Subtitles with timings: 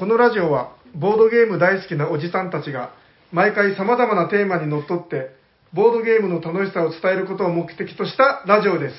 [0.00, 2.94] このラジオは、ボードゲーム大好きなおじさんたちが、
[3.32, 5.36] 毎回様々なテーマにのっとって、
[5.74, 8.94] ボードゲームの楽しさを伝えることを目的としたラジオです。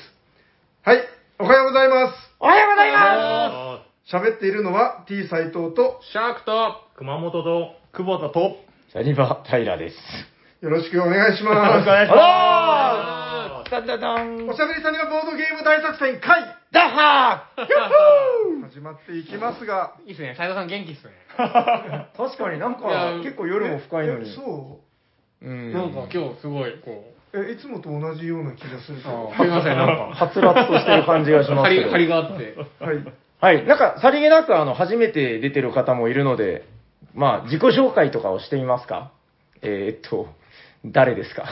[0.84, 1.00] はい、
[1.40, 2.14] おはようございます。
[2.38, 8.58] おはようございま喋っているのは T 斎藤と、シャークと、熊本と、久保田と、
[8.90, 8.92] す。
[8.92, 9.96] サニバ・タイラです。
[10.60, 11.86] よろしくお願いしよろしくおます。
[11.86, 20.34] 願いしまあらーダンダダンおしゃべりさんにはボードゲーム大作戦会ダッハー始まっていきますが、いいっすね。
[20.38, 21.12] 斉藤さん元気っすね。
[22.16, 24.30] 確かになんか結構夜も深いのに。
[24.30, 24.80] えそ
[25.42, 25.50] う？
[25.52, 29.32] んなんか今日すごい、こう、うえ、いつもと同じような気がするけど。
[29.36, 31.90] すいません、なんか、 はつらつとしてる感じがします張り、けど。
[31.92, 32.56] 張りがあって。
[32.80, 33.04] はい。
[33.40, 33.66] はい。
[33.66, 36.64] なんか、さりげなく、あの、初めて出てる方もいるので、
[37.14, 39.10] まあ、自己紹介とかをしてみますか？
[39.60, 40.28] えー、っと、
[40.86, 41.44] 誰ですか？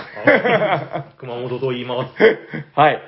[1.18, 2.38] 熊本と言います。
[2.74, 3.02] はい。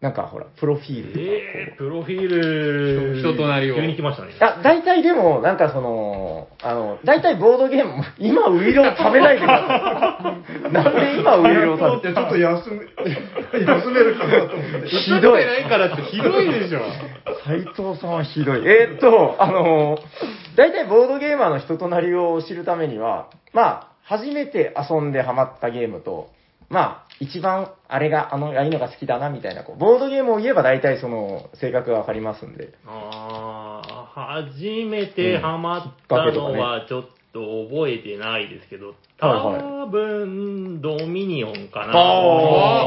[0.00, 4.32] なんか、ほら、プロフィールえー、プロフィール、人となりを急に来ましたね。
[4.38, 10.70] あ、大体でも、なんかその、あの、大体ボードゲーム、今ウイロを食べないでください。
[10.72, 12.76] なんで今ウイロを食べいや、ちょっと休め、
[13.66, 14.88] 休めるかなと思って。
[14.88, 16.80] ひどいないからってひどいでしょ。
[17.44, 18.62] 斉藤さんはひどい。
[18.64, 19.98] えーっと、あの、
[20.54, 26.30] 大体ボードゲーマーの人となりを知るためには、まあ、初めて遊んでハマったゲームと、
[26.70, 32.74] まあ、一番あれが、あの、ああいうのが好きだな、みたいな、こう、ボードゲームを言えば大体その、性格がわかりますんで。
[32.86, 37.02] あー、初めてハマったのはちょっ
[37.32, 41.92] と覚えてないですけど、はい多分、ドミニオンかな。
[41.94, 42.84] あ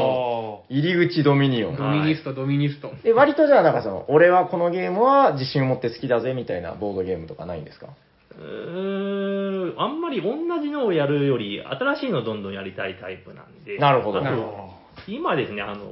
[0.70, 1.76] 入り口ドミニオン。
[1.76, 2.90] ドミニスト、ドミニスト。
[3.02, 7.88] で、割とじゃあ、なんかその、俺はこのゲームは自信を持って好きだぜ、みたいなボードゲームとかないんですか？
[8.38, 13.78] うーん、あんまり同じのをやるより、新しいのをどんどんやりたいタイプなんで。
[13.78, 14.22] なるほど
[15.08, 15.90] 今ですね、あの、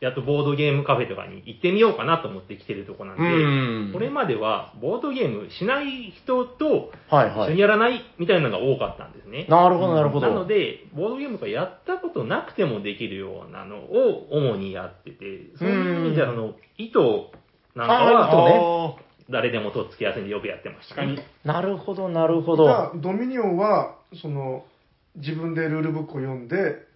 [0.00, 3.26] やっとボードゲームカフェとかに行ってみようかなと思って来てるとこなんで、う
[3.90, 6.90] んこれまではボードゲームしない人と。
[7.08, 9.46] 一緒にやらないみたいなのが多かったんですね。
[9.48, 10.26] なるほど、なるほど。
[10.26, 15.24] なので、ボードゲームがやったことなくてもできるようなのを主にやってて、
[15.56, 17.30] そういう意味では、あの、糸
[17.76, 18.96] なんかはね
[19.32, 21.26] 誰でもとっつきやすいんでよくやってました、確かにね。。
[21.44, 22.64] なるほど、なるほど。
[22.64, 24.64] じゃあ、ドミニオンは、その、
[25.16, 26.86] 自分でルールブックを読んで、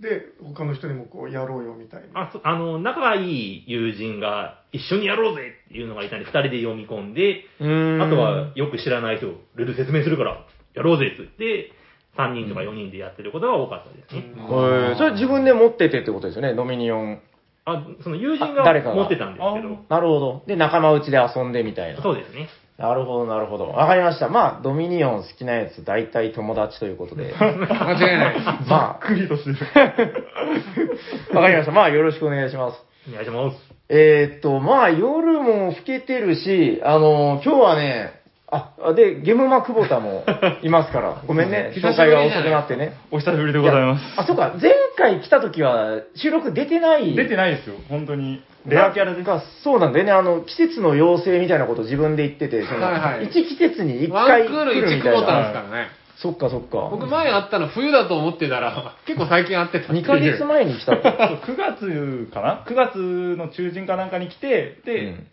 [0.00, 2.22] で、他の人にもこう、やろうよみたいな。
[2.22, 10.44] あそあの、仲がいい友人が一緒にやろうぜっていうのがいたんで、二人で読み込んで、うーんあとはよく知らない人、ルール説明するから、
[10.74, 11.72] やろうぜって言って、
[12.18, 14.32] 3人とか4人でやってることが多かったですね。
[14.36, 17.20] えーそれ自分で持っててってことですよね、ドミニオン。
[17.66, 20.42] あ、その友人があ誰かが持ってたんですけど、なるほど。
[20.46, 22.00] で、仲間内で遊んでみたいな。
[22.00, 22.48] そうですね。
[22.78, 23.68] なるほど、なるほど。
[23.68, 24.28] わかりました。
[24.28, 27.34] まあ、ドミニオン好きなやつ、大体友達ということで。
[27.36, 28.40] 間違いない。
[28.68, 29.56] まクリとしてる。
[29.74, 31.72] あ、 わかりました。
[31.72, 32.84] まあ、よろしくお願いします。
[33.10, 33.56] お願いします。
[33.88, 38.15] えーっと、まあ、夜も更けてるし、あの、今日はね、
[38.48, 40.24] あ、あで、ゲムマ久保田も
[40.62, 42.92] いますから、 ごめんね、紹介が遅くなってね。
[43.10, 44.20] お久しぶりでございます。
[44.20, 47.14] あ、そうか、前回来た時は収録出てない。
[47.14, 48.42] 出てないですよ、本当に。
[48.66, 49.62] レアキャラです。
[49.62, 55.40] そうなんだよね、あの、季節の妖精みたいなこと自分で言ってて、その、はいはい一季節に一ワン回来る1クボタみたいな。
[55.40, 55.88] ンですからね。
[56.18, 56.88] そっかそっか。
[56.90, 60.02] 僕前会ったの冬だと思ってたら、 結構最近会ってたっていう。
[60.02, 61.02] 2ヶ月前に来たと。
[61.02, 62.96] そう9月かな ?9 月
[63.36, 65.26] の中旬かなんかに来て、で、うん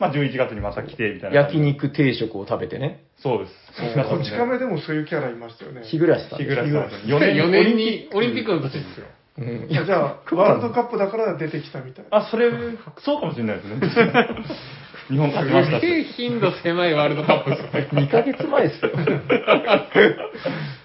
[0.00, 1.36] まあ11月にまた来て、みたいな。
[1.36, 1.58] 焼。
[1.58, 3.04] 肉定食を食べてね。
[3.18, 3.52] そうです。
[4.08, 5.82] こち亀でもそういうキャラいましたよね。
[5.84, 6.44] 日暮さん日。
[6.46, 6.72] 暮さんで
[7.02, 7.06] す。
[7.06, 9.06] 4 4年年にオリンピックの年ですよ。
[9.38, 9.66] うん。
[9.70, 12.16] いやじゃあ、ワールドカップだから出てきたみたいな。
[12.18, 12.50] あ、それ、
[12.98, 13.76] そうかもしれないですね。
[15.10, 16.02] 日本勝ちましたすげ。
[16.04, 17.88] 頻度狭いワールドカップですよね。
[18.06, 18.90] 2ヶ月前ですよ。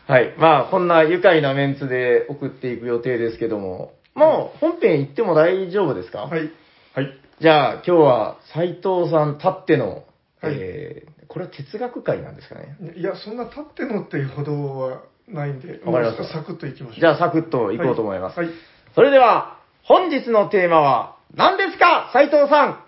[0.08, 0.34] はい。
[0.38, 6.20] まあ、こんな愉快なメンツで送っていく予定ですけども、もう本編行っても大丈夫ですか？
[6.24, 6.50] はい。
[6.94, 7.14] はい。
[7.41, 10.06] じゃあ、今日は斉藤さんたっての、
[10.41, 12.78] はいえー、これは哲学会なんですかね。
[12.96, 17.00] いや、そんな立ってのっていうほどはないんで、わかりましたもうサクッといきましょう。
[17.01, 18.40] じゃあ、サクッと行こうと思います。
[18.40, 18.47] はい。
[18.47, 18.56] はい
[18.96, 22.12] それでは、本日のテーマは何ですか？
[22.13, 22.79] 斉藤さん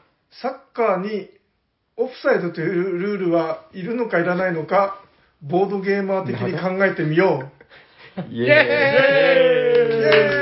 [0.41, 1.29] サッカーに
[1.97, 5.01] オフサイドというルールはいるのかいらないのか、
[5.41, 7.51] ボードゲーマー的に考えてみよ
[8.17, 8.21] う。
[8.31, 8.53] イ イエーイイ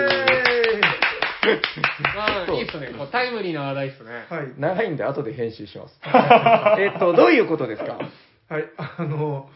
[0.02, 0.05] エ
[2.16, 2.88] まあ、いいっすね。
[2.98, 4.26] こうタイムリーな話題っすね。
[4.30, 4.48] はい。
[4.58, 6.00] 長いんで後で編集します。
[6.82, 7.98] えっと、どういうことですか？
[8.50, 8.66] はい。
[8.78, 9.50] あの、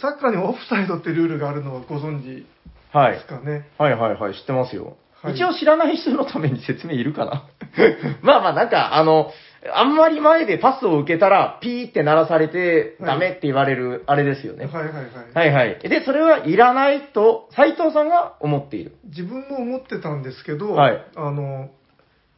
[0.00, 2.46] サッカーにオフサイドってルールがあるのはご存知
[2.92, 3.26] はいです。
[3.26, 3.68] かね？
[3.78, 4.96] はいはいはい、知ってますよ。
[5.22, 7.44] はい一応知らない人のために説明いるかな
[8.22, 9.30] まあまあなんか、あの、
[9.74, 14.66] あんまり前でパスを受けたら、ピーって鳴らされて、はいダメって言われる、あれですよね。
[14.66, 15.50] はいはいはい。
[15.52, 15.88] はいはい。
[15.88, 18.96] で、それはいらないと、斉藤さんが思っている。
[19.04, 21.70] 自分も思ってたんですけど、はいあの、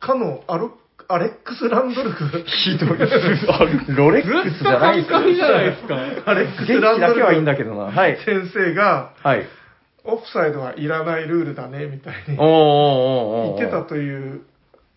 [0.00, 0.70] かのアル
[1.08, 2.44] アレックス・ランドルフ。
[2.46, 2.88] ひどい。
[3.94, 5.20] ロレックスじゃないですか。
[5.22, 5.96] じゃないですか。
[6.26, 7.14] アレックス・元ランドルフ。
[7.14, 7.84] 気だけはいいんだけどな。
[7.84, 8.16] はい。
[8.24, 9.46] 先生が、はい。
[10.04, 14.42] オフサイドはいらないルールだね、みたいに言ってたという、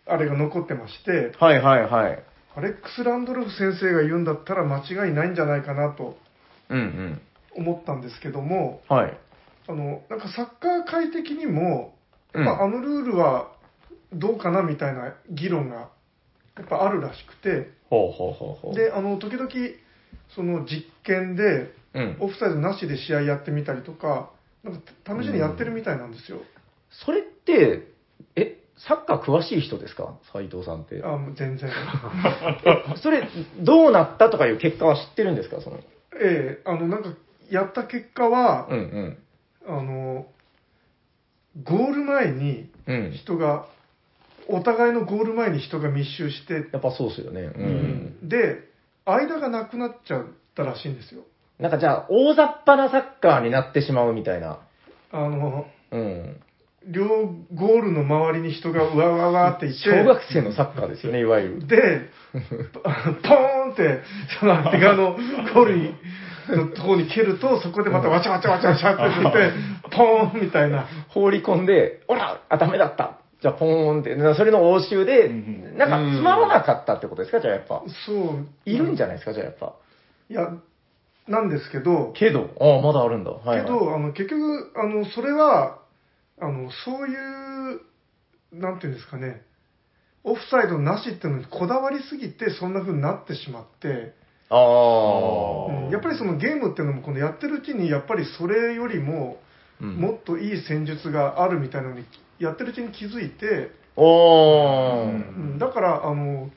[0.07, 2.23] あれが残ってまして、はいはいはい。
[2.55, 6.17] アレックス・ランドルフ先生が言うんだったら間違いないんじゃないかなと
[6.69, 7.21] うんうん。
[7.55, 9.17] 思ったんですけども、はい。
[9.67, 11.95] あの、なんかサッカー界的にも、
[12.33, 13.51] うんまあ、あのルールは
[14.13, 15.89] どうかなみたいな議論が
[16.57, 18.75] やっぱあるらしくて、ほうほうほうほう。
[18.75, 19.49] で、あの、時々、
[20.35, 22.17] その実験で、うん。
[22.19, 24.29] オフサイドなしで試合やってみたりとか、
[24.63, 26.39] なんか試しにやってるみたいなんですよ。
[27.05, 27.94] それって、え、
[28.77, 30.15] サッカー詳しい人ですか？
[30.33, 31.01] 斉藤さんって。
[31.03, 31.69] あもう全然。
[32.65, 33.27] え それ、
[33.59, 35.61] どうなったとかいう結果は知ってるんですか？
[35.61, 35.79] その。
[36.19, 37.09] ええあの、なんか、
[37.49, 39.17] やった結果は、うんうん。
[39.67, 40.25] あの、
[41.63, 43.11] ゴール前にうん。
[43.13, 43.65] 人が、
[44.47, 47.41] お互いのゴール前に人が密集して、やっぱそうですよね。
[47.41, 48.29] うん。
[48.29, 48.59] で、
[49.05, 50.25] 間がなくなっちゃっ
[50.55, 51.23] たらしいんですよ。
[51.59, 54.59] なんかじゃあ、大雑把なサッカーになってしまうみたいな。
[55.11, 56.41] あの、うん。
[56.87, 57.07] 両
[57.53, 61.67] ゴールの周りに人がうわうわうわっていて、小学生のサッカーですよね、いわゆる。
[61.67, 64.01] で、ポーンって、
[64.39, 65.13] その相手側の
[65.53, 65.95] ゴールに
[66.49, 69.53] のところに蹴ると、そこでまたわちゃわちゃわちゃわちゃって言って、
[69.95, 70.85] ポーンみたいな。
[71.09, 73.19] 放り込んで、ほら、あ、ダメだった。
[73.41, 77.41] じゃあ、ポーンって、なそれの応酬で、うんなんか、つまらなかったってことですか？
[77.41, 77.81] じゃあ、やっぱ。
[78.05, 78.47] そう。
[78.65, 79.33] いるんじゃゃないですか？
[79.33, 79.73] じゃあ、やっぱ。
[80.29, 80.49] いや、
[81.27, 83.31] なんですけど、けど、ああ、まだあるんだ。
[83.31, 83.65] はい、はい。
[83.65, 85.79] けど、あの、結局、あの、それは、
[86.39, 87.81] あの、そういう、
[88.51, 89.41] なんていうんですかね、
[90.23, 94.13] オフサイドなしっていうのにこだわりすぎて、そんな風になってしまって、
[94.49, 99.37] ああ、うんやっぱりそのゲームっていうのも、このやってるうちに、やっぱりそれよりも、
[99.81, 102.05] うんもっといい戦術があるみたいなのに、
[102.39, 105.11] やってるうちに気づいて、おー。
[105.11, 106.49] うんだから、あの、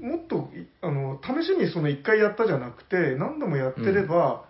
[0.00, 4.44] もっと、いあの、試しにその1回やったじゃなくて、何度もやってれば、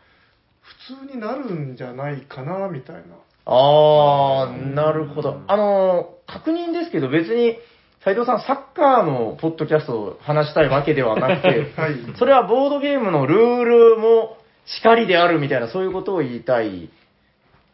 [0.60, 3.02] 普通になるんじゃないかな、みたいな。
[3.46, 5.42] ああ、なるほど。
[5.46, 7.56] あのー、確認ですけど、別に、
[8.04, 11.48] 斉藤さん、サッカーのポッドキャストを話したいわけではなくて、
[11.80, 11.94] はい。
[12.18, 14.36] それはボードゲームのルールも
[14.66, 16.88] しかりであるみたいな、そういうことを言いたい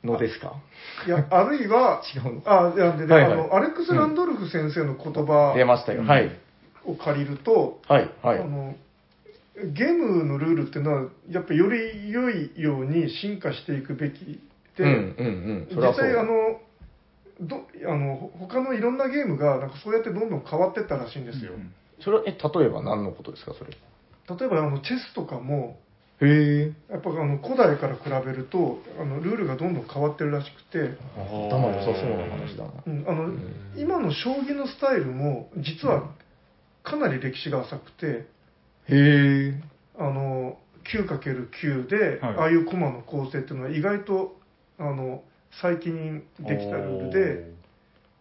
[0.04, 0.54] のですか？
[1.06, 2.42] いや、あるいは、違うの？
[2.44, 6.02] あ、いや、でね、はいはいあの、アレックス・ランドルフ先生の言葉出ましたよ。
[6.02, 6.30] はい。
[6.84, 8.10] を借りると、はい。
[8.22, 8.44] はいあ。
[8.44, 8.74] の、
[9.72, 14.40] ゲームのルールっていうのは、やっぱより良いように進化していくべき
[14.80, 16.60] 実際あの、
[17.40, 21.52] どあのほ他のいろんなゲームがなんかそうやってどんどん変わってったらしいんですよ。
[22.00, 23.70] それは、え、例えば何のことですか、それ？
[23.70, 25.78] 例えばあのチェスとかも、
[26.20, 26.72] へえ。
[26.90, 32.70] やっぱあの古代から比べるとあのルールがどんどん変わってるらしくて、頭良さそうな話だな。
[32.86, 33.34] うんあの
[33.76, 36.10] 今の将棋のスタイルも実は
[36.82, 38.26] かなり歴史が浅くて、へ
[38.88, 39.62] え。
[39.98, 44.39] あの 9×9 で、はいああいう駒の構成っていうのは意外と
[44.80, 45.22] あの
[45.60, 47.50] 最近できたルールで、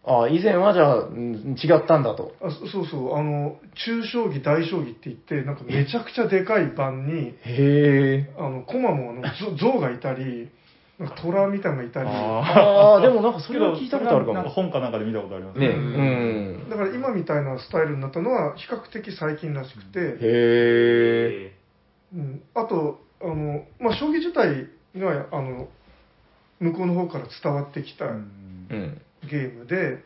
[0.04, 2.32] あ以前はじゃあ、うん違ったんだと。
[2.40, 8.34] あそそうそうあの中将棋大将棋って言ってなんかめちゃくちゃでかい盤にへえ。
[8.38, 9.22] あの駒もあの
[9.56, 10.50] ゾ象 がいたり
[10.98, 14.34] なんか虎みたいなのがいたりああ、でもなんかそれは聞いたことあるかも。
[14.34, 16.70] なんか本かなんかで見たことありますね、ううんん。
[16.70, 21.52] だから今みたいなスタイルになったのは比較的最近らしくて、へえ。
[22.14, 25.68] うん、あとあの、まあ、将棋自体があの
[26.60, 28.06] 向こうの方から伝わってきた。
[29.28, 30.02] ゲームで、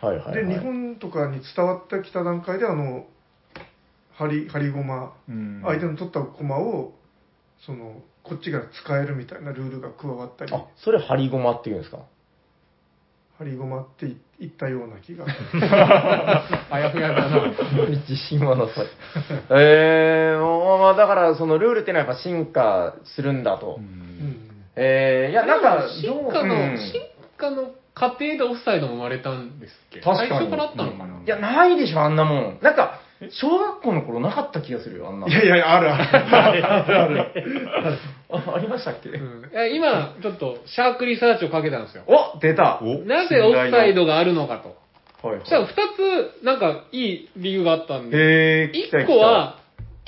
[0.00, 0.46] はいはい、はい。
[0.46, 3.06] で日本とかに伝わってきた段階であの
[4.16, 6.92] 針針駒うん相手の取った駒を
[7.66, 11.98] そのこっちが使えるみたいなルールが加わったりあ、それハリゴマっていうんですか？
[13.38, 15.26] 針駒って言ったような気が
[16.70, 17.52] あやふやだな。
[18.08, 18.86] 自信はなさい。
[19.50, 23.78] えー、もうまあだからそのルールっていうのはやっぱ進化するんだと。
[23.78, 24.33] ううんん
[24.76, 26.78] えー、いやなんか、進化の、うん。
[26.78, 27.00] 進
[27.36, 30.28] 化の過程でオフサイドも生まれたんですっけ確かに。
[30.30, 32.58] 最初からあったのかな、いや、ないでしょ、あんなもん。
[32.60, 33.00] なんか、
[33.30, 35.28] 小学校の頃なかった気がするよ、あんな。
[35.28, 36.36] いやいやあるある。
[36.36, 37.98] あるある。
[38.30, 39.50] あありましたっけ、うん。
[39.52, 42.02] いや今、ちょっとシャークリサーチをかけたんですよ。
[42.08, 42.80] お出た。
[42.82, 44.68] おなぜオフサイドがあるのかと。
[44.68, 44.74] はい
[45.40, 48.16] そしたら二つ、なんかいい理由があったんで。
[48.18, 49.04] へー、聞きたい。
[49.04, 49.58] 一個は、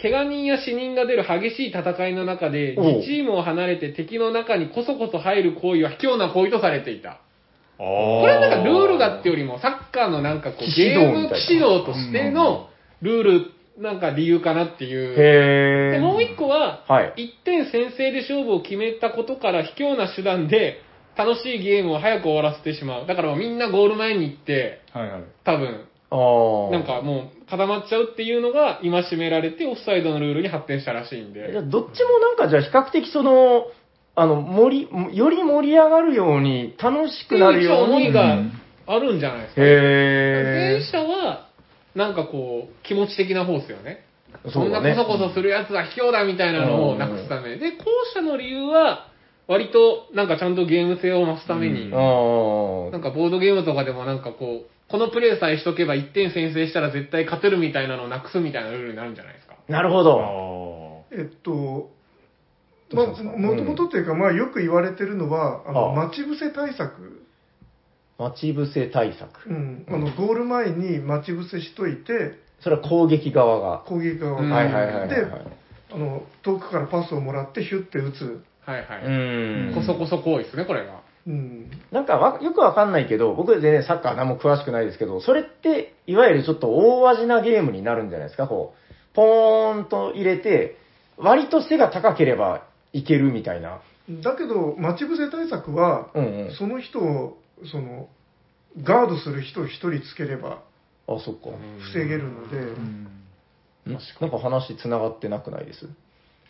[0.01, 7.21] 怪我人や死人が出る激しい戦いの中で、おう自チームを離れて敵の中にこそこそ入る行為は卑怯な行為とされていた。
[7.79, 12.69] ここれはなんかルールがってよりも、サッカーのなんかこう、騎士ゲーム道みたいな騎士道としての
[13.03, 15.15] ルール、なんか理由かなっていう。
[15.19, 15.93] へー。
[15.93, 17.15] で、もう一個は、はい。
[17.43, 20.81] 1点先制で勝負を決めたことから卑怯な手段で
[21.17, 23.07] 楽しいゲームを早く終わらせてしまう。
[23.07, 25.25] だからみんなゴール前に行って、はいはい。
[25.45, 26.71] 多分、ああ。
[26.71, 31.53] なんかもう固まっちゃうっていうのが今締められてオフサイドのルールに発展したらしいんじゃあで。
[31.63, 33.67] どっちもなんかじゃあ比較的その、
[34.15, 37.95] あの、盛り、より盛り上がるように、楽しくなるように。
[37.95, 38.39] 思いが
[38.87, 39.61] あるんじゃないですか。
[39.63, 41.49] へ前者は、
[41.95, 44.05] なんかこう、気持ち的な方ですよね。
[44.45, 44.51] ー。
[44.51, 47.57] そんなこそこそするやつは卑怯だみたいなのをなくすため。
[47.57, 47.85] で、後
[48.15, 49.09] 者の理由は、
[49.49, 59.57] 割となんかちゃんとゲーム性を増すために、あなんかボードゲームとかでもなんかこう、このプレイさえしとけば1点先制したら絶対勝てるみたいなのをなくすみたいなルールになるんじゃないですか？
[59.69, 59.73] あ。
[59.73, 61.05] なるほあど。
[61.13, 61.91] ーえっと、
[62.93, 67.25] まあ、もともとというか、まあ、よく言われてるのは、あの、ああ待ち伏せ対策。
[68.19, 69.49] 待ち伏せ対策。
[69.49, 69.87] うん。
[69.89, 73.79] あの、ゴール前に待ち伏せしといて、それは攻撃側が。
[73.87, 75.09] 攻撃側うんがはいはいはいはい。
[75.09, 75.17] で、
[75.93, 78.43] あの、遠くからパスをもらって、ヒュッて打つ。
[78.65, 79.05] はいはい。
[79.05, 79.11] う
[79.71, 79.75] ん。
[79.75, 81.01] こそこそ行為ですね、これが。
[81.27, 81.71] うん。
[81.91, 90.77] なんかわよくわかんないけど、僕全然サッカー何も詳しくないですけど、それって、いわゆるちょっと大味なゲームになるんじゃないですか、こう、ポーンと入れて、
[91.17, 93.81] 割と背が高ければいけるみたいな。
[94.23, 96.55] だけど、待ち伏せ対策は、うんうん。
[96.55, 97.39] その人を、
[97.71, 98.09] その、
[98.83, 100.63] ガードする人を一人つければ
[101.09, 101.49] あ、そっか。
[101.93, 103.09] 防げるので、うん
[103.89, 105.89] んなんか話繋がってなくないです？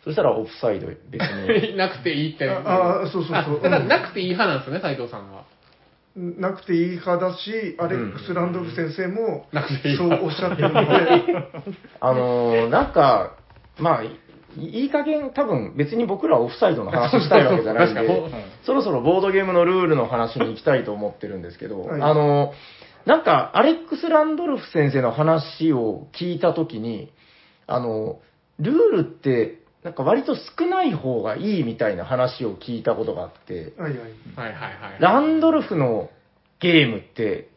[0.07, 1.75] そしたらオフサイド別に。
[1.75, 2.49] なくていいって。
[2.49, 3.59] ああそうそうそう。
[3.59, 5.43] あだからなくていい派なんですよね、斉藤さんは。
[6.15, 11.35] なくていい派だし、アレックス・ランドルフ先生もなくていいそう派おっしゃってるので、
[11.99, 13.33] あのー、なんか、
[13.77, 14.17] まあ、い
[14.57, 18.07] いい加減多分別に僕らはオフサイドの話したいわけじゃないんかに、
[18.63, 22.01] そろそろボードゲームのルールの話に行きたいと思ってるんですけど、はい。
[22.01, 22.53] あの、
[23.05, 27.13] なんか、アレックス・ランドルフ先生の話を聞いたときに、
[27.65, 28.19] あの、
[28.59, 34.11] ルールって、なんか割と少ない方がいいみたいな話を聞いたことがあって、はいはい。
[34.35, 34.99] はいはいはい。
[34.99, 36.09] ランドルフの
[36.59, 37.47] ゲームって、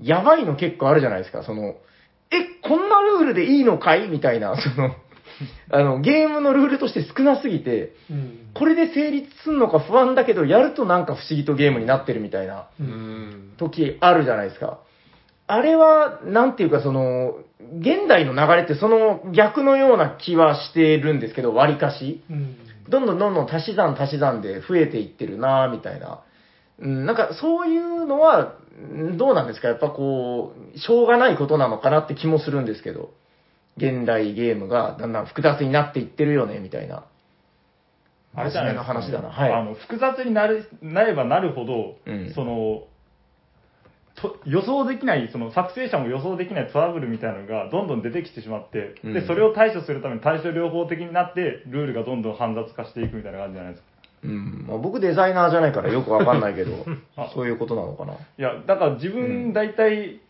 [0.00, 1.74] やばいの結構あるじゃないですか、その、
[2.30, 4.94] え、こんなルールでいいのかいみたいな、その、
[5.72, 13.54] あの、ゲームのルールとして少なすぎて、うんこれで成立すんのか不安だけど、やるとなんか不思議とゲームになってるみたいなうーん。
[13.56, 14.80] 時あるじゃないですか。
[15.46, 17.38] あれは、なんていうかその、
[17.78, 22.22] 現代の流れってその逆のような気はしてるんですけど、割かし。
[22.30, 22.56] うん
[22.88, 26.20] どんどんどんどん足し算足し算で増えていってるなぁ、みたいな。
[26.80, 29.68] うん、なんかそういうのは、うんどうなんですか？
[29.68, 33.10] やっぱこう、しょうがないことなのかなって気もするんですけど。
[33.76, 37.04] 現代ゲームがだんだん複雑になっていってるよね、みたいな。
[38.34, 42.82] あれじゃないですか、真面目な話だなはいあの複雑になるなればなるほど、うんその
[44.22, 53.88] と予想できない、その作成者も予想できないトラブルみたいなのがどんどん出てきてしまって、うんでそれを対処するために対処療法的になって、ルールがどんどん煩雑化していくみたいな感じじゃないですか。
[54.24, 54.64] うん。
[54.68, 56.72] まあ、僕デザイナーじゃないからよくわかんないけど
[57.16, 58.14] あ、そういうことなのかな。
[58.14, 60.20] いや、だから自うん分大体、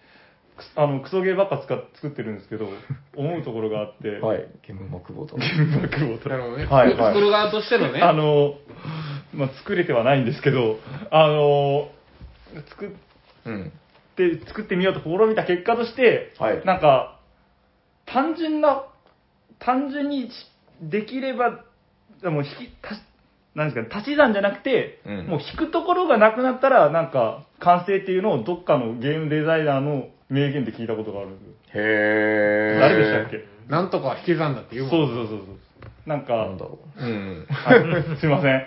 [0.57, 2.69] くあのクソゲーばっか使っ作ってるんですけど、
[3.17, 4.47] 思うところがあって、 はい。
[4.67, 5.37] ゲームマクボと。
[5.37, 6.67] なるほどね。
[6.67, 8.01] はいはい作る側としてのね。
[8.01, 8.55] あの、
[9.35, 10.79] まあ、作れてはないんですけど、
[11.11, 11.89] あの、
[12.69, 12.91] 作っ
[13.47, 13.73] うん。
[14.17, 17.19] で作ってみようと試みた結果として、はいなんか、
[18.07, 18.85] 単純な、
[19.59, 20.33] 単純にし
[20.83, 21.65] できれば、
[22.23, 22.51] でも引き、
[22.83, 23.03] 足し
[23.55, 31.55] なんですかね、足し算じゃなくて、うんもう引くところがなくなったら、なんか、完成っていうのをどっかのゲームデザイナーの名言で聞いたことがあるんですよ。
[31.75, 32.81] へー。
[32.81, 33.45] 誰でしたっけ？
[33.69, 35.07] なんとかは引き算だって言うもん。
[35.09, 35.57] そうそうそうそう。
[36.07, 37.05] なんか、なんだろう。
[37.05, 37.47] うん。
[37.49, 38.67] はい、すいません。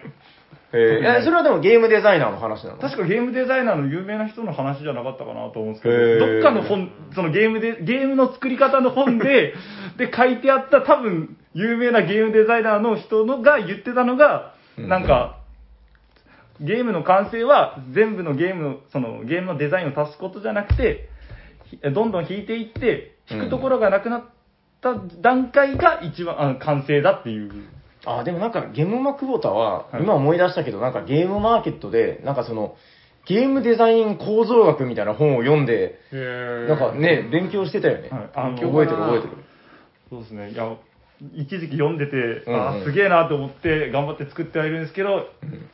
[0.76, 2.78] へーえ、それはでもゲームデザイナーの話なの？
[2.78, 6.34] 確かゲームデザイナーの有名な人の話じゃなかったかなと思うんですへけど、ー。
[6.34, 9.54] どっかの本、そのゲームで、ゲームの作り方の本で、
[9.98, 14.90] で書いてあった多分有名なゲームデザイナーの人のが言ってたのが、うん。
[14.90, 15.38] なんか、
[16.60, 21.10] ゲームの完成は全部のゲームの、そのゲームのデザインを足すことじゃなくて、
[21.66, 24.24] ひどんどん引いていって、引くところがなくなっ
[24.82, 27.52] た段階が一番、あ完成だっていう。
[28.06, 32.76] あ、でもなんかゲームマクボタは、はい今思い出したけど、なんかゲームマーケットで、なんかその、
[33.28, 38.10] ゲームデザイン構造学みたいな本を読んで、へーなんかね、勉強してたよね。
[38.10, 39.34] はいあの覚えてる覚えてる。
[40.10, 40.52] そうですね。
[40.52, 40.76] いや、
[41.34, 45.28] 一時期読んでて、うんうんああ、すげえなと思って頑張って作ってはいるんですけど、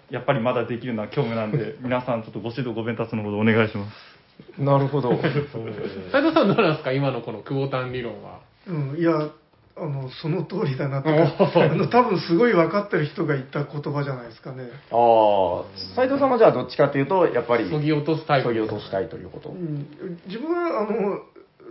[0.09, 4.61] やっぱりまだできるのは虚無なんで、 皆さんちょっとご指導ご鞭達のほどお願いします。
[4.61, 5.09] なるほど。
[5.19, 8.39] 斉藤さんどうなんですか今のこの久保丹理論は。
[8.67, 9.29] うん、いや、
[9.77, 14.69] あの、その通りだなっておーあの、多分すごい分かってる人が言った言葉じゃないですかね。
[14.91, 15.63] ああ、
[15.95, 18.49] 斉藤さんはじゃあどっちかというと、やっぱり、そぎ落とすタイプ。
[18.49, 19.53] そぎ落としたいということう。
[19.53, 19.87] ん、
[20.27, 21.21] 自分は、あの、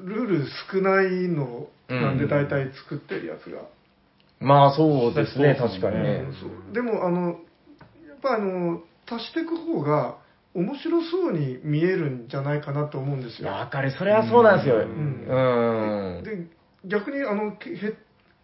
[0.04, 3.62] ルール少ないのなんでうん大体作ってるやつが。
[4.40, 6.24] まあそうですね、そうですね確かにね
[6.68, 6.72] うん。
[6.72, 7.36] でも、あの、やっ
[8.22, 10.16] ぱあの、足していく方が
[10.54, 13.48] 面白そうに見えるんじゃないかなと思うんですよ。
[13.48, 13.90] わかる。
[13.92, 14.76] それはそうなんですよ。
[14.76, 16.22] ううんん。
[16.24, 17.94] で逆にあのけへ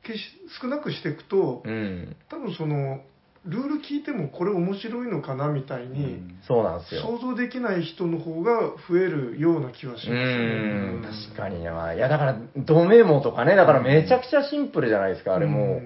[0.02, 0.20] けし
[0.60, 2.16] 少なくしていくとうん。
[2.28, 3.00] 多分その
[3.46, 7.02] ルール聞いてもこれ面白いのかなみたいに、そうなんですよ。
[7.02, 10.98] 想像できない人の方が増えるような気はしうますよね。
[10.98, 11.02] ん。
[11.30, 11.94] 確かにな。
[11.94, 15.82] いや、だから、ドメモとかね、だからめちゃくちゃシンプルじゃないですか、あれもう。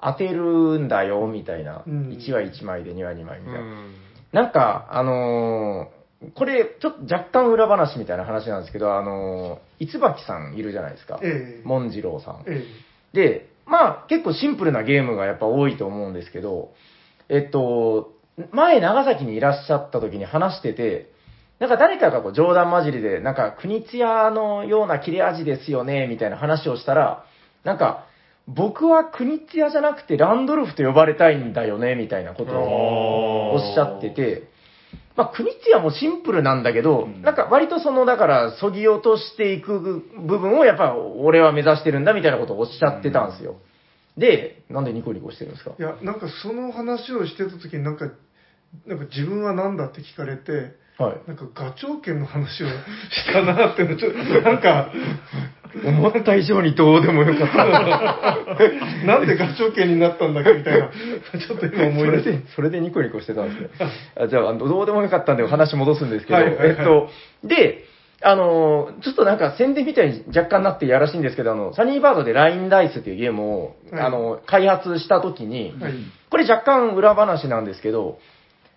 [0.00, 1.82] 当てるんだよ、みたいな。
[1.86, 3.60] うん1は1枚で2は2枚みたいな。
[3.60, 3.94] うん
[4.32, 11.20] なんか、あのーこれ、ちょっと若干裏話みたいな話なんですけど、あのー、いつばきさんいるじゃないですか。
[11.22, 12.44] ええモンジローさん。
[12.46, 12.64] え
[13.12, 16.72] で、まあ、結構シンプルなゲームがやっぱ多いと思うんですけど、
[17.28, 18.12] えっと、
[18.50, 21.10] 前長崎にいらっしゃった時に話してて、
[21.60, 27.24] なんか誰かがこう冗談交じりで、なんか国津屋のような切れ味ですよね、みたいな話をしたら、
[27.62, 28.06] なんか、
[28.46, 34.48] 僕は国津屋じゃなくてランドルフと呼ばれたいんだよね、みたいなことをおっしゃってて、
[35.16, 43.56] まあ、国津屋もシンプルなんだけど、うんなんか割とその、だから、そぎ落としていく部分をやっぱ俺は目指してるんだみたいなことをおっしゃってたんですよ。
[44.16, 45.72] で、なんでニコニコしてるんですか？
[45.78, 48.06] えいやなんかその話をしてた時になんか
[48.86, 51.20] なんか自分は何だって聞かれてはい。
[51.26, 54.92] なんかガチョウ券の話をしたなってのちょっとなんか
[55.82, 57.64] 思った以上にどうでもよかった。
[59.06, 60.88] なんでガチョウ券になったんだっけみたいな。
[60.88, 63.68] ちょっと今思い出してそれで、ニコニコしてたんですね。
[64.16, 66.68] あじゃあ、どうでもよかったんで話戻すんですけど、はいはいはい。
[66.68, 67.08] えっと、
[67.42, 67.84] で、
[68.22, 74.02] あのーちょっとなんか宣伝みたいに若干なってやらしいんですけど、あの、サニーバードでラインダイスっていうゲームを、はい。
[74.02, 75.92] あの、開発した時に、はい。
[76.30, 78.18] これ若干裏話なんですけど、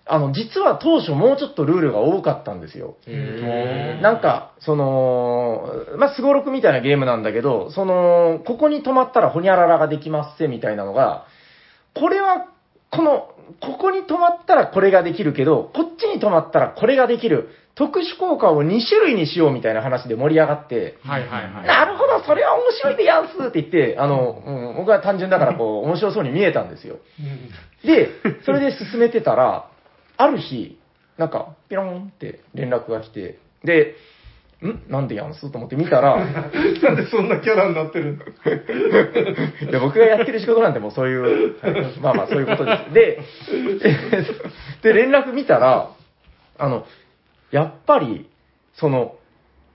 [0.09, 2.97] あの、実は当初もうちょっとルールが多かったんですよ。
[4.01, 11.25] なんか、その、まあ、すごろくみたいなゲームなんだけど、その、ここに止まったらホニャララができますせみたいなのが、
[11.93, 12.47] これは、
[12.91, 13.29] この、
[13.61, 17.49] ここに止まったらこれができるけど、こっちに止まったらこれができる。
[17.77, 21.67] 特殊効果を2種類にしようみたいな話で盛り上がって、はいはいはい。
[21.67, 26.97] なるほど、それは面白いでやんすって言って、あの、うん、僕は単純だからこう、面白そうに見えたんですよ。
[27.85, 28.09] で、
[28.45, 29.69] それで進めてたら、
[30.17, 30.80] ある日、
[31.17, 33.95] なんか、ピロンって連絡が来て、で、
[34.62, 34.91] ん？
[34.91, 35.51] なんでやんす？
[35.51, 36.34] と思って見たら、う ん
[36.82, 38.25] なんでそんなキャラになってるんだ
[39.69, 42.93] いや僕がやってる仕事なんてもうそういう、はいまあまあそういうことです。
[42.93, 43.19] で、
[44.82, 45.89] で、連絡見たら、
[46.58, 46.86] あの、
[47.51, 48.27] やっぱり、
[48.73, 49.15] その、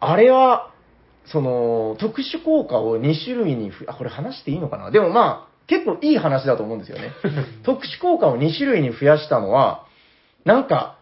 [0.00, 0.70] あれは、
[1.26, 4.90] その、特殊効果を2種類にふ、あ、これ話していいのかな？
[4.90, 7.12] でもまあ、結構いい話だと思うんですよね。
[7.62, 9.86] 特殊効果を2種類に増やしたのは、
[10.44, 10.98] なんか、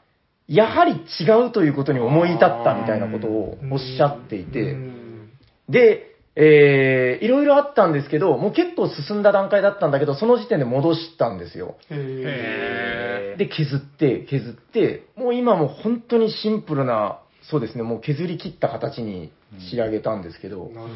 [0.47, 5.31] やはり違うということに思い至ったみたいなことをおっしゃっていて、うん。
[5.69, 11.77] で、えー、いろいろあったんですけど、もう結構進んだ段階だったんだけど、その時点で戻したんですよ。
[11.91, 19.33] へへで、削って、削って、もう今もう本当にシンプルな、そうですね、もう削り切った形に
[19.71, 20.67] 仕上げたんですけど。
[20.73, 20.89] ー、なる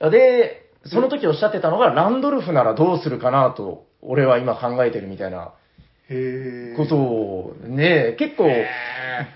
[0.00, 5.52] ほで、その時おっしゃってたのが、ランドルフならどうするかなと、俺は今考えてるみたいな
[6.76, 8.66] ことを、ね、結構、ー。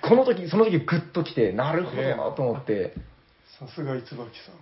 [0.02, 2.94] この時、その時グッと来て、なるほどなと思って、
[3.58, 4.52] さすが椿さ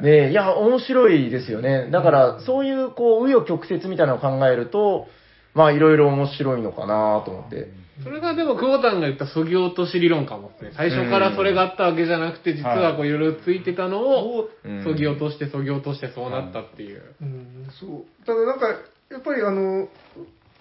[0.00, 0.30] んね。
[0.30, 1.90] いや、面白いですよね。
[1.90, 5.06] だから、そういう、こう、紆余曲折みたいなのを考えると、
[5.54, 7.68] まあ、いろいろ面白いのかなと思って。
[8.02, 10.72] それがでも、久保田が言ったそぎ落とし理論かもね。
[10.76, 13.10] 最初からそれがあったわけじゃなくて、実はこうい。
[13.10, 14.84] ろいろついてたのを、うん。
[14.84, 17.02] そぎ落として、そぎ落としてそうなったっていう。
[17.22, 17.66] うん。
[17.80, 18.26] そう。
[18.26, 18.66] ただなんか
[19.10, 19.88] やっぱりあの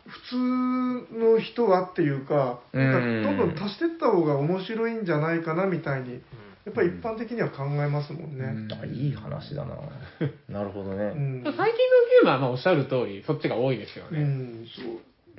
[0.08, 6.22] 普通の人はっていうかなんかどんどん足してった方が面白いんじゃないかなみたいに
[6.66, 9.76] やっぱり一般的には考えますもんね、あいい話だな。
[10.48, 11.06] なるほどね。
[11.06, 11.44] うん。
[11.44, 14.22] 最近のゲームはまあおっしゃる通り、そっちが多いですようね。
[14.22, 14.82] ん、そ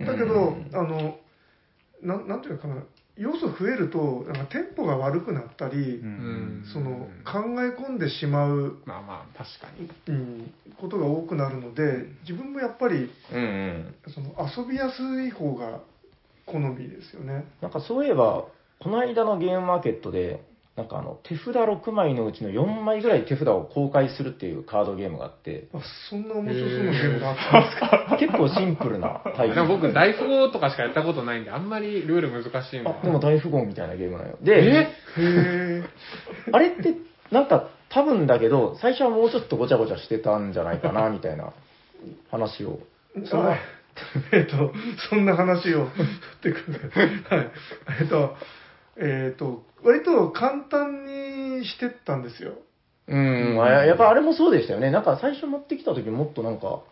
[0.03, 0.05] う。
[0.05, 0.70] だけど、うん。
[0.72, 1.16] あの
[2.03, 2.83] なんなんていうのかな
[3.18, 9.90] 要素増えるとなんかテンポが悪くなったり、うんその考え込んでしまう、まあまあ、確かに。
[10.09, 13.94] うん、ことが多くなるので自分もやっぱりうんうん。
[14.14, 15.81] その遊びやすい方が
[16.46, 17.44] 好みですよね。
[17.61, 18.44] なんかそういえば、
[18.81, 20.42] この間のゲームマーケットで、
[20.76, 28.16] なんかあの、手札6枚のうちの4枚ぐらい手札を公開するっていうカードゲームがあって、あそんな面白そうなゲームがあったんですか？
[28.18, 29.54] 結構シンプルなタイプ。
[29.54, 32.88] でも僕、大富豪とかしかやったことないんで、あんまりルール難しいんで。
[32.88, 34.38] あ、でも大富豪みたいなゲームなのよ。
[34.40, 35.82] で、へえ？
[36.52, 36.94] あれって、
[37.30, 41.52] なんか多分だけど、最初はもうちょっとごちゃごちゃしてたんじゃないかな、みたいな
[42.30, 42.78] 話を。
[43.26, 43.58] それはあ
[44.32, 44.72] えっと、
[45.11, 46.06] そんな話を振っ
[46.40, 46.92] てくる。
[47.28, 47.50] はい。
[48.00, 48.37] えっと、
[48.96, 52.54] えっと、割と簡単にしてったんですよ。
[53.08, 54.90] うん、あやっぱあれもそうでしたよね。
[54.90, 56.82] なんか最初持ってきた時もっとなんか、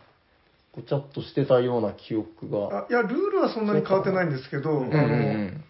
[0.75, 2.85] ごちゃっとしてたような記憶が。
[2.85, 5.65] あいや、ルールはそんなに変わってないんですけど、うんうんうあの、ん。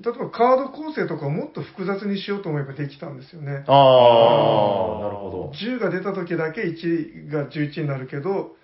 [0.00, 3.52] 例えばカード構成とかをもっと複雑にしようと思えばできたんですよね。
[3.52, 5.52] ああ、なるほど。
[5.54, 8.56] 10が出た時だけ1が11になるけど、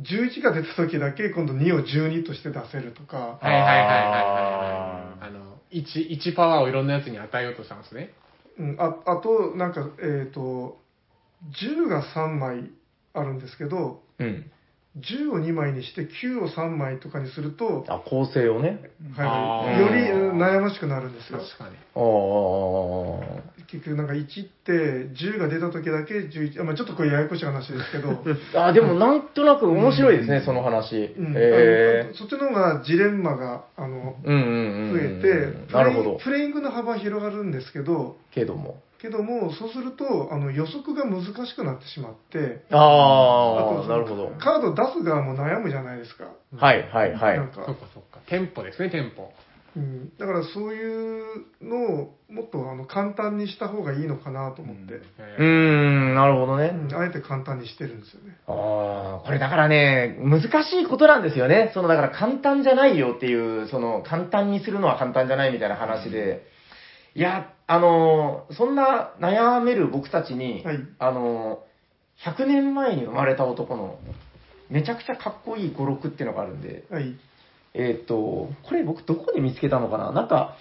[0.00, 3.84] 11が出た時だけ今度2を12として出せるとか、はいはいはいはい
[4.82, 4.87] はい
[5.72, 8.10] 1、1パワーをいろんなやつに与えようとしたんですね。
[8.58, 10.80] うん、ああと、なんか、えっ、と、
[11.62, 12.70] 10が3枚
[13.14, 14.50] あるんですけど、うん。
[15.00, 18.80] 10を2枚にして9を3枚とかにすると、あ、構成をね。
[19.16, 21.38] はい、よりうん悩ましくなるんですよ。
[21.38, 21.76] 確かに。
[21.94, 24.72] ああ、結局なんか1って
[25.14, 28.24] 10が出た時だけ11、あまあ、ちょっとこれややこしい話ですけど、
[28.60, 31.14] あ、でもなんとなく面白いですね、その話。
[31.16, 34.28] うんへあのそっちの方がジレンマがあのえ。
[34.28, 35.18] うんうん増うん。
[35.18, 36.18] えて、なるほど。
[36.22, 38.80] プレイングの幅は広がるんですけど、けども。
[39.00, 44.32] けども、そうするとあの予測が難しくなってしまって、ああ、なるほど。
[44.38, 46.32] カード出す側も悩むじゃないですか。
[46.56, 47.38] はいはいはい。
[47.38, 48.20] なんかそっかそっか。
[48.26, 49.30] テンポですね、テンポ。
[49.76, 56.72] うん、だからそういうのをもっとあの簡単にした方がいいのかなと思って、うーん、なるほどね。
[56.74, 58.36] うんあえて簡単にしてるんですよね。
[58.48, 61.70] ああ、これだからね、難しいことなんですよね。
[61.74, 66.46] その、だから簡単じゃないよっていう、その、簡単にするのは簡単じゃないみたいな話で、
[67.14, 71.68] いや、あのーそんな悩める僕たちに、はいあのー
[72.36, 73.96] 100年前に生まれた男の、
[74.70, 77.14] めちゃくちゃかっこいい語録っていうのがあるんで、はい。
[77.74, 80.10] えっ、と、これ僕どこで見つけたのかな？
[80.10, 80.56] なんか、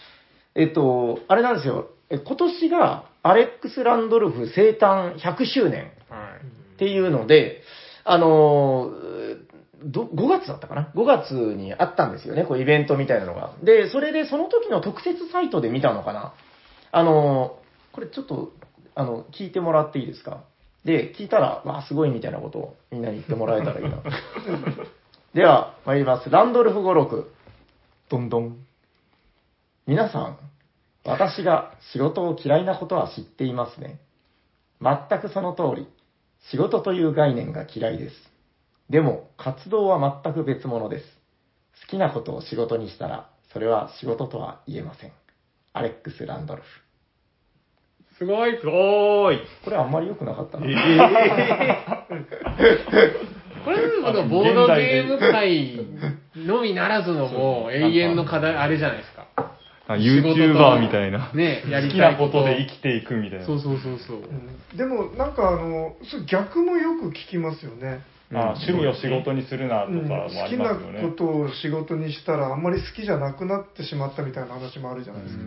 [0.54, 1.90] えっ、と、あれなんですよ。
[2.12, 6.46] え今年がアレックス・ランドルフ生誕100周年はい。
[6.76, 7.64] っていうので、
[8.04, 9.48] あのー
[9.84, 13.54] ど5月だったかな ?5 月にあったんですよね、こうイベントみたいなのが。
[13.64, 16.34] で、それでその時の特設サイトで見たのかな？
[16.98, 18.52] あのーこれちょっと、
[18.94, 20.44] あの、聞いてもらっていいですか？
[20.86, 24.02] で、聞いたら、わあ、すごいみたいなことをみんなに言ってもらえたらいいな。
[25.34, 26.30] では、参ります。
[26.30, 27.32] ランドルフ語録。
[28.10, 28.58] どんどん。
[29.88, 30.38] 皆さん、
[31.06, 34.00] 私が仕事を嫌いなことは知っていますね。
[34.82, 35.88] 全くその通り、
[36.52, 38.16] 仕事という概念が嫌いです。
[38.92, 41.06] でも、活動は全く別物です。
[41.82, 45.12] 好きなことを仕事にしたら、それは仕事とは言えません。
[45.74, 46.68] アレックス・ランドルフ。
[48.18, 48.58] すごい。
[48.60, 49.40] すごーい。
[49.64, 50.66] これあんまり良くなかったな。
[53.64, 55.80] これでもボードゲーム界
[56.36, 59.28] のみならずのもう永遠の課題、あれじゃないですか。
[59.96, 61.32] YouTuber みたいな。
[61.34, 63.46] ね、やり好きたいなことで生きていくみたいな。
[63.46, 64.18] そうそうそうそう。
[64.18, 65.96] うんでもなんかあの、
[66.30, 68.02] 逆もよく聞きますよね。
[68.34, 71.02] あ趣味を仕事にするなとかうんもあ好きりなますよね。
[71.02, 75.44] ことを仕事にしたらあんまり好きじゃなくなってしまったみたいな話もあるじゃないですか。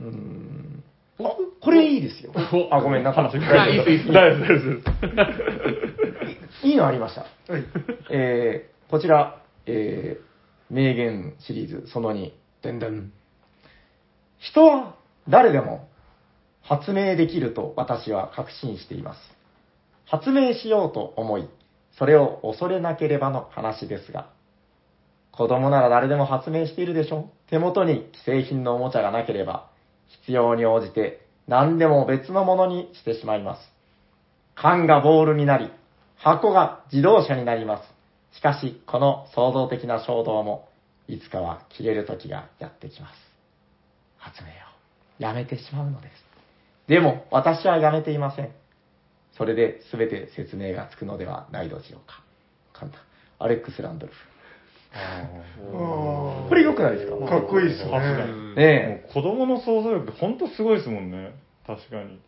[0.00, 0.84] うーん。
[1.20, 1.22] あ、
[1.60, 2.32] これいいですよ。
[2.70, 4.82] おあ、ごめん、なんか、あいいですいいです 大丈夫です
[5.16, 6.66] 大丈夫です。
[6.66, 7.52] いいのありました？
[7.52, 7.64] はい。
[8.10, 13.12] えー、こちら、えー、名言シリーズその2、でんでん。
[14.38, 14.94] 人は
[15.28, 15.88] 誰でも
[16.62, 19.20] 発明できると私は確信しています。
[20.06, 21.46] 発明しようと思い、
[21.92, 24.28] それを恐れなければの話ですが、
[25.32, 27.28] 子供なら誰でも発明しているでしょ？
[27.48, 29.66] 手元に既製品のおもちゃがなければ、
[30.22, 31.20] 必要に応じて
[31.50, 33.60] 何でも別のものにしてしまいます。
[34.54, 35.68] 缶がボールになり、
[36.14, 38.36] 箱が自動車になります。
[38.36, 40.68] しかし、この創造的な衝動も、
[41.08, 43.14] いつかは切れる時がやってきます。
[44.16, 44.52] 発明を
[45.18, 46.12] やめてしまうのです。
[46.86, 48.52] でも、私はやめていません。
[49.36, 52.22] それで全て説明がつくのではないでしょうか。
[52.72, 53.00] 簡単。
[53.40, 54.29] アレックス・ランドルフ。
[54.92, 57.14] あこれ良くないですか？
[57.14, 58.32] ーかっこいいですよね。
[58.54, 58.56] に。
[58.56, 61.34] ねもう子供の想像力、本当すごいですもんね。
[61.66, 62.18] 確かに。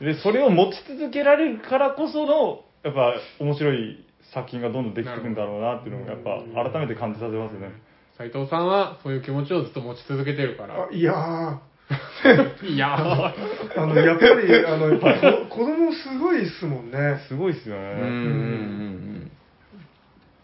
[0.00, 6.20] で、それを持ち続けられるからこその、やっぱ面白い作品がどんどんできていくんだろうなっていうのが、やっ
[6.64, 7.70] ぱ改めて感じさせますね。
[8.18, 10.88] 斉藤さんはそういう気持ちをずっと持ち続けてるからあ。
[10.92, 11.72] いやー
[12.66, 15.14] いやーあの、やっぱり、あの、やっぱ
[15.48, 17.18] こ子供すごいっすもんね。
[17.28, 17.78] すごいですよえ。
[17.78, 19.30] うんうんね。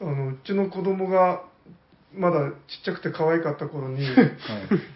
[0.00, 1.42] うんあの、うちの子供が、
[2.18, 2.54] まだちっ
[2.85, 4.38] ちゃくて可愛かった頃に、うん。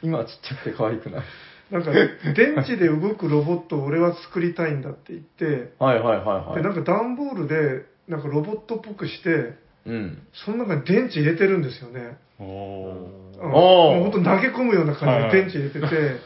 [0.02, 1.22] 今はちっちゃくて可愛くない。
[1.70, 6.62] なんか、電池で動くロボットを俺は作りたいんだって言って、はいはいはいはで、い。
[6.62, 9.54] なんか段ボールで、なんかロボットっぽくして、
[9.86, 10.22] うん。
[10.44, 12.18] その中に電池入れてるんですよね。
[12.38, 16.20] おおーもう本当投げ込むような感じで電池入れてて、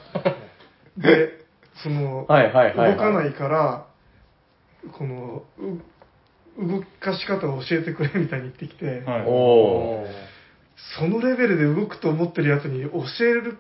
[0.99, 1.45] で、
[1.83, 3.87] その、はいはいはいはい動かないから、
[4.93, 9.25] この、う動かし方を教えてくれみたいに言ってきて、はい。
[9.27, 10.07] おお。
[10.99, 13.59] そのレベルで動くと思ってるやつに教える、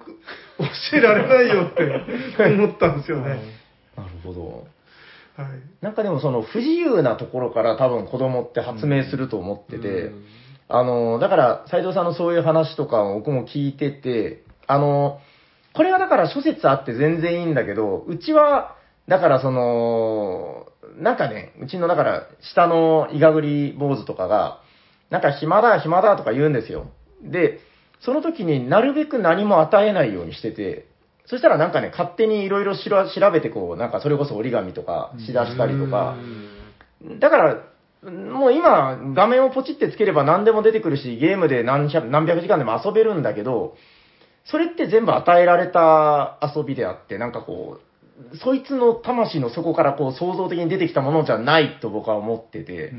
[0.59, 3.41] 教えられないよって思ったんですよね。
[3.97, 4.67] なるほど。
[5.37, 5.49] はい。
[5.81, 10.11] なんかでもその不自由なところから多分子供って発明すると思ってて、
[10.69, 15.21] あの、だから斉藤さんのそういう話とかを僕も聞いてて、あの、
[15.75, 18.77] これはだから諸説あって全然いいんだけど、うちは、
[19.09, 20.67] だからその、
[20.99, 24.61] なんかね、うちのだから下のイガグリ坊主とかが、
[25.11, 26.91] なんか暇だ暇だとか言うんですよ。
[27.23, 27.61] で、
[28.01, 30.87] その時になるべく何も与えないようにしてて、
[31.27, 32.91] そしたらなんかね、勝手にいろいろ調
[33.33, 36.17] べてこう、なんかそれこそ折り紙とかしだしたりとか、
[37.19, 43.77] だから、もう今、画面をポチってつければ何でも出てくるし、ゲームで何百何百時間でも遊べるんだけど、
[44.45, 47.81] それって全部与えられた遊びであって、なんかこ
[48.33, 52.93] う、そいつの魂の底からこう創造的に出てきたものじゃないと僕は思ってて、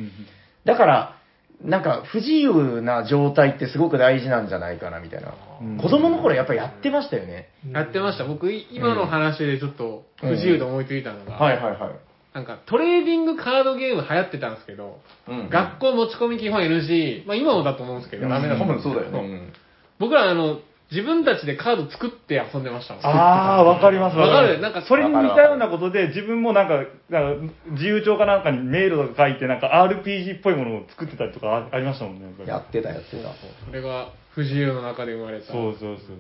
[0.66, 1.17] だから、
[1.62, 5.34] なんか不自由な状態ってすごく大事なんじゃないかなみたいな。
[5.62, 7.50] うん子供の頃やっぱやってましたよね。
[7.72, 8.26] やってました。
[8.26, 12.00] 僕、い今の話でちょっと不自由と思いついたのが、はいはいはい。
[12.36, 19.30] なんかトレーディングカードゲーム流行ってたんですけど、うん学校持ち込み基本 NG、まあ今もだと思うんですけど、ダメだと多思うんですけど分そうだよね。
[19.30, 19.54] うん
[20.00, 23.06] 僕らあの、自分たちでカード作って遊んでましたもん。
[23.06, 24.18] ああ、わかります。
[24.18, 32.28] わかるなんかそれに似たようなことで、自分もなんか、なんか自由帳かなんかに迷路とか書いて、なんか RPG っぽいものを作ってたりとかあありましたもんね。
[32.46, 33.34] やってたやってた。
[33.66, 35.52] それが不自由の中で生まれた。
[35.52, 36.14] そうそうそ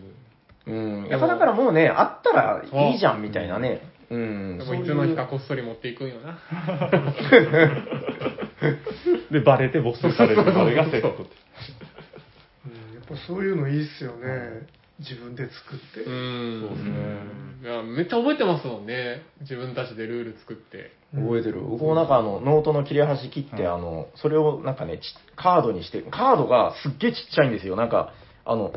[0.71, 0.73] う。
[0.75, 1.07] うん。
[1.07, 3.81] やっぱだからもうね、あったらいいじゃんみたいなね。
[4.09, 4.57] うん。
[4.57, 6.37] でもいつの日かこっそり持っていくんよな。
[9.31, 10.43] で、バレて没収される。
[10.43, 11.46] それがセットって。
[13.09, 14.67] うんやっぱそういうのいいっすよね。
[14.99, 16.01] 自分で作って。
[16.01, 16.61] うん。
[16.61, 17.37] そうですね。
[17.63, 19.21] いや、めっちゃ覚えてますもんね。
[19.41, 20.91] 自分たちでルール作って。
[21.13, 21.61] 覚えてる。
[21.61, 25.01] 僕もなんかあの、ノートの切れ端切って、うんあの、それをなんかね、ち
[25.35, 27.75] カードにして、カードがすっげえちっちゃいんですよ。
[27.75, 28.13] なんか、
[28.45, 28.73] あの、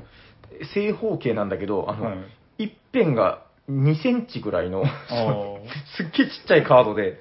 [0.74, 2.16] 正方形なんだけど、あの、はい
[2.58, 4.86] 一辺が2センチぐらいの、あ
[5.96, 7.20] すっげえちっちゃいカードで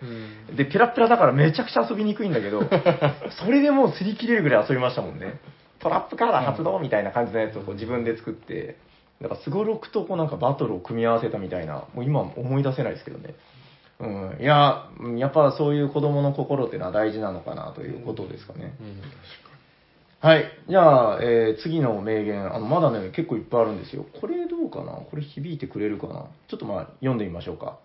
[0.50, 0.56] う、ん。
[0.58, 2.62] で、ペラペラだからめちゃくちゃ遊びにくいんだけど、
[3.40, 5.40] それでもう擦り切れるぐらい遊びましたもんね。
[5.80, 8.78] トラップカード発動みたいな感じのやつをこう自分で作って、
[9.20, 13.36] なんかすごろくとこうなんかバトルを組み合わせたみたいな、もう今思い出せないですけどね。
[14.00, 18.74] うん、いや、うんやっぱそういう子供の心っていうのは大事なのかなということですかね。
[20.22, 20.46] はい。
[20.70, 24.06] じゃあ、えー次の名言、あの、まだね、結構いっぱいあるんですよ。
[24.20, 24.92] これどうかな？
[24.94, 26.28] これ響いてくれるかな？
[26.50, 27.78] ちょっとまあ、読んでみましょうか。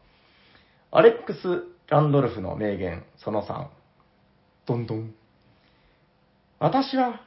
[0.91, 3.67] アレックス・ランドルフの名言、その3。
[4.67, 5.15] どんどん。
[6.61, 7.21] 私は、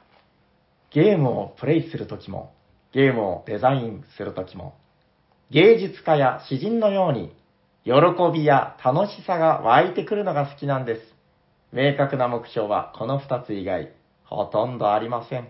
[0.90, 2.54] ゲームをプレイするときも、
[2.92, 4.74] ゲームをデザインするときも、
[5.50, 7.34] 芸術家や詩人のように、
[7.84, 7.92] 喜
[8.32, 11.00] びや楽しさが湧いてくるのが好きなんです。
[11.72, 13.92] 明確な目標はこの2つ以外、
[14.24, 15.48] ほとんどありません。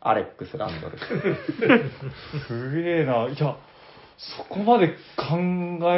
[0.00, 0.98] アレックス・ランドル。
[2.46, 3.26] すげえな。
[3.28, 3.56] いや、
[4.18, 5.38] そこまで考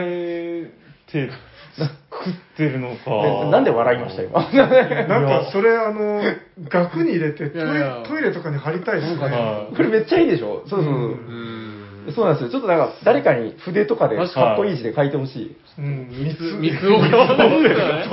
[0.01, 0.71] え
[1.11, 1.31] て
[1.77, 3.51] 作ってるのか。
[3.51, 4.41] なんで笑いました今？
[5.09, 6.23] なんかそれあの、
[6.69, 9.23] 額に入れてトイいやいやレトイレとかに貼りたいですね。
[9.23, 10.63] はこれめっちゃいいでしょ？
[10.67, 10.93] そうそう。
[10.93, 11.63] うん。
[12.15, 12.51] そうなんですよ。
[12.51, 14.23] ちょっとなんか、誰かに筆とかでか
[14.55, 15.57] っこいい字で書いてほしい。
[15.81, 16.57] うん、三つ。
[16.61, 17.11] 三つお感
[17.65, 18.07] ですよね。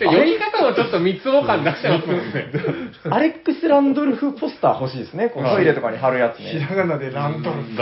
[0.00, 2.22] じゃあ読み方もちょっと三つお感出してますもんね。
[3.08, 5.28] アレックス・ランドルフポスター欲しいですね。
[5.28, 6.66] こうはいトイレとかに貼るやつひね。
[6.68, 7.76] らがなでランドルフ。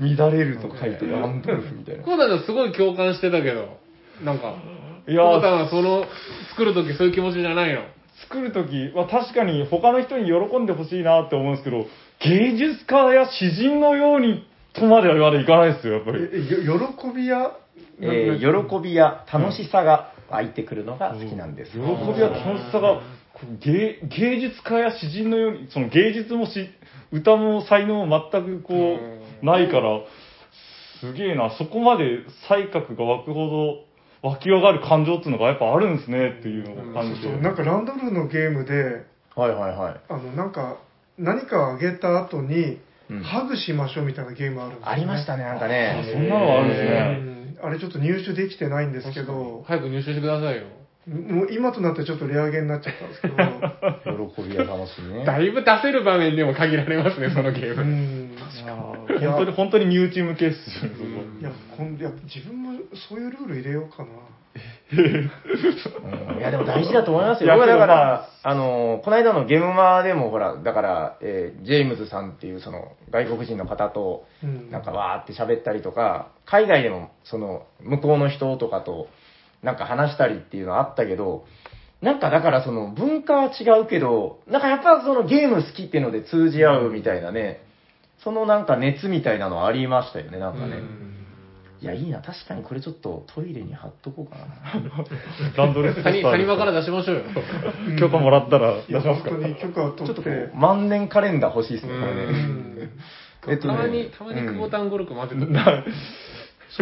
[0.00, 2.04] 乱れると書いてランドルフみたいな。
[2.04, 3.78] コーダのすごい共感してたけど、
[4.24, 4.54] なんか、
[5.08, 6.04] いやコーダはその、
[6.50, 7.82] 作るときそういう気持ちじゃないの。
[8.28, 11.86] 作るときは確かに他の人に喜んでほしいなって思うんですけど、
[12.20, 16.18] 芸術家や詩人のようにとまではまだいかないですよ、やっぱり。
[16.18, 17.52] 喜びや、
[18.00, 21.72] えー喜びや楽しさが湧いてくるのが好きなんです。
[21.72, 23.00] 喜びや楽しさが、
[23.64, 26.68] 芸芸術家や詩人のように、その芸術もし、
[27.12, 28.98] 歌も才能も全くこ
[29.42, 30.00] う、ないから、
[31.00, 33.84] すげえな、そこまで才覚が湧くほ
[34.22, 37.28] ど、湧き上がる感情っていうのがやっぱあるんですねっていうのを感じて。
[37.28, 40.00] そうなんかランドルフのゲームで、はいはいはい。
[40.08, 40.78] あの、なんか、
[41.18, 46.04] 何かをあげた後に、うんハグしましょうみたいなゲームあるんですよ、ありましたね、なんかあね。
[46.12, 47.00] そんなのあるんですうね。
[47.22, 50.64] んあれちょっと入手できてないんですけど、早く入手してくださいよ。
[51.06, 53.34] もう今となってちょっとレアゲーになっちゃったんですけど、
[54.34, 55.24] 喜びや楽しみね。
[55.24, 57.84] だいぶ出せる場面でも限られますね、そのゲーうム。
[57.84, 58.36] ん。
[59.20, 60.90] いや本当に、本当に身内向けっすよ。
[61.40, 64.08] いや、こんいや自分もそういうルール入れようかな。
[64.92, 67.52] う んいや、でも大事だと思いますよ。
[67.52, 74.70] 僕はだから、あの、この間のゲームマでも、ほら、だから、えージェームズさんっていう、その、外国人の方と、うん。
[74.70, 79.08] なんかわーって喋ったりとか、海外でも、その、向こうの人とかと、
[79.66, 81.44] なんか話したりっていうのはあったけど、
[82.00, 87.62] なんかだからその文化は違うけど、なんかやっぱそのゲーム好きっていうので通じ合うみたいなね、
[88.22, 90.76] そのなんか熱みたいなのはありましたよね、なんかね。
[91.80, 92.22] いいや、いいな。
[92.22, 94.46] 確かにこれちょっとトイレに貼っとこうかな。
[95.56, 97.22] ランドレスポスター谷谷間から出しましょうよ。
[97.98, 102.22] 許可もらったら出しますか本当に許可をちょっとこ取ってう、、万年カレンダー欲しいですね、これうね。
[102.22, 102.90] ん
[103.50, 105.40] えっとねたまに、たまに久保田ンゴルク混ぜて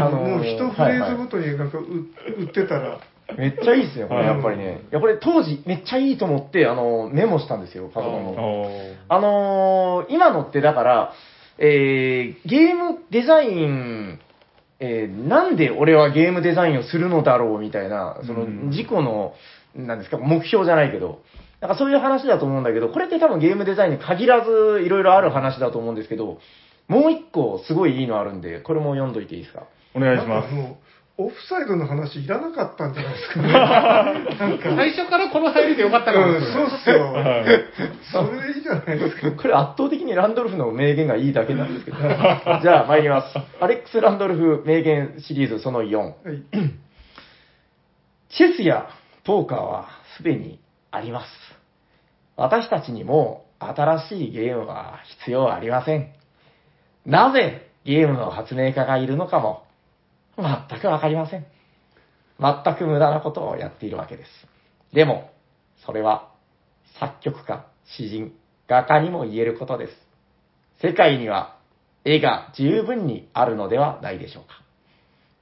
[0.02, 1.82] あのーもう一フレーズごとになんかう
[2.38, 2.98] 売ってたら、
[3.38, 4.80] めっちゃいいですよ、これ、やっぱりね。
[4.90, 8.34] いや、これ当時めっちゃいいと思って、あの、メモしたんですよ、パソコン
[9.08, 11.12] あのー今のってだから、
[11.58, 14.18] えーゲームデザイン、
[14.80, 18.70] えーなんで俺はゲームデザインをするのだろうみたいな、そのうん。
[18.70, 19.34] 自己の、
[19.76, 21.20] なんですか、目標じゃないけど、
[21.60, 26.38] なんかそういう話だと思うんだけど、これって多分ゲームデザインに限らずいろいろある話だと思うんですけど、
[26.88, 29.62] もう一個すごいいいのあるんで、これも読んどいていいですか？
[29.94, 30.84] お願いします
[31.16, 33.52] オフサイドの話いらなかったんじゃないですかね。
[34.36, 37.12] なんか、最初からこの入りでよかったかもうん、そうっすよ。
[37.12, 37.44] はい
[38.10, 39.30] それでいいじゃないですか。
[39.30, 41.98] これ圧倒的にランドルフの名言がいいだけなんですけど。
[41.98, 43.38] じゃあ参ります。
[43.60, 45.96] アレックス・ランドルフ名言シリーズその4。
[45.98, 46.14] はい。
[48.30, 48.88] チェスや
[49.22, 50.58] ポーカーはすでに
[50.90, 51.26] あります。
[52.36, 56.08] 私たちにも新しいゲームは必要ありません。
[57.06, 59.63] なぜゲームの発明家がいるのかも
[60.36, 61.46] 全くわかりません。
[62.40, 64.30] 全く無駄なことをやっているわけです。
[64.92, 65.30] でも、
[65.86, 66.30] それは
[66.98, 67.66] 作曲家、
[67.96, 68.32] 詩人、
[68.68, 69.92] 画家にも言えることです。
[70.80, 71.56] 世界には
[72.04, 74.62] 絵が十分にあるのではないでしょうか。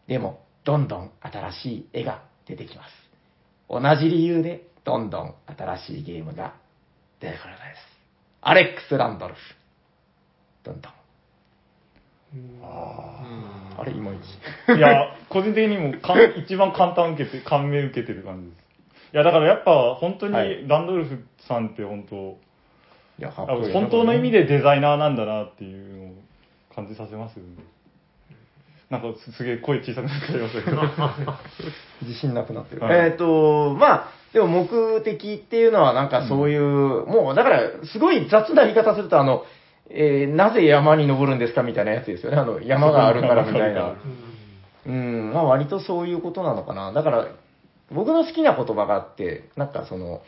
[0.07, 2.91] でも、どんどん新しい絵が出てきます。
[3.69, 6.55] 同じ理由で、どんどん新しいゲームが
[7.21, 7.93] 出てくるのです。
[8.41, 9.41] アレックス・ランドルフ。
[10.65, 11.02] どんどん。
[12.63, 14.17] あれ、いまい
[14.69, 14.77] ち。
[14.77, 18.63] いや、個人的にもかん 一番簡単受けて、感銘受けてる感じです。
[19.15, 22.39] いや、だからやっぱ本当にはいランドルフさんって本当、
[23.19, 23.73] いや、かっあこいい。
[23.73, 26.15] 本当の意味でデザイナーなんだなっていうのを
[26.75, 27.63] 感じさせますよね。
[28.89, 30.83] なんかすすげえ声小さくなっちゃいましたけど。
[32.03, 32.83] 自信なくなってる。
[32.83, 39.45] はいえっ、と、まあ、でも目的っていうのはなんかそういう、もうだから、すごい雑な言い方すると、あの、
[39.95, 42.39] えーなぜ山に登るんですかみたいなやつですよね。
[42.39, 43.95] あの、山があるからみたいな。
[44.85, 46.93] うん、まあ割とそういうことなのかな。
[46.93, 47.27] だから、
[47.93, 50.23] 僕の好きな言葉があって、なんかその、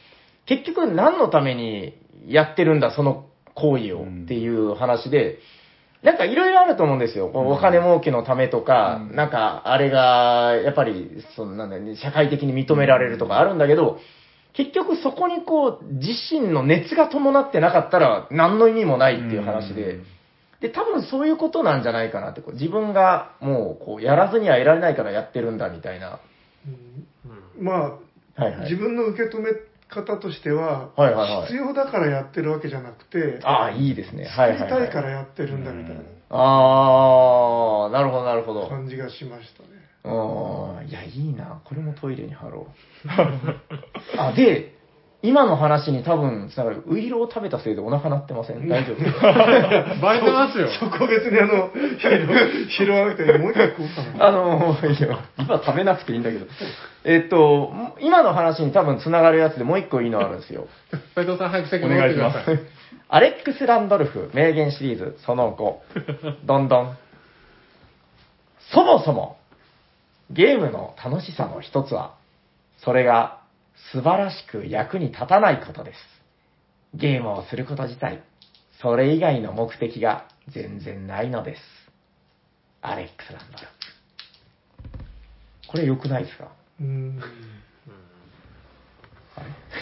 [0.47, 1.95] 結局何のために
[2.27, 3.25] やってるんだ、その
[3.55, 5.39] 行為をうんっていう話で、
[6.03, 7.31] なんかいろいろあると思うんですよ。
[7.33, 13.99] お金儲けのためとか、うんなんかあれが、やっぱり、そのなんだよね、社会的に認められるとかあるんだけど、
[14.55, 19.99] 結局そこにこう、自身の熱が伴ってなかったら何の意味もないっていう話で、
[20.61, 26.21] で、多分そういうことなんじゃないかなって、こう自分がもう、こう、やらずにはいられないからやってるんだみたいな。
[27.59, 27.91] まあ、
[28.43, 28.71] はいはい。
[28.71, 29.51] 自分の受け止め
[29.89, 34.25] 方としては、はいはいはい必要だからやってるわけじゃなくて、ああ、いいですね。
[34.25, 34.71] はいはい、はい。
[34.71, 38.69] 作りたいからやってるんだみたいなああ、なるほどなるほど。
[38.69, 39.69] 感じがしましたね。
[40.05, 40.89] うん。
[40.89, 41.61] いや、いいな。
[41.65, 42.67] これもトイレに貼ろ
[43.05, 43.09] う。
[44.19, 44.75] あ、で、
[45.25, 49.01] 今の話に多分つながる、ウイロを食べたせいでお腹鳴ってません大丈夫
[50.03, 50.69] バレてますよ。
[50.79, 54.27] そこ別にあの、拾拾わなくてもう一回食おうかな。
[54.27, 56.45] あの、いや、今食べなくていいんだけど。
[57.05, 60.67] えっと、今の話に多分つながるやつでもう一個いいのあるんですよ。
[61.15, 62.61] 斉藤さん早く席戻ってください。
[63.09, 66.45] アレックス・ランドルフ名言シリーズその5。
[66.45, 66.99] どんどん。
[68.73, 69.39] そもそも、
[70.35, 72.17] ゲームの楽しさの一つは、
[72.85, 73.41] それが
[73.93, 75.99] 素晴らしく役に立たないことです。
[76.93, 78.23] ゲームをすること自体、
[78.83, 81.61] それ以外の目的が全然ないのです。
[82.83, 83.67] アレックス・ランドル。
[85.69, 86.53] これ良くないですか？
[86.81, 87.21] うん。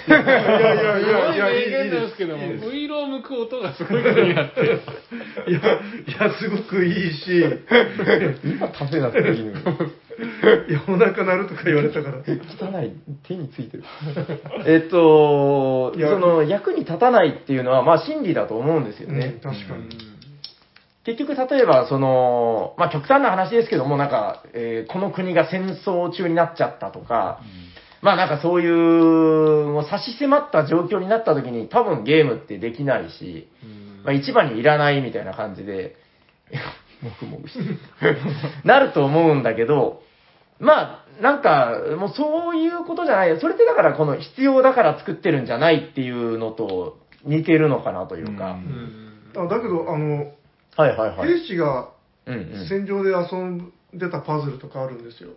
[0.06, 4.60] いやいやいやいやいや名言なんですけども、ウイロを向く音がすごい気になって。
[4.60, 5.60] いや、い
[6.18, 7.42] や、すごくいいし、い
[8.44, 9.56] 今食べなくていいのに。
[10.72, 12.18] や、お腹鳴るとか言われたから。
[12.18, 12.92] 汚い、
[13.24, 13.84] 手についてる。
[14.66, 19.38] えっと、いやその役に立たないっていうのは、まあ真理だと思うんですようんね。
[19.42, 19.88] 確かに。
[21.04, 27.40] 結局、例えば、その、まあ極端な話ですけども、なんか、えーこの国が戦争中になっちゃったとか、
[28.02, 33.48] まあなんかそういう、もう差し迫った状況になった時に、多分ゲームってできないし、
[34.04, 35.96] まあ一番にいらないみたいな感じで、
[37.02, 37.78] もぐもぐしてる
[38.64, 40.02] なると思うんだけど、
[40.58, 43.40] まあ、なんか、もうそういうことじゃない。
[43.40, 48.56] それってだからこの必要だから作ってるんじゃないっていうのと似てるのかなというか。
[49.36, 50.32] あだけど、あの、
[50.76, 51.40] はいはいはい。
[51.40, 51.90] 兵士が
[52.26, 52.68] うんうん。
[52.68, 55.30] 戦場で遊んでたパズルとかあるんですよ。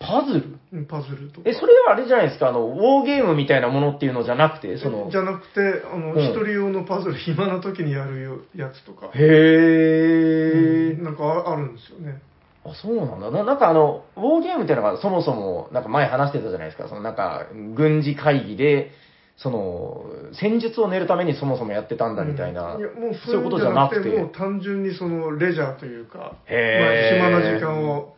[0.00, 0.58] パズル？
[0.72, 1.50] うんパズルとか。
[1.50, 9.10] え、それはあれじゃないですか、あの、ウォーゲームみたいなものっていうのじゃなくて、その、じゃなくて、あの、うん一人用のパズル、暇な時にやるよやつとか。
[9.14, 10.98] へー。
[10.98, 12.20] うんなんかああるんですよね。
[12.64, 13.30] あ、そうなんだ。
[13.30, 16.88] ななんかあの、ウォーゲームっていうのがそもそも、なんか前話してたじゃないですか。
[16.88, 18.92] そのなんか、軍事会議で、
[19.36, 24.08] その、戦術を練るためにそもそもやってたんだみたいな、うんいやもうそういうことじゃなくて。
[24.10, 28.14] もう単純にそのレジャーというか、まあ、へー暇な時間を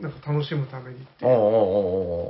[0.00, 1.30] なんか楽しむためにっていう。
[1.30, 1.50] おうおう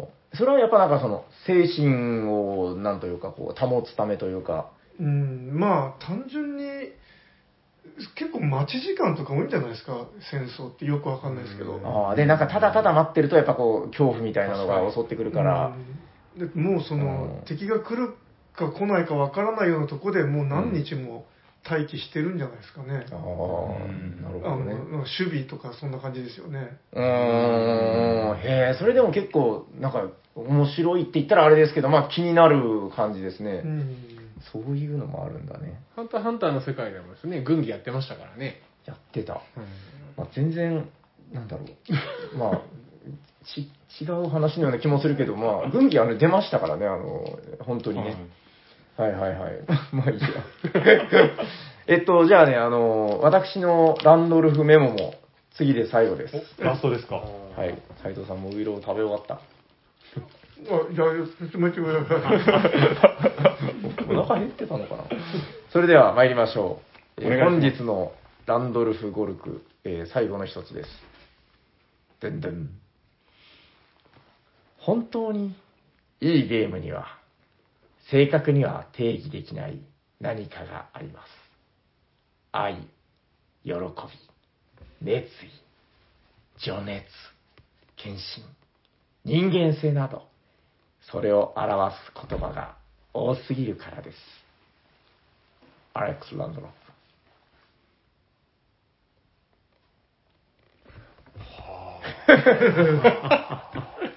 [0.02, 6.62] おうそれはやっぱなんかその、精神を、なんというか、こう、保つためというか、うん、まあ単純に
[8.14, 11.80] 結構待ち時間とか多いんじゃないですか、戦争ってよくわかんないですけど。
[11.84, 15.74] ああ、で、なんかただただ待ってると、やっぱこう、恐怖みたいなのが襲ってくるから、
[16.36, 16.54] うん。
[16.54, 17.44] でもうその、うん。
[17.46, 18.14] 敵が来る
[18.54, 21.24] か来ないかわからないようなとこでもう何日も
[21.68, 23.06] 待機してるんじゃないですかね。
[23.11, 23.18] ああ、
[24.22, 24.74] なるほどね。
[24.74, 26.78] 守備とかそんな感じですよね。
[26.92, 33.62] うーん、へえ、それでも結構、なんか、面白いって言ったらあれですけど、まあ気になる感じですね。
[33.64, 33.96] うん
[34.52, 35.82] そういうのもあるんだね。
[35.94, 38.62] ハンターハンターの世界でもですね、軍議やってましたからね。
[38.86, 39.34] やってた。
[39.34, 39.62] うん
[40.16, 40.88] まあ、全然、
[41.32, 41.64] なんだろ
[42.34, 42.36] う。
[42.38, 42.62] まあ、
[43.44, 43.70] ち、
[44.02, 48.04] 違う話のような気もするけど、まあ、軍議あの出ましたからね、あの、本当にね。
[48.04, 48.16] はい
[48.97, 49.32] はいはい。
[49.93, 50.28] まあいいや。
[51.86, 55.14] えっと、じゃあね、あの、私のランドルフメモも
[55.55, 56.62] 次で最後です。
[56.62, 57.16] ラストですか。
[57.16, 57.76] はい。
[58.03, 59.34] 斉藤さんもウイロを食べ終わった。
[59.34, 59.41] あ、
[60.93, 62.41] じゃあ、説明してください。
[64.09, 65.05] お腹減ってたのかな
[65.70, 66.80] それでは参りましょ
[67.18, 67.22] う。
[67.22, 68.12] えーお願いします本日の
[68.47, 70.88] ランドルフゴルク、えー最後の一つです。
[72.20, 72.70] でんでん。
[74.78, 75.55] 本当に
[76.20, 77.19] いいゲームには、
[78.11, 79.80] 正確には定義できない
[80.20, 81.26] 何かがあります。
[82.52, 82.74] 愛、
[83.64, 83.76] 喜び、
[85.00, 85.30] 熱意、
[86.58, 87.06] 情熱、
[87.96, 88.20] 献身、
[89.24, 90.24] 人間性など、
[91.11, 92.76] それを表す言葉が
[93.14, 94.16] 多すぎるからです。
[95.94, 96.80] アレックス・ランドロップ。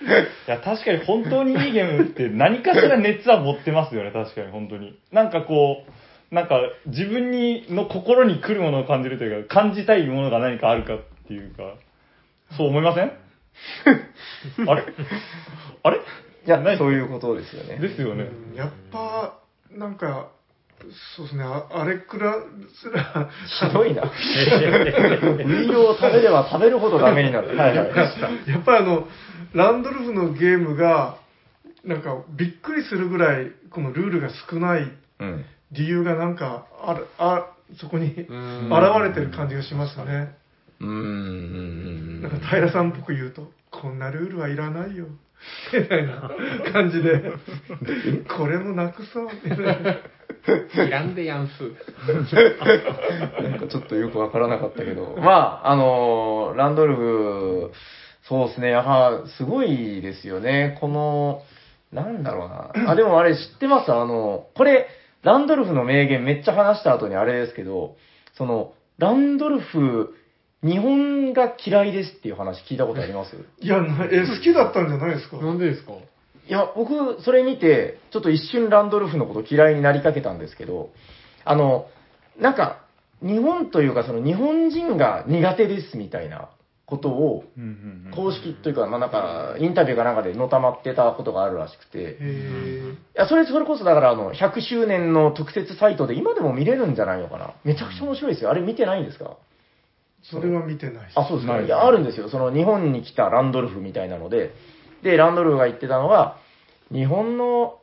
[0.03, 4.97] いや、確かに本当にいいゲームって何かしら熱は持ってますよね、確かに本当に。
[5.11, 5.83] なんかこ
[6.31, 11.75] う、なんか自分にの心に来るものを感じるというか、感じたいものが何かあるかっていうか、
[12.57, 13.11] そう思いません？
[14.67, 14.83] あれ？
[15.83, 15.97] あれ？
[16.45, 17.77] いやない、そういうことですよね。
[17.79, 18.23] ですよね。
[18.23, 19.39] うんやっぱ、
[19.71, 20.29] なんか、
[21.15, 22.35] そうですね、ああれくら
[22.81, 23.29] すら、
[23.69, 24.03] ひどいな。
[24.03, 24.05] ウ
[25.63, 27.55] イロを食べれば食べるほどダメになる。
[27.57, 27.87] はいはい。
[28.49, 29.07] やっぱりあの、
[29.53, 31.17] ランドルフのゲームが、
[31.83, 35.45] なんかびっくりするぐらい、このルールが少ないうん。
[35.71, 37.47] 理由がなんか、ある、あ、
[37.79, 40.35] そこに現んれてる感じがしますね。
[40.79, 42.21] うーん。
[42.21, 45.07] なんか平さんっぽく言うと、こんなルールはいらないよ。
[45.73, 46.31] みたいな
[46.71, 47.33] 感じで、
[48.37, 49.29] これもなくそう。
[49.43, 51.63] みたいなんでやんす。
[53.41, 55.17] なんかちょっとよくわからなかったけど。
[55.19, 57.71] まあ、あの、ランドルフ、
[58.28, 60.78] そうですね、やはすごいですよね。
[60.80, 61.41] この、
[61.91, 62.91] なんだろうな。
[62.91, 63.91] あ、でもあれ知ってます？
[63.93, 64.88] あの、これ、
[65.24, 67.95] ランドルフの名言めっちゃ話した後にあれですけど、
[68.34, 70.15] その、ランドルフ、
[70.63, 73.36] 日本が嫌いですっていう話聞いたことあります？
[73.59, 75.38] いや、なえ、好きだったんじゃないですか？
[75.38, 75.91] なんでですか？
[75.93, 80.89] いや、僕、それ見て、ちょっと一瞬ランドルフのこと嫌いになりかけたんですけど、
[81.45, 81.88] あの、
[82.39, 82.80] なんか、
[83.21, 86.49] 日本というか、その日本人が苦手ですみたいな
[86.93, 87.43] ことを、
[88.15, 97.53] 公式というか、まあなんか、インタビューかなんかでのたまってたことがあるらしくて、いへや、それ、それこそだから、あの、100周年の特設サイトで今でも見れるんじゃないのかな。
[97.63, 98.51] めちゃくちゃ面白いですよ。
[98.51, 99.37] あれ見てないんですか？
[100.21, 101.19] それは見てないです。
[101.19, 101.61] あ、そうですか。
[101.61, 102.29] いや、あるんですよ。
[102.29, 104.51] その日本に来たランドルフみたいなので、
[105.03, 106.37] で、ランドルフが言ってたのは、
[106.91, 107.79] 日本の、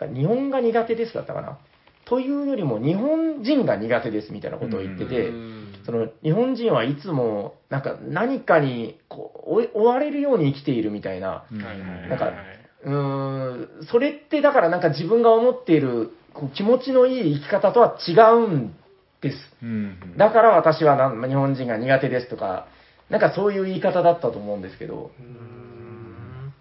[0.00, 1.58] 日本が苦手ですだったかな。
[2.06, 11.44] というよりも日本人が苦手ですみたいなことを言ってて、うんその日本人はいつもなんか何かにこう追追われるように生きているみたいな、
[12.08, 12.32] なんか
[12.84, 18.74] うーん、それってだからなんか自分が思っているこう気持ちのいい生き方とは違うん
[19.22, 19.36] です。
[19.62, 19.68] うん。
[20.02, 22.66] うんだから私はなん日本人が苦手ですとか、
[23.08, 25.10] なんかそういう言い方だったと思うんですけど、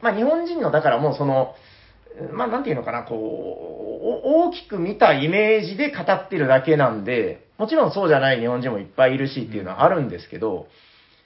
[0.01, 1.55] まあ日本人の、だからもうその、
[2.33, 3.17] まあなんていうのかな、こう、
[4.27, 10.67] お大きく見たイメージで語ってるだけなんで、もちろんそうじゃない日本人もいっぱいいるしっていうのはあるんですけど、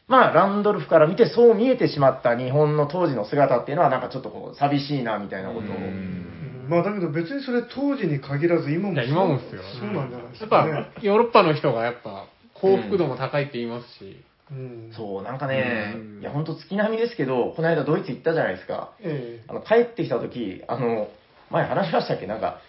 [0.08, 5.76] まあランドルフから見てそう見えてしまった日本の当時の姿っていうのはなんかちょっとこう寂しいなみたいなことを。
[5.76, 6.30] うん
[6.70, 10.72] まあだけど別にそれ当時に限らず今もいや今もですよそうなんじゃないですやっかね。
[10.96, 14.92] ぱ、ヨーロッパの人がやっぱ、幸福度も高いって言いますし、うん。
[14.96, 18.92] そう、なんかねうん、いや本当月並みですけど、この間ドイツ行ったじゃないですか。
[19.02, 21.08] えあの、帰ってきた時、あの、
[21.50, 22.28] 前話しましたっけ？
[22.28, 22.60] なんか、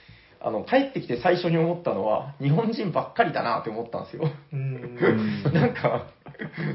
[0.40, 4.30] あの、帰ってきて最初に思ったのは、日本人ばっかりだなって思ったんですよ。
[4.52, 5.42] えうん。
[5.52, 6.06] なんか、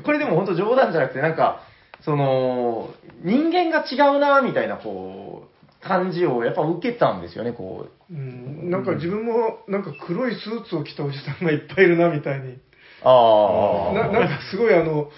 [0.03, 1.61] これでも本当冗談じゃなくて、なんか、
[2.01, 2.89] その、
[3.23, 5.55] 人間が違うな、みたいな、こう、
[5.87, 8.13] 感じをやっぱ受けたんですよね、こう。
[8.13, 12.57] うん、なんか自分もなんか黒いスーツを着たおじさんがいっぱいいるなみたいに
[13.03, 13.93] ああ。
[13.93, 15.09] ななんかすごいあの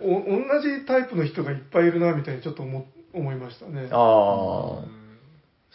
[0.00, 5.00] お同じタイプの人がいっぱいいるなみたいにちょっと思思いましたねああ。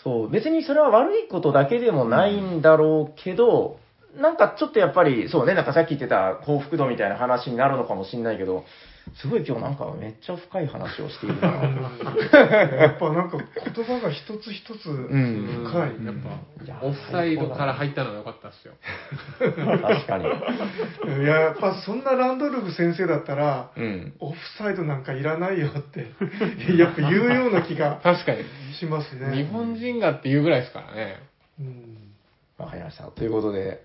[0.05, 3.79] そう、別にそれは悪いことだけでもないんだろうけど、
[4.15, 8.65] なんかちょっとやっぱり、そうね、なんかさっき言ってた幸福度みたいな話になるのかもしれないけど、
[9.21, 11.47] すごい今日なんかめっちゃ深い話をしているな。
[11.47, 16.15] やっぱなんか言葉が一つ一つん深い、やっ
[16.69, 18.73] ぱ、オフサイドから入ったのが良かったっすよ。
[19.39, 20.25] 確かに。
[20.25, 24.13] いややっぱそんなランドルフ先生だったらうん。
[24.19, 26.11] オフサイドなんかいらないよって
[26.77, 28.43] やっぱ言うような気が確かに。
[28.79, 31.19] しますね日本人がっていうぐらいですからね。
[31.59, 31.95] うん
[32.57, 33.03] わかりました。
[33.05, 33.81] ということで、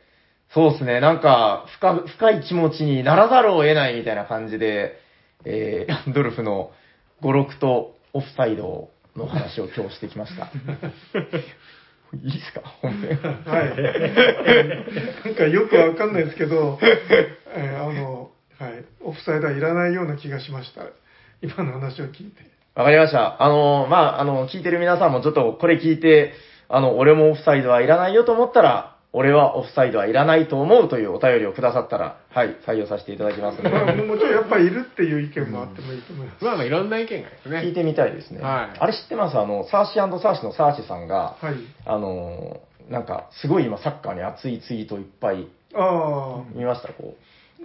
[0.55, 4.99] そうですね、なんか深、深い気持ちにならざるを得ないみたいな感じで、
[5.45, 6.71] えー、ラ ンドルフの
[7.21, 10.51] 語録とオフサイドの話を今日してきました。
[12.13, 12.63] いいですか？
[12.83, 13.19] 本編。
[13.19, 15.25] はい。
[15.25, 18.85] なんかよくわかんないですけど、えーあの、はい。
[19.03, 20.83] オフサイドはいらないような気がしました。
[21.41, 22.43] 今の話を聞いて。
[22.75, 23.43] わかりました。
[23.43, 26.35] あの、まあ、あの、聞いてる皆さんもちょっとこれ聞いて、
[26.69, 36.45] あの、俺もオフサイドはいらないよと思ったら、俺はオフサイドはいらないと思うというお便りをくださったら、はい、採用させていただきますので、まあ、もちろんやっぱりいるっていう意見もあってもいいと思います。
[36.45, 37.59] まあまあいろんな意見がですね。
[37.59, 38.41] 聞いてみたいですね。
[38.41, 39.37] はいあれ知ってます？
[39.39, 41.55] あの、サーシーサーシのサーシさんが、はい。
[41.87, 47.17] あの、なんか、すごい今サッカーに熱いツイートいっぱいあ見ました、こう。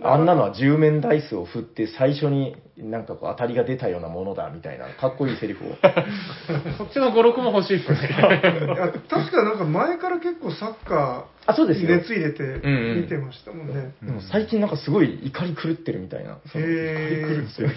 [0.03, 5.75] あんなのは10面ダイスを振って最初になんかこう当たりが出たようなものだみたいな、かっこいいセリフを。
[6.77, 7.93] そっちの語録も欲しいですあ。
[7.93, 8.93] ね。
[9.09, 13.93] 確かなんか前から結構サッカあ、そうです熱入れてんうん見てましたもんね。
[14.03, 16.37] でも最近なんかすごい怒り狂ってるみたいな。
[16.51, 17.69] その怒り狂ってる。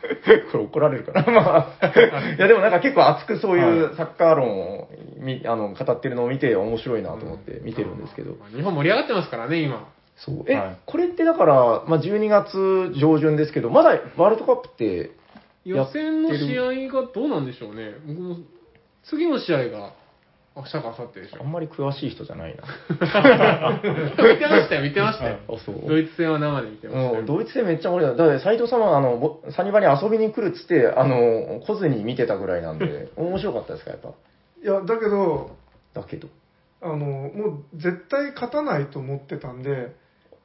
[0.52, 1.86] これ怒られるかなまあ。
[1.86, 4.88] いやでもなんか結構熱くそういうサッカー論を
[5.18, 8.36] みあの語ってるのを見て面白いなと思って見てるんですけど。
[8.36, 9.88] まあ日本盛り上がってますからね、今。
[10.24, 10.44] そう。
[10.46, 11.54] え、はいこれってだから、
[11.86, 15.10] まあ12月上旬ですけど、まだワールドカップって、
[15.64, 17.92] 予選の試合がどうなんでしょうね。
[18.06, 18.36] 僕も
[19.04, 19.92] 次の試合が
[20.56, 21.44] 明日か明後日でしょあ。
[21.44, 22.62] んまり詳しい人じゃないな。
[23.80, 25.38] 見てましたよ、見てましたよ。
[25.48, 25.88] あ、そう。
[25.88, 27.20] ドイツ戦は生で見てましたよ。
[27.20, 28.30] うん、ドイツ戦めっちゃ盛り上がる。
[28.30, 34.08] だって斉藤様はあの、ぼサニバに遊びに来るっつって、あの、来ずに見てたぐらいなんで、 面白かったですか、やっぱ？
[34.62, 35.50] いや、だけど、
[35.94, 36.28] だけど。
[36.82, 37.28] あの、も
[37.72, 39.92] う絶対勝たないと思ってたんで、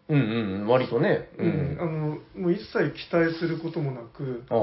[0.07, 1.29] うんうんうん、割とね。
[1.39, 1.77] ううんん。
[1.81, 1.89] あの、
[2.43, 4.57] もう一切期待することもなく、ああ、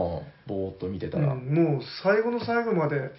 [0.46, 1.34] ぼーっと見てたうんら。
[1.34, 3.10] もう最後の最後まで、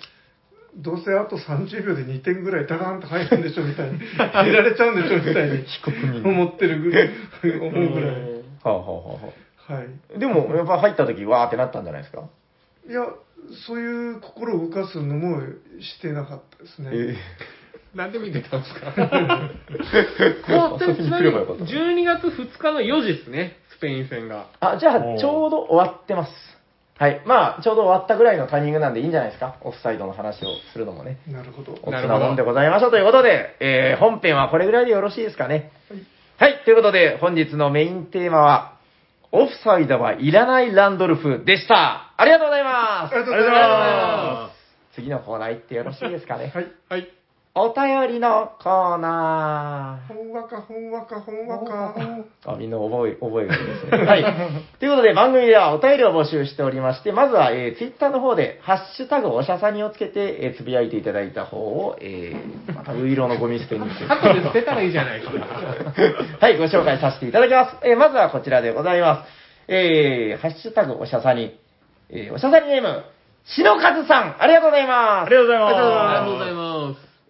[0.78, 6.28] どうせあと30秒で2点ぐらいダダンと入るんでしょみたいに、 入れられちゃうんでしょみたいに被告人。
[6.30, 7.10] 思ってるぐらい、
[7.60, 8.12] 思うぐらい。
[8.12, 8.16] は
[8.66, 9.20] あ、はあは
[9.68, 9.88] あははい。
[10.16, 12.24] あ、でも、やっぱ入った時、わーってなったんじゃないですか？
[12.90, 13.06] いや、
[13.68, 15.42] そういう心を動かすのも
[15.82, 16.90] してなかったですね。
[16.94, 17.16] え
[17.96, 18.92] なんで見てたんですか？
[20.50, 24.46] もう遊びに来ればよかった12月2日の4時ですね、スペイン戦が。
[24.60, 26.32] あ、じゃあ、ちょうど終わってます。
[26.98, 27.22] はい。
[27.26, 29.56] まあ、ちょうど終わったぐらいのタイミングなんでいいんじゃないですか？
[29.62, 31.18] オフサイドの話をするのもね。
[31.28, 31.74] なるほど。
[31.84, 35.72] おつなるほどなもんでございましょうということで、えー、本編はこれぐらいでよろしいですかね？
[36.40, 36.62] はい。
[36.66, 38.74] ということで、本日のメインテーマは、
[39.32, 42.12] オフサイドはいらないランドルフでした。
[42.18, 43.16] ありがとうございます。
[43.16, 44.50] ありがとうございま
[44.92, 46.52] す次のコーナー行ってよろしいですかね？
[46.54, 46.68] はい。
[46.90, 47.08] はい。
[47.56, 50.14] お便りのコーナー。
[50.16, 51.94] ほんわかほんわかほんわか。
[52.52, 53.98] あ、みんな覚え、覚えがいいですね。
[54.08, 54.24] はい。
[54.80, 64.06] ということで、番組ではお便りを募集しておりまして、まずは、えー、ツイッターの方で、ハッシュタグおしゃさにをつけて、えーつぶやいていただいた方を、えー、また、ウイロのゴミ捨てにして。
[64.12, 65.46] 後で捨てたらいいじゃないですか。
[66.40, 67.78] はい、ご紹介させていただきます。
[67.84, 69.32] えーまずはこちらでございます。
[69.68, 71.56] えー、ハッシュタグおしゃさに、
[72.10, 73.04] えー、おしゃさにネーム、
[73.46, 75.28] しのかずさん、ありがとうございます。
[75.28, 75.76] ありがとうございます。
[75.76, 76.63] ありがとうございます。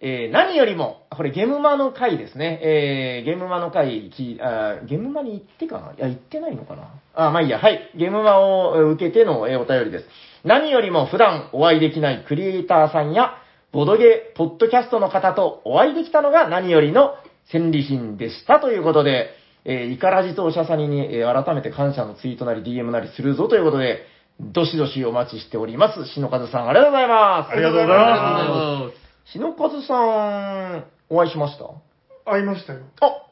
[0.06, 2.60] えー何よりも、これゲムマの回ですね。
[2.62, 5.94] えーゲムマの回きあ、ゲムマに行ってかな？
[5.94, 6.90] いや、行ってないのかな？
[7.14, 7.58] あ、まあいいや。
[7.58, 7.90] はい。
[7.96, 10.04] ゲムマを受けての、えーお便りです。
[10.44, 13.32] 何よりも普段お会いできないクリエイターさんや、
[13.72, 17.14] ボドゲ、ポッドキャストの方とお会いできたのが何よりの
[17.50, 19.30] 戦利品でしたということで、
[19.64, 24.02] えーイカラジとおしゃさにに、えー改めて感謝のツイートなり DM なりするぞということで、
[24.38, 26.04] どしどしお待ちしております。
[26.12, 27.52] 篠和さん、ありがとうございます。
[27.52, 32.30] ありがとうございまが篠和さん、お会いしました？
[32.30, 32.80] 会いましたよ。
[33.00, 33.26] あ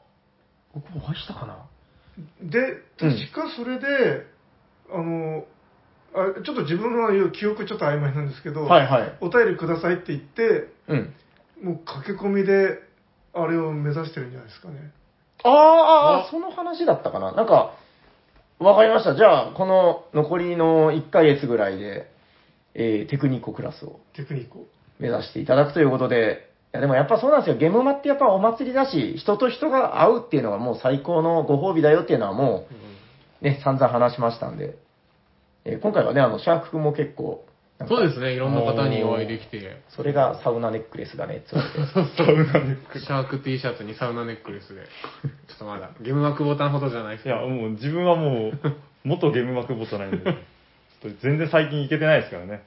[0.73, 1.65] 僕お会いしたかな？
[2.41, 2.59] で、
[2.99, 4.25] 確かそれで、
[4.91, 5.45] あの、
[6.15, 9.17] あちょっと自分の言う記憶ちょっと曖昧なんですけど、はいはい。
[9.21, 11.13] お便りくださいって言って、うん。
[11.63, 12.79] もう駆け込みで、
[13.33, 14.91] あれを目指してるんじゃないですかね。
[15.43, 17.31] あーあー、あその話だったかな？
[17.31, 17.73] なんか、
[18.59, 19.15] わかりました。
[19.15, 22.11] じゃあ、この残りの1ヶ月ぐらいで、
[22.75, 24.67] えー、テクニコクラスをテクニックを。
[24.99, 27.57] 目指していただくということで、いやでもやっぱそうなんですよ。
[27.57, 32.67] ゲームマってやっぱお祭りだし、人と人が会うっていうのがもう最高のご褒美だよっていうのはも
[33.41, 34.75] う、ね、散々話しましたんで、
[35.65, 37.45] えー今回はね、あの、シャーク君も結構、
[37.87, 39.81] そうですね、いろんな方にお会いできて。
[39.89, 41.75] それがサウナネックレスがね、つわれて。
[42.17, 42.99] サウナネック。
[42.99, 44.83] シャーク T シャツにサウナネックレスで。
[45.47, 47.35] ちょっとまだ、ゲーム枠ボタンほどじゃないですけど。
[47.35, 48.53] いや、もう自分はもう、
[49.03, 50.33] 元ゲームマクボトないんで、 ちょっ
[51.01, 52.63] と全然最近行けてないですからね。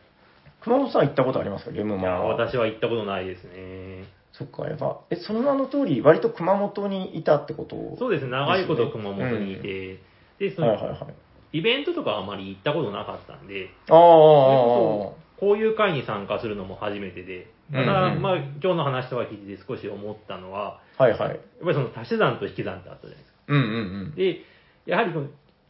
[0.67, 1.71] 熊本さん行ったことありますか？
[1.71, 2.19] ゲームいや。
[2.21, 4.05] 私は行ったことないですね。
[4.33, 7.97] そっか、やっぱ、え、その名の通り、割と熊本にいたってこと？
[7.99, 10.01] そうですね、長いこと熊本にいて、
[10.39, 11.15] で、その、はいはいはい。
[11.53, 21.21] イベントとかはあまり行ったことなかったんで、ああ、こういう会に参加するのも初めてで、ただ、うんうんまあ、今日の話とか聞いて少し思ったのは、はいはい。
[21.21, 23.39] やっぱりその足し算と引き算ってあったじゃないですか。
[23.49, 24.15] うんうんうん。
[24.17, 24.41] で、
[24.85, 25.29] やはりこの、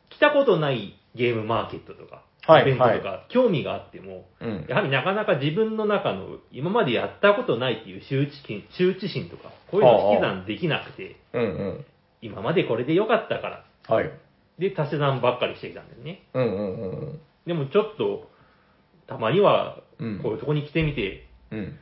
[0.08, 11.84] 来たことないゲームマーケットとか、はいイベントとか、興味があっても、うんやはりなかなか自分の中の今までやったことないっていう羞恥心羞恥心とか、こういうのを引き算できなくて、うんうん。
[12.22, 14.10] 今までこれでよかったから、はい。
[14.58, 16.22] で、足し算ばっかりしてきたんですね。
[16.34, 18.28] うんうんうんでもちょっと、
[19.06, 21.58] たまにはうん、こういうとこに来てみて、うん。
[21.58, 21.78] うん。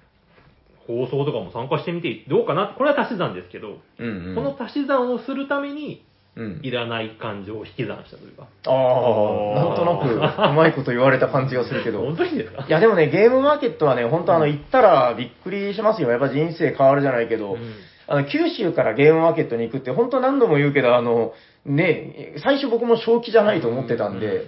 [0.87, 4.35] 放送とかも参加してみてどうかなこれは足し算ですけど、うんうん。
[4.35, 6.05] この足し算をするために、
[6.37, 6.61] うん。
[6.63, 8.49] いらない感情を引き算したというか。
[8.67, 12.01] ああ、なんとなく、うまいこと言われた感じがするけど。
[12.01, 12.67] 本当にですか？
[12.67, 16.11] いやでもね、ゲームマーケットはね、本当あの、行ったらびっくりしますよ。
[16.11, 17.61] やっぱ人生変わるじゃないけど、うん。
[18.07, 21.33] あの、九州からゲームマーケットに行くって、本当何度も言うけど、あの、
[21.65, 24.47] ね、最初僕も正気じゃないと思ってたんで、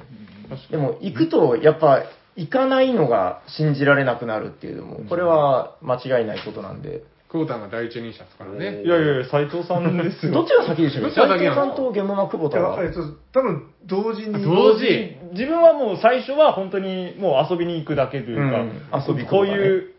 [0.70, 2.02] でも行くと、やっぱ、
[2.36, 7.02] 行かないのが信じられなくなるっていうのも、これは間違いないことなんで。
[7.28, 8.82] クォーターが第一人者ですからね。
[8.82, 10.32] いやいやいや、斎藤さんですよ。
[10.32, 11.54] どっちが先でしたっどっけ斉藤ちが先なの？
[11.54, 12.82] さんとゲームマ久保田は。
[12.82, 13.02] えっと、
[13.32, 14.44] 多分同時に。
[14.44, 19.92] 同時自分はもう最初は本当にもう遊びに行くだけというか、うん遊びこういう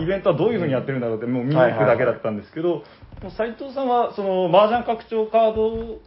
[0.00, 2.68] イベントはどういうふうにやってるんだろうって、もう見に行くだけだったんですけど、
[3.22, 6.00] もう斉藤さんはその麻雀拡張カード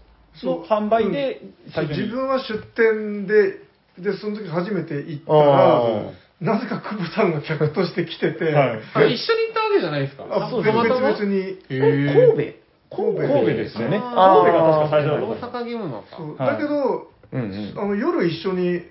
[0.43, 1.41] の販売で
[1.73, 3.67] そう最初に自分は出店で、
[3.97, 6.11] で、その時初めて行ったあら、
[6.41, 8.79] なぜか久保さんが客として来てて、はい。
[8.93, 10.25] あ、一緒に行ったわけじゃないですか。
[10.29, 11.09] あ、そうたまたま？
[11.11, 11.37] 別々に。
[11.39, 12.55] へえ神
[12.89, 12.95] 戸？
[12.95, 13.21] 神戸。
[13.27, 13.99] 神戸ですよね。
[13.99, 15.47] 神戸が確か最初だ大った。
[15.47, 16.01] 阪ゲームマ
[16.37, 16.45] か。
[16.53, 17.73] だけど、うんうん。
[17.77, 18.81] あの夜一緒に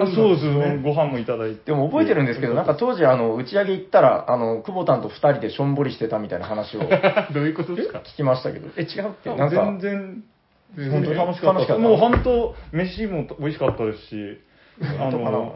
[0.00, 0.46] あそうです。
[0.46, 0.80] よね。
[0.82, 1.66] ご飯もいただいて。
[1.66, 6.88] でも覚えてるんですけど、なんか当時、あの、打ち上げ行ったら、あの、久保田んと二人でしょんぼりしてたみたいな話を聞
[7.34, 8.00] どういうことですか？
[8.16, 10.22] きましたけど、え、違うって、なんか全、
[10.76, 11.58] 然、本当に楽しかった。
[11.58, 11.82] 楽しかった。
[11.82, 14.38] もう本当、飯も美味しかったですし、
[14.82, 15.54] あの、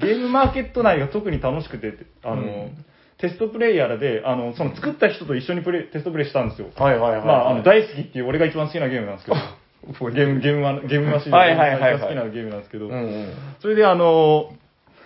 [0.00, 2.84] ゲームマーケット内が特に楽しくて、あの、うん
[3.18, 6.68] テストプレイヤーで、あの、その作った人と一緒にプレイ、テストプレイしたんですよ。
[6.76, 7.26] はいはいはいはい。
[7.26, 9.36] まあ、あの、大好きっていう、俺が一番好きなゲームなんですけど、
[10.14, 13.32] ゲーム、ゲームマ、ゲームマシンではいはいはいはい一番好きなゲームなんですけど、うんうん。
[13.58, 14.52] それであの、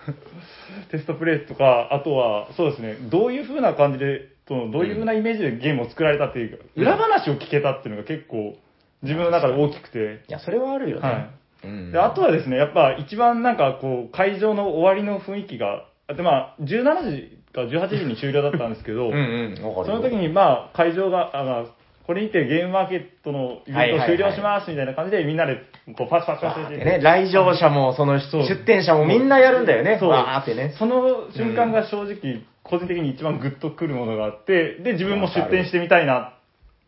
[0.91, 8.55] テストプレイとか、あとは、そうですね、どういう風な感じで、どういう風なイメージでゲームを作られたっていうか、裏話を聞けたっていうのが結構、
[9.01, 11.09] 自分の中で大きくて、いや、それはあるよね。
[11.09, 11.29] はい。
[11.63, 19.17] うんで、あとはですね、やっぱ一番なんかこう、会場の終わりの雰囲気が、あでまあ、17時か18時に終了だったんですけど、うんう
[19.53, 19.55] ん。
[19.57, 21.65] その時にまあ、会場が、あまあ
[22.05, 25.63] これにてゲームマーケットのイベントを終了しますみたいな感じで、みんなで
[25.95, 29.97] こうパチパチパチパチでね、来場者も、そのそう出店者もみんなやるんだよね。
[30.01, 30.75] そうわーってね。
[30.77, 36.33] その瞬間が正直、個人的に一番グッとくるものがあって、で、自分も出店してみたいな。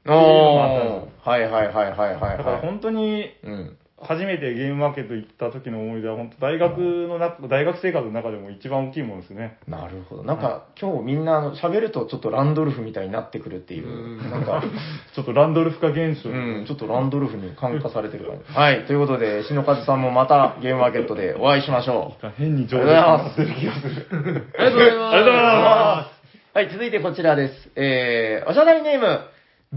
[0.05, 1.05] おー。
[1.23, 2.37] はいはいはいはいはいはい。
[2.37, 3.77] だから本当に、うん。
[3.97, 6.77] 初めてゲームマーケット行った時の思い出は、本当大学
[7.07, 9.57] の中、大学生活の中でも一番大きいものですね。
[9.69, 10.23] なるほど。
[10.23, 14.61] なんか、今日みんなあの喋るとちょっとランドルフみたいになってくるっていうう、んなんか、
[15.15, 16.29] ちょっとランドルフ化現象。
[16.29, 18.53] うん、ちょっとランドルフに感化されてる感じ。
[18.53, 22.27] はい、ということで、篠和さんもまたゲームマーケットでお会いしましょう。
[22.37, 24.07] 変に上手になってる気がする。
[24.11, 25.15] ありがとうございます。
[25.15, 26.15] ありがとうございます。
[26.55, 27.69] はい、続いてこちらです。
[27.75, 29.19] えー、おしゃだりネーム、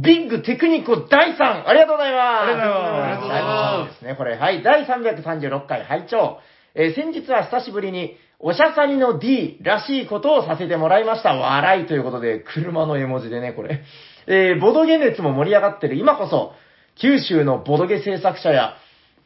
[0.02, 2.42] ビッグテクニコ第3、ありがとうございます。
[2.42, 3.02] ありがとうございます。
[3.02, 3.92] ありがとうございます。
[3.92, 4.04] です。
[4.04, 6.38] ね、これ、はい、第336回拝聴
[6.74, 11.34] えー先日は久しぶりに、おしゃさりの D らしいことをさせてもらいました。
[11.34, 13.82] 笑いということで、車の絵文字でね、これ。
[14.28, 16.52] えー、ボドゲ熱も盛り上がってる今こそ、
[17.00, 18.76] 九州のボドゲ制作者や、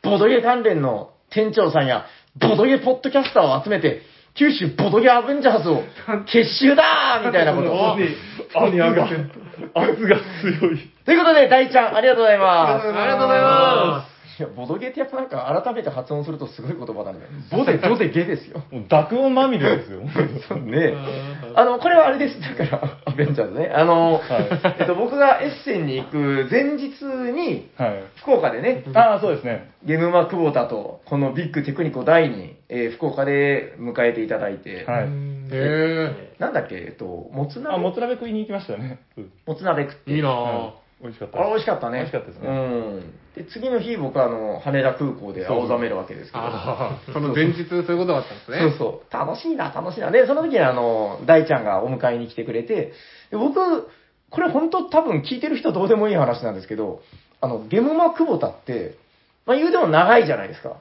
[0.03, 2.07] ボドゲ関連の店長さんや、
[2.37, 4.01] ボドゲポッドキャスターを集めて、
[4.35, 5.83] 九州ボドゲアベンジャーズを
[6.26, 7.97] 結集だーみたいなことを。
[9.74, 10.78] 圧が強い。
[11.05, 12.89] ということで、大ちゃん、ありがとうございます。
[12.89, 14.12] ありがとうございまい
[14.43, 17.20] や、ボドゲってやっぱなんか改めて発音するとすごい言葉だね。
[17.51, 18.62] ボで、ドでゲですよ。
[18.70, 20.01] もう濁音まみれですよ。
[20.49, 20.95] そうね。
[21.55, 22.40] あの、これはあれです。
[22.40, 23.70] だから、ア ベンジャーズね。
[23.74, 24.22] あの、はい
[24.80, 28.03] えっと、僕がエッセンに行く前日に、はい。
[28.16, 29.70] 福岡でね、ああ、そうですね。
[29.84, 35.05] ゲームマ久保田と、このビッグテクニコ第に、えー福岡で迎えていただいて、はい。
[35.05, 35.09] へ
[35.53, 36.34] え。
[36.38, 37.74] なんだっけ、えっと、もつ鍋？
[37.74, 38.99] あ、もつ鍋食いに行きましたね。
[39.16, 40.12] うんもつ鍋食って。
[40.14, 40.70] いいなうんぁ。
[41.03, 41.98] 美味しかったあれ美味しかったね。
[41.98, 42.48] 美味しかったですね。
[42.48, 43.12] うん。
[43.34, 46.38] で、次の日、僕はあの、羽田空港で青ざめるわけですけど。
[46.38, 48.59] ああ、 その前日そういうことがあったんですね。
[48.61, 49.12] そうそう。
[49.12, 50.11] 楽しいな、楽しいな。
[50.11, 52.92] で、その時にあの、大ちゃんがお迎えに来てくれて、
[53.30, 53.88] で僕、
[54.30, 57.03] これ本当多分聞いてる人どうでもいい話なんですけど、
[57.40, 58.96] あの、ゲムマ久保田って、
[59.44, 60.76] まあ言うでも長いじゃないですか。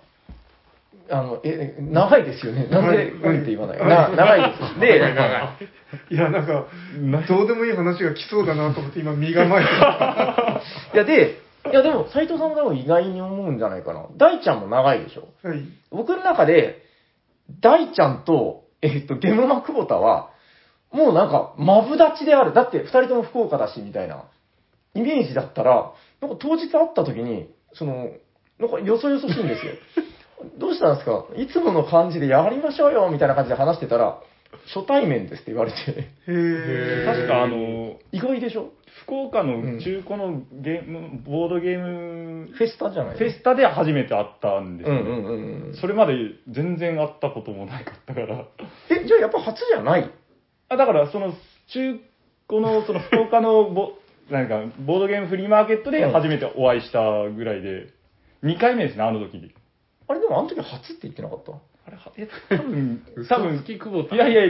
[1.09, 2.67] あの、え、え長いですよね。
[2.67, 3.79] なんで、うんって言わない？
[3.79, 4.79] な長いです。
[4.79, 5.57] で、長
[6.09, 6.65] いや、なんか、
[7.27, 10.61] どうでもいい話が来そうだなと思って今身構えてた。
[10.93, 11.39] いや、で、
[11.71, 14.05] いやでも、斎藤さんも多分意外に思うんじゃないかな。
[14.17, 15.27] 大ちゃんも長いでしょ。
[15.47, 15.63] はい。
[15.91, 16.83] 僕の中で、
[17.59, 20.29] 大ちゃんと、えっと、ゲムマ久保田は、
[20.91, 22.53] もうなんか、マブダチである。
[22.53, 24.23] だって、二人とも福岡だし、みたいな、
[24.95, 25.91] イメージだったら、
[26.21, 28.09] なんか当日会った時に、その、
[28.59, 29.73] なんかよそよそしいんですよ。
[30.57, 31.25] どうしたんですか？
[31.35, 34.19] いつもの感じでやりましょうよ、みたいな感じで話してたら、
[34.73, 37.05] 初対面ですって言われて、へえ。
[37.05, 38.71] 確かあの、意外でしょ？
[39.03, 45.75] 福岡の中古のゲーム、ボードゲームフェスタじゃないフェスタで初めて会ったんですよ、うんうんうんうん。
[45.79, 46.13] それまで
[46.49, 48.45] 全然会ったこともなかったから。
[48.89, 50.11] え、じゃあやっぱ初じゃない？
[50.69, 51.33] あだから、その
[51.73, 51.99] 中
[52.47, 53.93] 古の、その福岡のボ、
[54.29, 57.87] なんか、ボードゲームフリーマーケットで初めてお会いしたぐらいで、
[58.43, 59.53] 2回目ですね、あの時に。
[60.11, 61.53] あれでもあの時初って言ってなかった？
[61.87, 64.15] あれ、はえ、多分、 嘘多分つ、き久保田。
[64.15, 64.43] いやいや、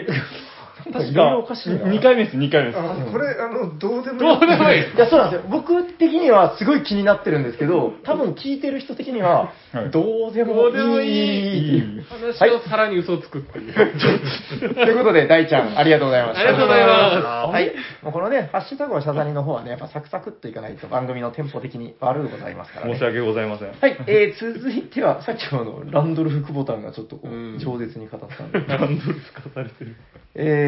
[0.93, 1.85] 確いろいろおか、かしいな。
[1.87, 2.79] 2回目です、2回目です。
[2.79, 4.81] あ、これ、あの、どうでもどうでもいい。
[4.81, 5.49] いや、そうなんですよ。
[5.49, 9.53] 僕的にはすごい気になってるんですけど、多分聞いてる人的にはは、
[9.87, 11.77] いどうでもどうでもいいい。
[11.77, 13.73] い話をさらに嘘をつくっていう。
[13.73, 16.41] ということで、大ちゃん、ありがとうございました。
[16.41, 17.71] ありがとうございますはい。
[18.03, 22.93] もうこのね、ハッシュタグはシャザニの方はね、やっぱサクサクっといかないと番組のテンポ的に悪うございますからね。
[22.93, 23.69] 申し訳ございません。
[23.69, 28.59] はい、えー、続いては、さっきのあの、ランドルフ・クボタンがちょっとこう、うん饒舌に語ったんで。
[28.59, 29.95] ランドルス化されてる。
[30.33, 30.60] えー、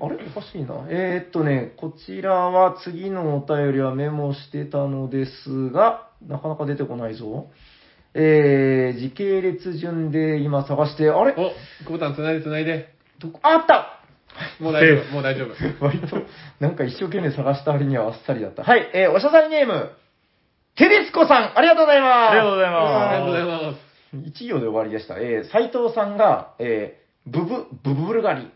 [0.00, 0.16] あれ？
[0.26, 0.86] おかしいな。
[0.88, 7.48] えー、っとね、こちらは次のお便りはメモしてたのですが、なかなか出てこないぞ。
[8.14, 11.32] えー、時系列順で今探して、あれ？
[11.32, 11.52] お、
[11.84, 12.94] 久保田つないでつないで。
[13.18, 13.38] どこ？
[13.42, 13.96] あった
[14.60, 15.54] もう大丈夫、もう大丈夫。
[15.84, 16.16] 割と、
[16.60, 18.62] なんか一生懸命探した割にはあっさりだった。
[18.62, 19.90] はい、えー、おしゃさりネーム、
[20.76, 22.30] テレスコさん、ありがとうございます。
[22.30, 22.86] ありがとうございあます。
[22.86, 23.90] りがとうございます。
[24.28, 25.16] 一行で終わりでした。
[25.18, 28.50] えー、斉藤さんが、えー、ブブ、ブブブルガリ。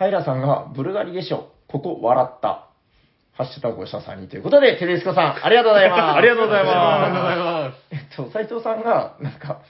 [0.00, 1.50] 平さんが、ブルガリでしょ。
[1.68, 2.66] ここ、笑った。
[3.32, 6.00] ハッシュタグおしゃさんにということで、テレスコさん、 ありがとうございます。
[6.16, 7.76] ありがとうございありがとうごまざいます。
[7.92, 9.60] えっと、斉藤さんが、なんか、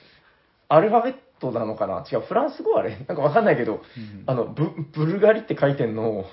[0.67, 2.03] アルファベットなのかな？
[2.11, 2.91] 違う、フランス語あれ？
[3.07, 3.81] なんかわかんないけど、
[4.25, 6.25] あの、ブ、ブルガリって書いてんの、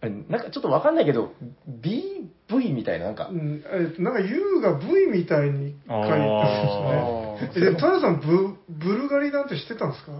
[0.00, 1.32] あれなんかちょっとわかんないけど、
[1.80, 3.62] BV みたいな、なんかう、ん、
[3.98, 7.68] えなんか U が V みたいに書いてますね。
[7.68, 10.12] え、で、タラさん、ブ、ブルガリなんて知ってたんですか？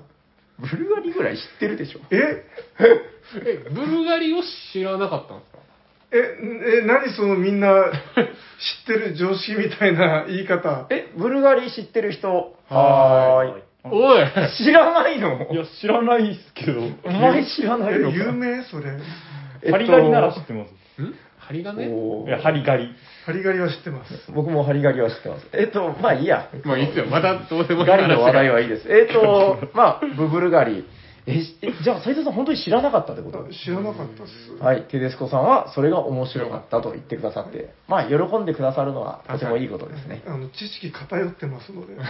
[0.58, 2.44] ブルガリぐらい知ってるでしょえ？
[3.44, 5.58] え、ブルガリを知らなかったんですか？
[6.12, 10.86] え、え、何そのみんな知ってる常識みたいな言い方？
[10.90, 12.28] え、ブルガリ知ってる人？
[12.68, 13.62] はーい。
[13.86, 14.24] おい
[14.56, 15.48] 知らないの？
[15.52, 16.80] いや、知らないっすけど。
[17.04, 18.64] お前知らないの有名？
[18.64, 18.92] それ。
[19.62, 21.02] えっとハリガリなら知ってます。
[21.02, 21.14] ん？
[21.38, 21.88] 針金？
[21.88, 22.94] おーいや、ハリガリ。
[23.26, 24.32] ハリガリは知ってます。
[24.32, 25.46] 僕もハリガリは知ってます。
[25.52, 26.48] えっと、まあいいや。
[26.64, 27.06] まあいいっすよ。
[27.06, 28.54] またどうでもいいガリの話題は。
[28.54, 28.88] はいいです。
[28.88, 30.86] えっと、まあ、ブブルガリ。
[31.26, 31.42] え、
[31.82, 33.38] じゃあ、斉藤さん本当に知らなかったってこと？
[33.38, 34.62] あ知らなかったっす。
[34.62, 40.22] はい、テデスコさんはそれが面白かったと言ってくださって、まあ、喜んでくださるのはとてもいいことですね。
[40.26, 41.96] あの、知識偏ってますので。
[41.96, 42.02] な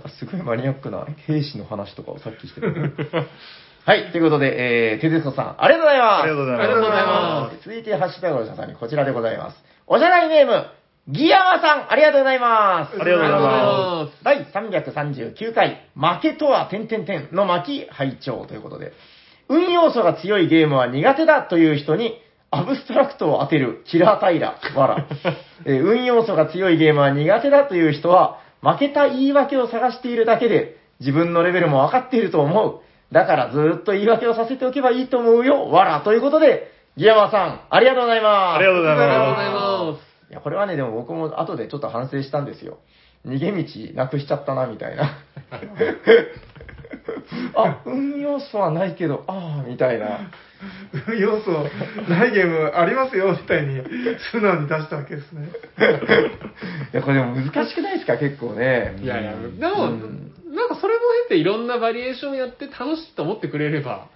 [0.00, 2.66] んかすごいマニアックな兵士の話とかをさっきしてた。
[3.86, 6.22] はい、ということで、えー、テデスコさん、ありがとうございます。
[6.22, 7.64] ありがとうございます。
[7.64, 9.64] 続いて、ハッシュタグのおしゃさんにこちらでございます。
[9.86, 10.66] おしゃないネーム、
[11.12, 13.00] ギヤマさん、ありがとうございます。
[13.00, 14.24] ありがとうございまます。
[14.24, 18.92] 第339回、負けとは、点々点の巻拝聴ということで、
[19.48, 22.20] 運要素が強いゲームは苦手だという人に、
[22.52, 25.06] アブストラクトを当てるキラータイラ、わら。
[25.66, 32.80] えー運要素が強いゲームは苦手だという人は、負けた言い訳を探しているだけで、自分のレベルも分かっていると思う。
[33.12, 36.00] だからずーっと言い訳をさせておけばいいと思うよ、わら。
[36.00, 38.56] ということで、ギヤマさん、ありがとうございます。
[38.56, 39.50] ありがとうございありがとうごまざい
[39.94, 40.09] ます。
[40.30, 42.78] いや、これはね、でも僕も後でちょっと反省したんですよ。
[43.26, 43.64] 逃げ道
[43.94, 45.18] なくしちゃったな、みたいな。
[47.56, 50.30] あ、運要素はないけど、ああ、みたいな。
[51.18, 51.50] 要素
[52.08, 53.82] ないゲームありますよ、みたいに
[54.30, 55.48] 素直に出したわけですね。
[56.92, 58.96] いや、これでも難しくないですか、結構ね。
[59.02, 64.08] いやいや、うんでも、うんなんかそれも経ていろんなバリエーションやって楽しいと思ってくれれば、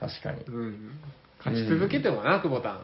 [0.00, 0.42] 確かに。
[0.46, 0.90] うん、
[1.38, 2.80] 勝ち続けてもな、久保田ん。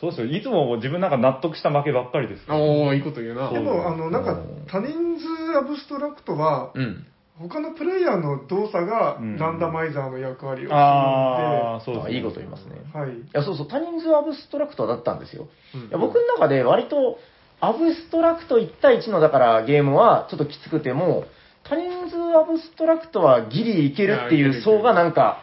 [0.00, 0.26] そうですよ。
[0.26, 2.58] いつも自分なんか納得した負けばっかりですから。
[2.58, 3.50] おー、いいこと言うな。
[3.50, 7.06] でも、あの、なんかうん、多人数アブストラクトは、うん。
[7.38, 12.14] 他のプレイヤーの動作がうんランダマイザーの役割をするああ、そうですね。
[12.14, 12.76] あいいこと言いますね。
[12.76, 13.10] ので、はい。
[13.10, 15.48] いや、そうそう、多人数アブストラクトだったんですよ。
[15.74, 17.18] うんいや僕の中で割と、
[17.60, 21.24] アブストラクト1対1のだからゲームはちょっときつくても、
[21.64, 25.42] 多人数アブストラクトはギリいけるっていう層がなんか、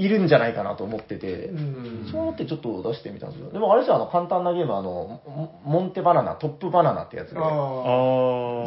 [0.00, 3.50] いるんじゃないかなと思ってて、うんそう思ってちょっと出してみたんですよ。
[3.50, 7.34] でもあれですよ、あの、簡単なゲームはあの、モモンテバナナ、トップバナナってやつで。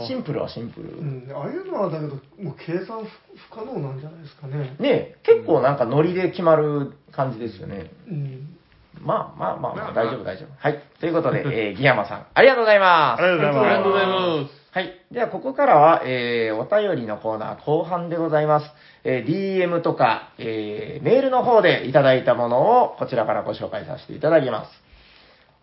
[0.07, 0.89] シンプルはシンプル。
[0.89, 4.75] うん、ああいうのはだけど、もう計算不不可能なんじゃないですかね。
[4.79, 7.91] ね結構なんかノリで決まる感じですよね。
[8.07, 8.57] うん。
[9.01, 10.49] まあまあまあまあ、まあまあ大丈夫大丈夫。
[10.55, 10.83] はい。
[10.99, 13.23] ということで、えー、ギヤマさん、ありがとうございます。
[13.23, 13.65] ありがとうございます。
[13.65, 14.07] ありがとうござい
[14.43, 14.62] ます。
[14.73, 14.91] はい。
[15.11, 18.65] では、ここからは、えー、お便りのコーナー後半でございます。
[19.03, 24.71] えー、DM とか、えー、メールの方でいただいたものを、こちらからご紹介させていただきます。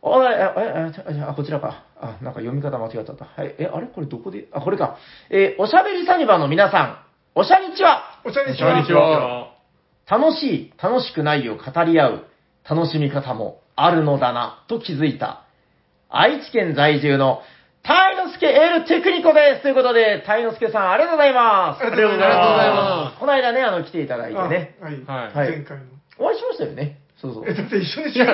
[0.00, 1.82] おい、え、え、え、あ、こちらか。
[2.00, 3.24] あ、なんか読み方間違っちゃった。
[3.24, 3.52] はい。
[3.58, 3.88] え、あれ？
[3.88, 4.96] これどこで、あ、これか。
[5.28, 6.98] えー、おしゃべりサニバの皆さん、
[7.34, 9.48] おしゃにちはおしゃれにしこんにちは。
[10.08, 12.26] 楽しい、楽しくないを語り合う、
[12.62, 15.46] 楽しみ方もあるのだな、と気づいた。
[16.08, 17.42] 愛知県在住の、
[17.82, 19.62] タイノスケエルテクニコです。
[19.62, 21.82] ということで、タイノスケさん、ありがとうございます。
[21.82, 24.76] ありがとうございますありがとうございまこの間ね、あの、来ていただいてね。
[24.80, 24.94] あはい。
[25.04, 25.84] はいはい前回の。
[26.18, 27.00] お会いしましたよね。
[27.20, 27.54] そうそうえ、。
[27.54, 28.26] だって一緒に仕事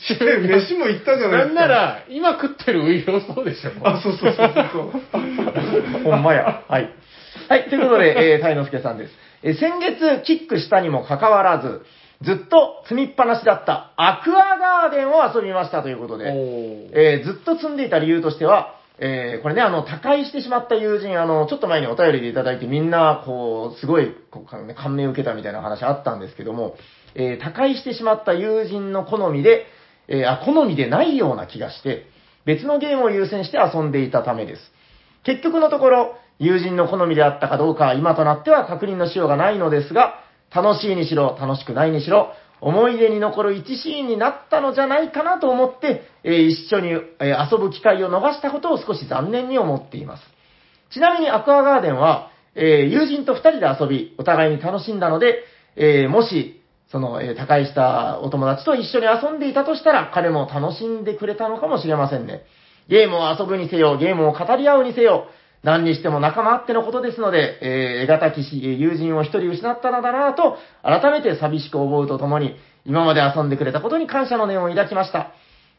[0.00, 1.60] して、 飯も行ったじゃないなんですか。
[1.62, 3.70] なら、今食ってるウイローそうでしょ。
[3.82, 6.04] あ、そうそうそうそう。
[6.04, 6.62] ほんまや。
[6.68, 6.90] はい。
[7.48, 9.14] はい、ということで、えー、タイノスケさんです。
[9.42, 11.84] えー先月、キックしたにもかかわらず、
[12.22, 26.76] ずっと積みっぱなしだったアクアガーデンを遊びましたということで、おーえーずっと積んでいた理由としては、えーこれね、あの、他界してしまった友人、あの、ちょっと前にお便りでいただいて、みんな、こう、すごい、こうね感銘を受けたみたいな話あったんですけども、
[27.14, 29.66] えー他界してしまった友人の好みで、
[30.08, 32.06] えーあ、好みでないような気がして、
[32.44, 34.62] 別のゲームを優先して遊んでいたためです。
[35.24, 40.14] 結局のところ、友人の好みであったかどうか今となっては確認のしようがないのですが、
[40.54, 42.32] 楽しいにしろ、楽しくないにしろ、
[42.62, 46.90] 思い出に残る一シーンになったのじゃないかなと思って、えー一緒に、
[47.20, 50.22] え遊ぶ機会を逃したことを少し残念に思っています。
[50.90, 55.42] ちなみにアクアガーデンは、えー友人と二人で遊び、お互いに楽しんだので、
[55.74, 62.42] えーもし、その、えー他界したお友達と一緒に遊んでいたとしたら、彼も楽しんでくれたのかもしれませんね。
[62.88, 65.26] ゲームを遊ぶにせよ、ゲームを語り合うにせよ、
[65.62, 75.32] 何にしても仲間あってのことですので、えー、得難きし友人を一人失ったのだなぁと、改めて寂しく思うとともに、今まで遊んでくれたことに感謝の念を抱きました。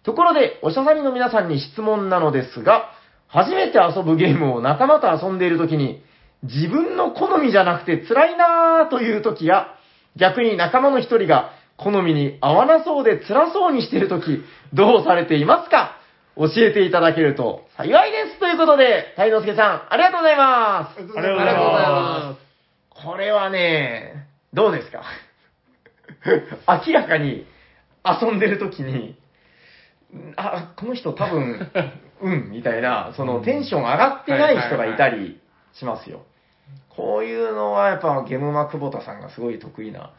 [0.04, 2.92] ところで、おしゃさりの皆さんに質問なのですが、
[3.28, 6.02] 初めて遊ぶゲームを仲間と遊んでいるときに、
[6.44, 9.68] 自分の好みじゃなくて辛いなぁというときや、
[10.16, 15.98] 逆に仲間の一人が好みに合わなそうで辛そうにしているとき、どうされていますか？
[16.36, 21.00] 教えていただけると幸いですということで、太之助さん、ありがとうございます。
[21.00, 22.36] ありがとうございありがとうございまま
[22.90, 25.04] これはね、どうですか？
[26.88, 27.46] 明らかに
[28.06, 29.16] 遊んでる時に、
[30.36, 31.70] あ、この人多分、
[32.22, 35.40] うん、みたいな、そのテンション上がってない人がいたり
[35.74, 36.22] しますよ。
[36.90, 40.12] こういうのはやっぱゲムマ久保田さんがすごい得意な。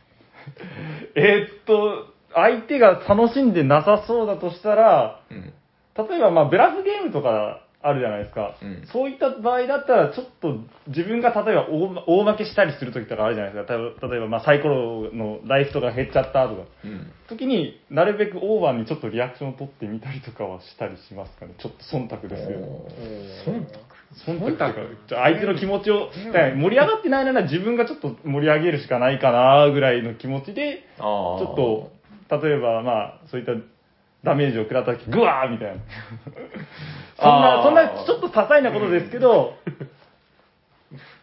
[1.15, 5.55] えーっと、相手が楽しんでなさそうだとしたら、うん。
[5.97, 8.87] 例えば、まあ、ブラフゲームとかあるじゃないですか、うん。
[8.93, 10.57] そういった場合だったら、ちょっと
[10.89, 17.13] 自分が例えば大大負けしたりする時とかあるじゃないですか、た例えば、まあ、サイコロのライフとか減っちゃったとか、うん。
[17.29, 22.59] 時になるべくオーバーにちょっとリアクションを取ってみたりとかはしたりしますかね、ちょっと忖度ですよ。
[23.47, 23.95] 忖度
[24.27, 24.47] 忖度。
[24.47, 24.75] っていうか
[25.09, 26.09] 相手の気持ちを、
[26.57, 33.53] 盛り上がってないなら自分がちょっと盛り上げるしかないかなぐらいの気持ちで、ちょっと、例えば、まあ、そういった
[34.25, 35.75] ダメージを食らった時、グワーみたいな。
[37.17, 39.55] そんな、そんな、ちょっと些細なことですけど、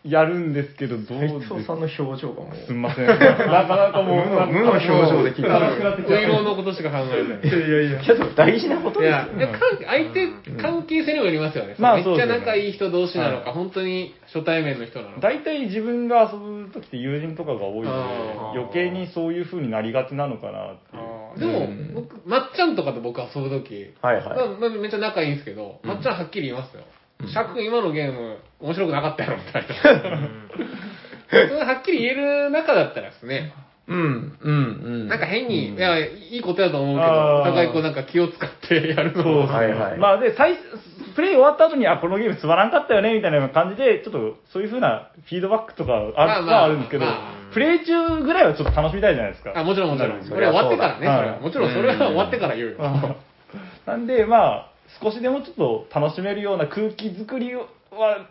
[0.03, 1.53] やるんですけど、どう斉です？
[1.53, 2.55] 藤さんの表情がもう。
[2.65, 3.05] すんません。
[3.07, 7.59] なかなかもう、無の表情で聞いてる悲しくなってのことしか考えてない。
[7.59, 7.99] いやいやいや。
[7.99, 9.39] けど大事なこといですよ、。
[9.39, 10.27] やいや関相手、
[10.59, 11.75] 関係性にもよりますよね。
[11.77, 15.21] まあめっちゃ仲いい人同士なのか、はい本当に初対面の人なのか。
[15.21, 21.03] 大体自分が遊ぶ時って友人とかが多いので余計にそういう風になりがちなのかなっていう
[21.37, 24.23] でも、うん僕、まっちゃんとかと僕遊ぶとき、はいはい。
[24.59, 26.83] まあめっちゃ仲いいんですけど、うんまっちゃんはっきり言いますよ。
[27.19, 30.29] うんシャーク君今のゲーム面白くなかったやろみたいな。
[31.29, 33.53] それはっきり言える中だったらですね、
[33.87, 35.07] うん、うん、うん。
[35.07, 39.97] なんか変に、うんいや、いいことだと思うけど、あーお互いこうなんか気を使ってやるのも、はいはい。
[39.99, 40.57] まあで、最、
[41.15, 49.53] プレイ終わった後に、あ、このゲームつまらんかったよね、みたいな感じで、ちょっと、そういう風なフィードバックとかある、まあるんですけどまあ、プレイ中ぐらいはちょっと楽しみたいじゃないですか。
[49.55, 50.23] あ、もちろんもちろん。
[50.23, 52.75] そこれ終りゃそうだわってからね、それははいもちろんそれは終わってから言うよ。
[52.79, 53.15] うん
[53.85, 57.67] なんで、まあ、少しでもちょっと楽しめるような空気作りは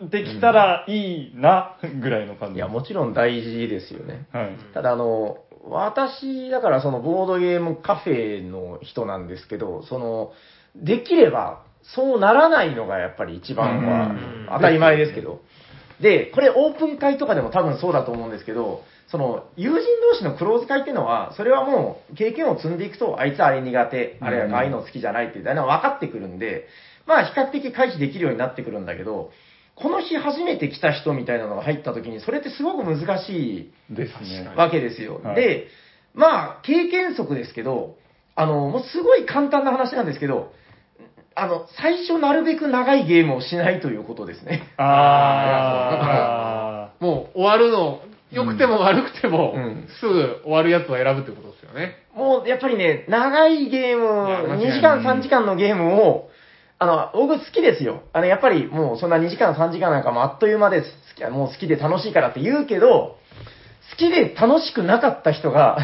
[0.00, 2.56] できたらいいな、ぐらいの感じ。
[2.56, 4.26] いや、もちろん大事ですよね。
[4.32, 4.50] はい。
[4.72, 10.32] ただあの、私、だからそのボードゲームカフェの人なんですけど、その、
[10.74, 15.40] できれば、そうならないのがやっぱり一番はうん当たり前ですけど。
[16.00, 19.80] で、これオープン会とかでも多分そうだと思うんですけど、その、友人
[20.12, 26.68] 同士のクローズ会っていうのは、それはもう経験を積んでいくと、あいつあれ苦手、あれはああいうの好きじゃないっていうのは分かってくるんで、
[27.06, 29.30] まあ比較的回避できるようになってくるんだけど、
[29.74, 34.52] この日初めて来た人みたいなのが入った時に、それってすごく難しいですね。
[34.56, 35.20] わけですよ。
[35.22, 35.68] はいで、
[36.12, 37.96] まあ、経験則ですけど、
[38.34, 40.52] あの、もうすごい簡単な話なんですけど、
[41.40, 44.68] あの、最初なるべく長いゲームをしないということですね。
[44.76, 47.00] あー。
[47.04, 51.96] もう終わるの、良くても悪くても、うんすぐ終わるやつを選ぶってことですよね。
[52.14, 56.28] もう、やっぱりね、長いゲーム、間違いない2時間、3時間のゲームを、
[56.78, 58.02] あの、僕好きですよ。
[58.12, 60.94] あの、やっぱりもうそんな2時間、3時間なんかもあっという間です。
[61.16, 63.16] 好きもう好きで楽しいからって言うけど、
[63.90, 65.78] 好きで楽しくなかった人が、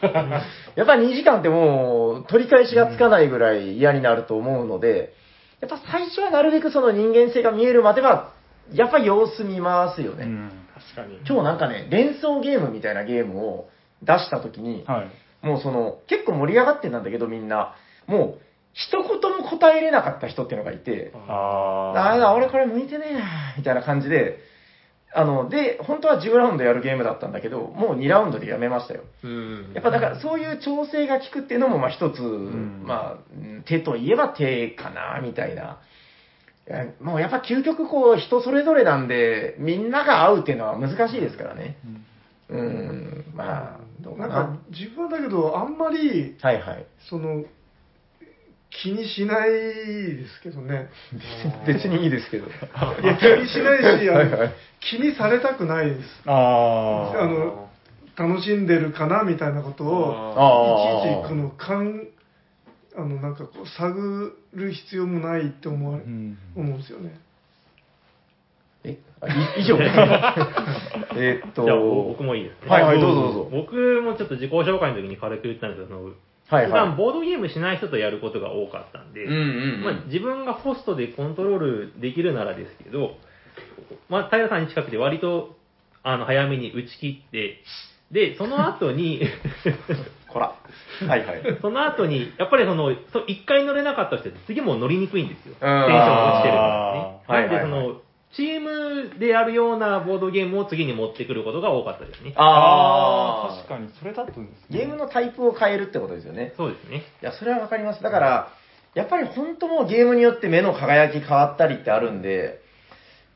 [0.00, 5.14] やっぱ2時間ってもう取り返しがつかないぐらい嫌になると思うので、
[5.60, 8.32] やっぱ最初はなるべくその人間性が見えるまでは、
[8.72, 10.24] やっぱ様子見ますよね。
[10.24, 10.50] うん。
[10.74, 11.18] 確かに。
[11.26, 13.68] 今日なんかね、連想ゲームみたいなゲームを
[14.02, 15.04] 出した時に、は
[15.42, 15.46] い。
[15.46, 17.74] もうその、結構盛り上がってんだけどみんな、
[18.06, 18.40] もう、
[18.74, 21.12] 一言も答えれなかった人っていうのがいて。
[21.26, 23.20] ああ、俺これ向いてねえな、
[23.56, 24.38] みたいな感じで、
[25.14, 29.04] あの、で、本当は10ラウンドやるゲームだったんだけど、もう2ラウンドでやめましたよ。
[29.24, 29.72] うん。
[29.74, 35.78] やっぱだからそういう調整が効くっていうのも、まあ一つ、んまあ、うん手といえば手かな、みたいな。
[37.00, 41.78] もうやっぱ究極こう人それぞれなんで、みんなが合うっていうのは難しいですからね。
[42.50, 44.28] うん、まあ、どうかな。
[44.28, 46.86] なんか自分はだけどあんまりはいはい。
[47.08, 47.44] その
[48.70, 50.88] 気にしないですけどね
[51.66, 52.46] 別にいいですけど。
[52.46, 52.50] い
[53.06, 57.20] や気にしないしあのはいはい気にされたくないですあー。
[57.20, 57.68] あの
[58.16, 62.08] 楽しんでるかなみたいなことをいちいちこの勘
[62.96, 67.18] あのなんかこう探る必要もないって思われ、うん思うんですよね
[68.84, 68.98] え、
[69.58, 69.76] 以上？
[71.16, 72.70] えーっと、じゃあ、僕もいいですね。
[72.70, 73.48] はいはい、どうぞどうぞ。
[73.50, 76.12] 僕もちょっと自己紹介の時に軽く言ったんですけど、
[76.48, 79.42] はいはい段ボードゲームしない人とやることが多かったんで、うんうんう
[79.78, 83.16] んまあ、自分がホストでコントロールできるならですけど、
[84.08, 85.56] まあ、平さんに近くて割と
[86.02, 87.62] あの早めに打ち切って、
[88.10, 89.20] で、その後に、
[90.28, 90.54] こら。
[91.06, 91.58] はいはい。
[91.60, 95.54] その後に、やっぱりその、そ一回乗れなかった人って次も乗りにくいんですよ。
[95.60, 97.00] テンうんション落ちてるからね。
[97.26, 98.00] はいはいはいの、
[98.34, 102.34] チームでやるようなボードゲームを次に持ってくることが多かったですね。
[102.36, 104.48] あ確かに、それだとですね。
[104.70, 106.52] ゲームのタイプを変えるってことですよね。
[106.56, 107.04] そうですね。
[107.22, 108.02] いや、それはわかります。
[108.02, 108.52] だから、
[108.94, 112.60] やっぱり本当もうゲームによって目の輝き変わったりってあるんで、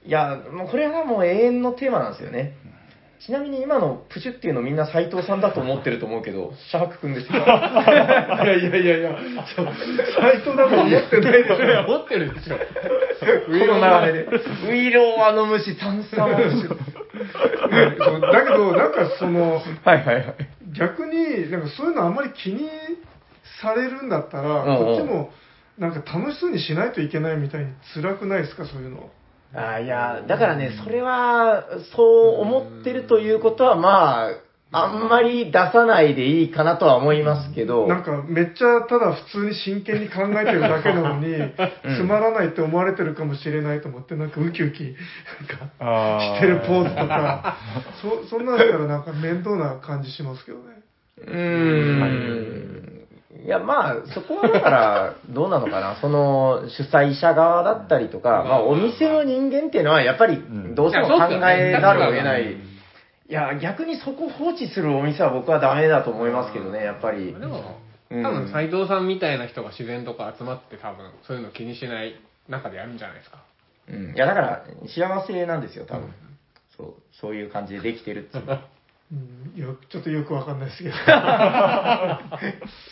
[0.05, 2.55] いや、もうこれはもう永遠のテーマなんですよね。
[3.25, 7.39] ちなみに今のプシュっていうのみんな斎藤さんだと思ってると思うけど、 シャークくんですよ。
[7.39, 9.17] いやいやいやいや
[10.19, 12.57] 斎藤だと思ってないでしょ持ってるでしょ。
[12.57, 12.65] こ
[13.53, 14.29] の流れで。
[14.69, 16.67] ウイローは飲むし、炭酸は飲むし。
[16.67, 16.75] そ
[18.17, 20.25] うだけどなんかそのはいはいはい。
[20.73, 22.69] 逆になんかそういうのあんまり気に
[23.61, 25.31] されるんだったら、こっちも
[25.79, 28.65] なんか楽しそうにしないといけないみたいに辛くないですか？
[28.65, 29.09] そういうの
[29.55, 34.33] あーいや、だからね、それは、そう思ってるということは、まあ、
[34.75, 41.35] あんまり出さないでいいかなとは思いますけど、なんかめっちゃただ普通に真剣に考えてるだけなのに、
[41.99, 44.95] つまらないって思われてるかもしれないと思ってなんかウキウキなん
[45.69, 47.57] かしてるポーズとか。
[48.01, 50.65] そそんなんだったらなんか面倒な感じしますけどね。
[51.19, 53.02] うーん。
[53.45, 55.97] いや、まあ、そこはだから、どうなのかな。
[56.01, 60.43] その、主催者側だったりとか、まあ、お店の人間っていうのは、やっぱり、
[60.75, 62.53] どうしても考えざるを得ない。
[62.53, 62.57] い
[63.29, 67.35] や、逆にそこ放置するお店は僕はダメだと思いますけどね、やっぱり。
[67.35, 67.59] でも、
[68.11, 72.15] うん多分斎藤さんみたいな人が自然とか集まって多分そういうの気にしない
[72.47, 73.39] 中でやるんじゃないですか。
[73.89, 74.15] うん。
[74.15, 76.13] いや、だから、幸せなんですよ、多分。
[76.77, 78.45] そう、そういう感じでできてるっていう。
[79.13, 80.95] うんよちょっとよくわかんないですけど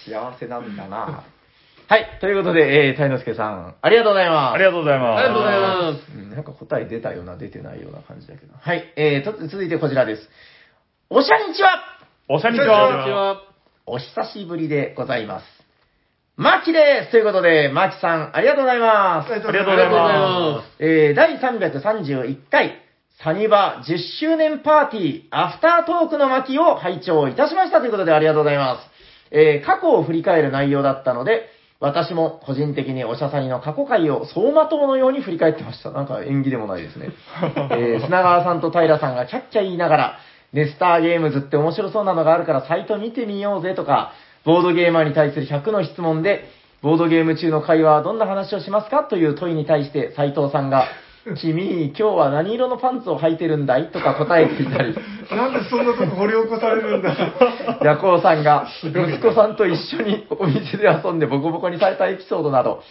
[0.04, 1.24] 幸せなんだな。
[1.90, 2.06] はい。
[2.20, 4.54] ということで、えー、たいのすけさん、ありがとうございます。
[4.54, 5.18] ありがとうございます。
[5.18, 6.12] ありがとうございます。
[6.14, 8.54] うんなんか答え出たような、出てないような感じだけど。
[8.56, 8.92] はい。
[8.96, 10.28] えー、と、続いてこちらです。
[11.08, 11.82] おしゃにちは
[12.28, 13.34] おしゃにちこんにちは。
[13.34, 13.42] は。
[13.86, 15.44] お久しぶりでございます。
[16.36, 19.32] マキですということで、マキさん、ありがとうございます。
[19.32, 20.76] ありがとうございありがとうございまます。
[20.78, 22.80] えー、第331回、
[23.22, 28.80] サニバ10周年パーティー、アフタートークの巻を拝聴いたしましたということでありがとうございます。
[29.30, 31.50] えー、過去を振り返る内容だったので、
[31.80, 35.90] 私も個人的におしゃさにの過去回を走馬灯のように振り返ってました。
[35.90, 37.10] なんか縁起でもないですね。
[37.72, 40.18] えー、砂川さんと平さんがキャッキャ言いながら、
[40.54, 44.12] ネスターゲームズって面白そうなのがあるからサイト見てみようぜとか、
[44.46, 46.48] ボードゲーマーに対する100の質問で、
[46.80, 50.86] ボードゲーム中の会話はどんな話をしますかという問いに対して斉藤さんが、
[51.36, 53.90] 君、今日は何色のパンツを履いてるんだい？
[53.90, 54.94] とか答えていたり、
[55.30, 57.14] なんでそんなとこ掘り起こされるんだ？
[57.82, 62.82] ヤコウさんが、息子さんと一緒にお店で遊んでボコボコにされたエピソードなど、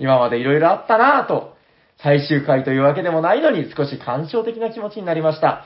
[0.00, 1.54] 今までいろいろあったなぁと、
[1.98, 5.64] 最終回というわけでもないのに少し感傷的な気持ちになりました。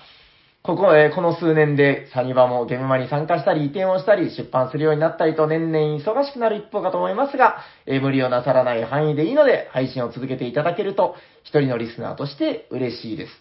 [0.64, 13.32] ここ、えーこの数年でサニバもゲームマに参加したり移転をしたり出版するようになったりと年々忙しくなる一方かと思いますが、えー無理をなさらない範囲でいいので配信を続けていただけると一人のリスナーとして嬉しいです。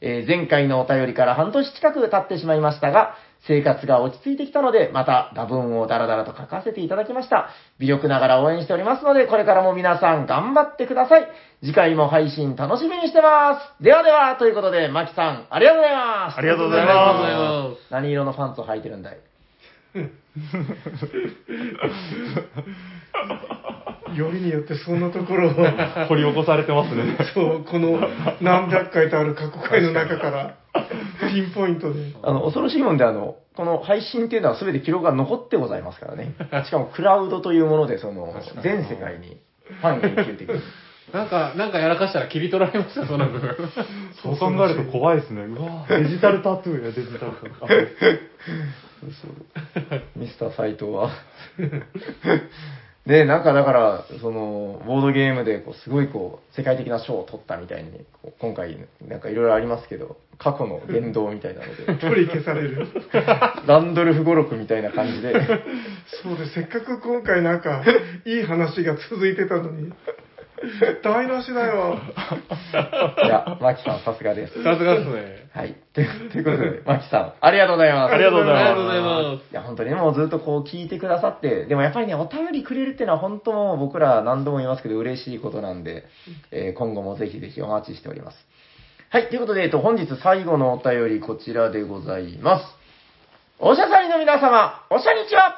[0.00, 3.14] えー前回のお便りから半年近く経ってしまいましたが、
[3.46, 7.48] 生活が落ち着いてきたので、また打文をダラダラと書かせていただきました。
[7.78, 11.26] 微力ながら応援しておりますので、これからも皆さん頑張ってください。
[11.60, 13.82] 次回も配信楽しみにしてます。
[13.82, 16.38] ではでは、ということで、マキさん、ありがとうございます。
[16.38, 17.90] ありがとうございます。
[17.90, 19.18] 何色のパンツを履いてるんだい？
[24.14, 26.06] よりによってそんなところを、す。
[26.08, 27.16] 掘り起こされてますね。
[27.34, 28.00] そう、この
[28.40, 30.56] 何百回とある過去回の中から、
[31.30, 32.12] ピンポイントで。
[32.22, 36.34] あの、恐ろしいもんで、あの、この配信っていうのは全て記録が残ってございますからね。
[36.64, 39.38] しかもクラウドというもので、その、全世界に
[39.80, 40.60] ファン永久的に。
[41.12, 43.56] なんか、なんかやらかしたら切り取られました、その部分。
[44.22, 45.42] そう考えると怖いですね。
[45.42, 48.18] うわデジタルタトゥーや、デジタルタトゥー。
[50.14, 51.10] ミスター斎藤は。
[53.06, 57.90] で、なんかだから、その、ボードゲームで、こう、すごいこう、世界的な賞を取ったみたいに、
[58.22, 62.86] こう今回、なんかいろいろありますけど、過去の言動みたいなので、 取り消される。
[63.66, 65.32] ランドルフ語録みたいな感じで、
[66.22, 67.82] そうで、せっかく今回なんか、
[68.26, 69.92] いい話が続いてたのに、
[71.02, 71.98] 台無しだよ。
[73.24, 74.62] いや、マキさんさすがです。
[74.62, 75.48] さすがですね。
[75.52, 75.74] はい。
[75.94, 78.14] というということで、マキさん、ありがとうございます。
[78.14, 79.52] ありがとうございますありがとうございます。
[79.52, 86.04] いや、本当にね、もうずっとこう聞いてくださって、でもやっぱりね、お便りくれるっていうのは本当もう僕ら何度も言いますけど嬉しいことなんで、
[86.50, 88.46] えー今後もぜひぜひお待ちしております。
[89.10, 92.64] はい、ということで、えっと、本日最後のお便りこちらでございます。
[93.58, 95.56] おしゃさりの皆様、おしゃにちは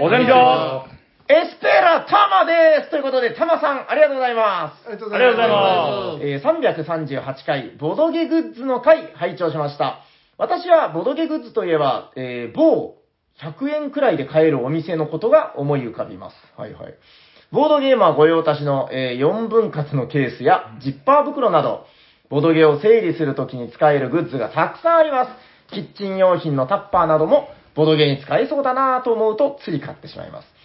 [0.00, 1.01] おおじゃにちは
[1.32, 4.86] エスペラタマですということで、タマさん、ありがとうございます。
[4.86, 10.00] ありがとうありがとうございまえー338回、ボドゲグッズの回、拝聴しました。
[10.36, 12.96] 私はボドゲグッズといえば、えー某
[13.40, 16.36] 100円くらいで買えるお店のことが思い浮かびます。
[16.58, 16.94] はいはい。
[17.50, 21.86] ボードゲーマー御用達の、え4分割のケースやジッパー袋など、
[22.28, 25.30] ボドゲを整理するときに使えるグッズがたくさんあります。
[25.74, 30.61] キッチン用品のタッパーなども、ボドゲに使えそうだなぁと思うと、つい買ってしまいます。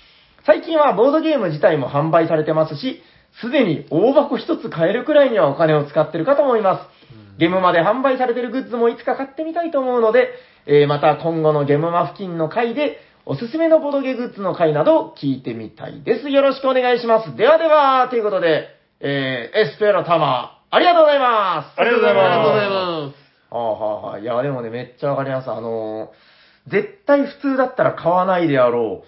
[0.48, 3.02] 最近はボードゲーム自体も販売されてますし、
[3.42, 7.38] すでに大箱一つ買えるくらいにはお金を使ってるかと思います。
[7.38, 10.30] ゲームまで販売されてるグッズもいつか買ってみたいと思うので、
[10.66, 16.30] えーまた今後のゲームマ付近の回で、おすすめのボードゲグッズの回など聞いてみたいです。
[16.30, 17.36] よろしくお願いします。
[17.36, 18.70] ではでは、ということで、
[19.02, 21.82] えーエスペロタマ、ありがとうございます。
[21.82, 23.16] ありがとうございますありがとうございます。
[23.52, 24.20] ああ、はあ、はあ。
[24.20, 25.52] いや、でもね、めっちゃわかります。
[25.52, 26.38] あのー
[26.70, 29.08] 絶対普通だったら買わないであろう、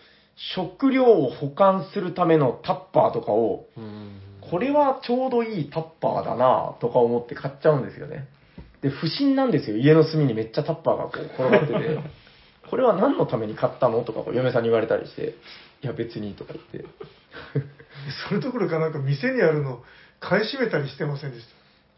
[0.55, 3.65] 食料を保管するためのタッパーとかを、
[4.49, 8.27] これはちょうどいいタッパーだなとか思って買っちゃうんですよね。
[8.81, 9.77] で、不審なんですよ。
[9.77, 11.99] 家の隅にめっちゃタッパーがこう転がってて、
[12.69, 15.35] これは何のために買ったのとかこう嫁さんに言われたりして、
[15.83, 16.89] いや別にとか言って。
[18.29, 19.83] それどころかなんか店にあるの、
[20.21, 21.45] 買い占めたりしてませんでし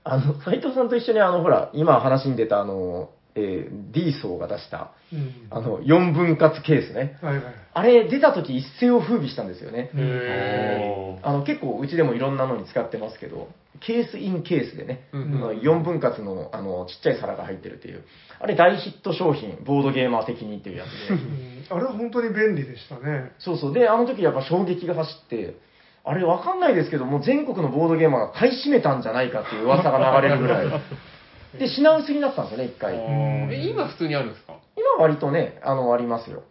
[0.04, 4.92] あの、斉藤さんと一緒にあの、ほら、今話に出たあの、えー、D 層が出した、た。
[5.14, 5.48] うん。
[5.50, 7.18] あの、4分割ケースね。
[7.22, 7.44] はいはい。
[7.74, 9.90] あれ出た時一世を風靡したんですよね。
[9.96, 13.48] へあの結構うちでもいろんなのに使ってますけど、
[13.80, 18.04] ケースインケースでね、うんあの4分割のあのちっちゃい皿が入ってるっていう、
[18.40, 23.32] あれ大ヒット商品、ボードゲーマー的にっていうやつで、 うんあれは本当に便利でしたね。
[23.40, 25.56] そうそう、で、あの時やっぱ衝撃が走って、
[26.04, 30.68] あれわかんないですけど、もう全国のボードゲーマーが買い占めたんじゃないかっていう噂が流れるぐらい。
[31.58, 32.96] で、品薄になったんですよね、一回。
[32.96, 34.54] ーえ、今普通にあるんですか？
[34.78, 36.44] 今割とね、あの、ありますよ。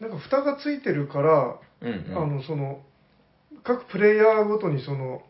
[0.00, 2.16] なんか蓋がついてるから、うん、うん。
[2.16, 2.80] あの、その、
[3.64, 5.22] 各プレイヤーごとにその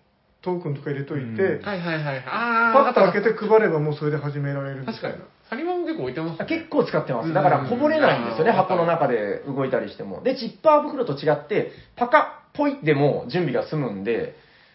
[0.42, 2.24] トークンとか入れといて、うんはいはいはい。
[2.26, 5.24] あー、パッと開けてて配ればもうそれで始められるみたいな確かに。
[5.50, 6.46] サニバも結構置いてます、ね。
[6.46, 7.32] 結構使ってます。
[7.32, 10.22] だからこぼれないんですよね、うん箱の中で動いたりしても。
[10.22, 14.34] で、ジッパー袋と違って、パカッ、ポイでも準備が済むんで、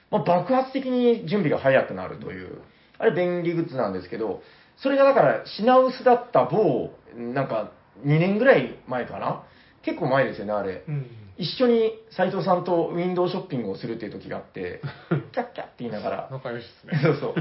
[0.09, 2.61] まあ、爆発的に準備が早くなるという、
[2.97, 4.41] あれ便利グッズなんですけど、
[4.77, 7.71] それがだから品薄だった某、なんか
[8.05, 9.43] 2年ぐらい前かな？
[9.83, 10.83] 結構前ですよね、あれ。
[10.87, 14.81] うん一緒に斉藤さんとウィンドウショッピングをするっていう時があって、
[15.33, 16.99] キャッキャッって言いながら、仲良しですね。
[17.01, 17.33] そうそう。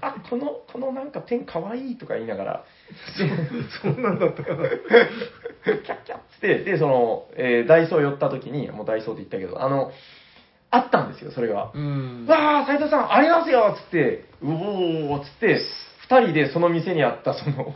[0.00, 2.64] あ、この、このなんかペンかわいいとか言いながら、
[3.82, 4.68] そんなんだったかな。
[4.68, 9.90] キャッキャッつって、で、その、えーダイソー寄った時に、もうダイソーって言ったけど、あの、
[10.70, 11.70] あったんですよ、それが。
[11.74, 12.26] うん。
[12.28, 15.60] わー、斉藤さん、ありますよつって、うおーつって、
[16.08, 17.74] 二人でその店にあった、その、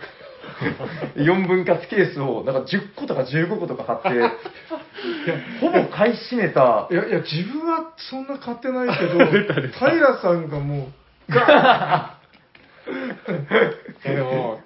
[1.17, 4.33] 4分割ケースを、なんか10個とか15個とか買って、いや、
[5.61, 6.89] ほぼ買い占めた。
[6.91, 9.19] い、やいや、自分はそんな買ってないけど、
[9.75, 10.93] 平さんがもう、
[14.05, 14.61] え でも、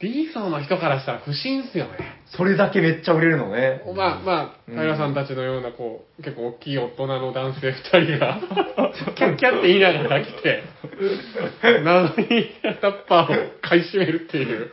[0.00, 1.98] D 層の人からしたら不審っすよね。
[2.36, 3.82] それだけめっちゃ売れるのね。
[3.96, 8.38] まあまあ、うん平さんたちのような、こう、結構大きい大人の男性二人が、
[9.16, 10.62] キャッキャって言いながら来て、
[11.82, 12.50] 謎に
[12.80, 14.70] タッパーを買い占めるっていう。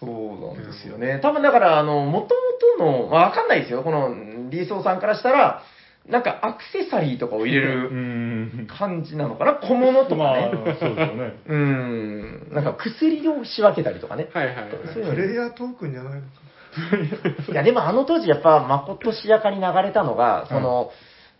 [0.00, 1.20] そうなんですよね。
[1.22, 3.82] 多分だから、あの、もともとの、まあ、わかんないですよ。
[3.82, 4.14] この、
[4.50, 5.62] リーソーさんからしたら、
[6.08, 8.68] なんかアクセサリーとかを入れうるん。
[8.68, 9.54] 感じなのかな？
[9.54, 11.32] 小物とかまあね。、そうですよね。
[11.46, 12.48] うん。
[12.52, 14.28] なんか薬を仕分けたりとかね。
[14.34, 14.70] はいはいはい。
[14.92, 16.26] そういうのプレイヤートークンじゃないのか
[17.52, 20.90] いや、でもあの当時やっぱ、まことしやかに流れたのが、その、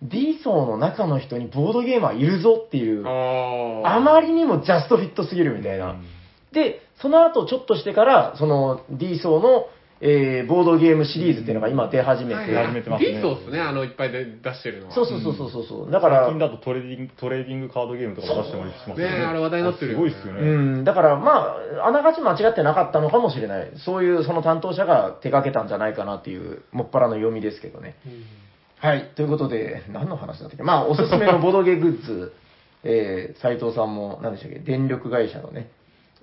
[0.02, 3.04] D 層の中の人にボードゲーマーいるぞっていう。
[3.06, 5.96] あまりにもジャストフィットすぎるみたいな。
[6.52, 9.66] で、その後ちょっとしてから、その D 層の、
[10.06, 14.94] えーボードゲームシリーズっていうのが今出始めて、始めてますね D 層っすね、あの、いっぱいで出してるのは。
[14.94, 15.90] そうそうそうそうそうそう。
[15.90, 19.04] だから最近、だとトレーディング、トレーディングカードゲームとかも出してもらいますよね。
[19.04, 20.42] ねあれ話題になってるすごいっすようね。
[20.82, 23.70] ん、だからまあ、あながち間違ってなかったのかもしれない。
[23.78, 27.96] そういうその担当者が手掛けたんじゃないかなっていう、もっぱらの読みですけどね。
[28.80, 29.10] はい。
[29.16, 30.62] ということで、何の話だったっけ？
[30.64, 32.34] まあ、おすすめのボドゲグッズ、
[32.84, 34.58] えー、斉藤さんも、何でしたっけ？
[34.58, 35.70] 電力会社のね、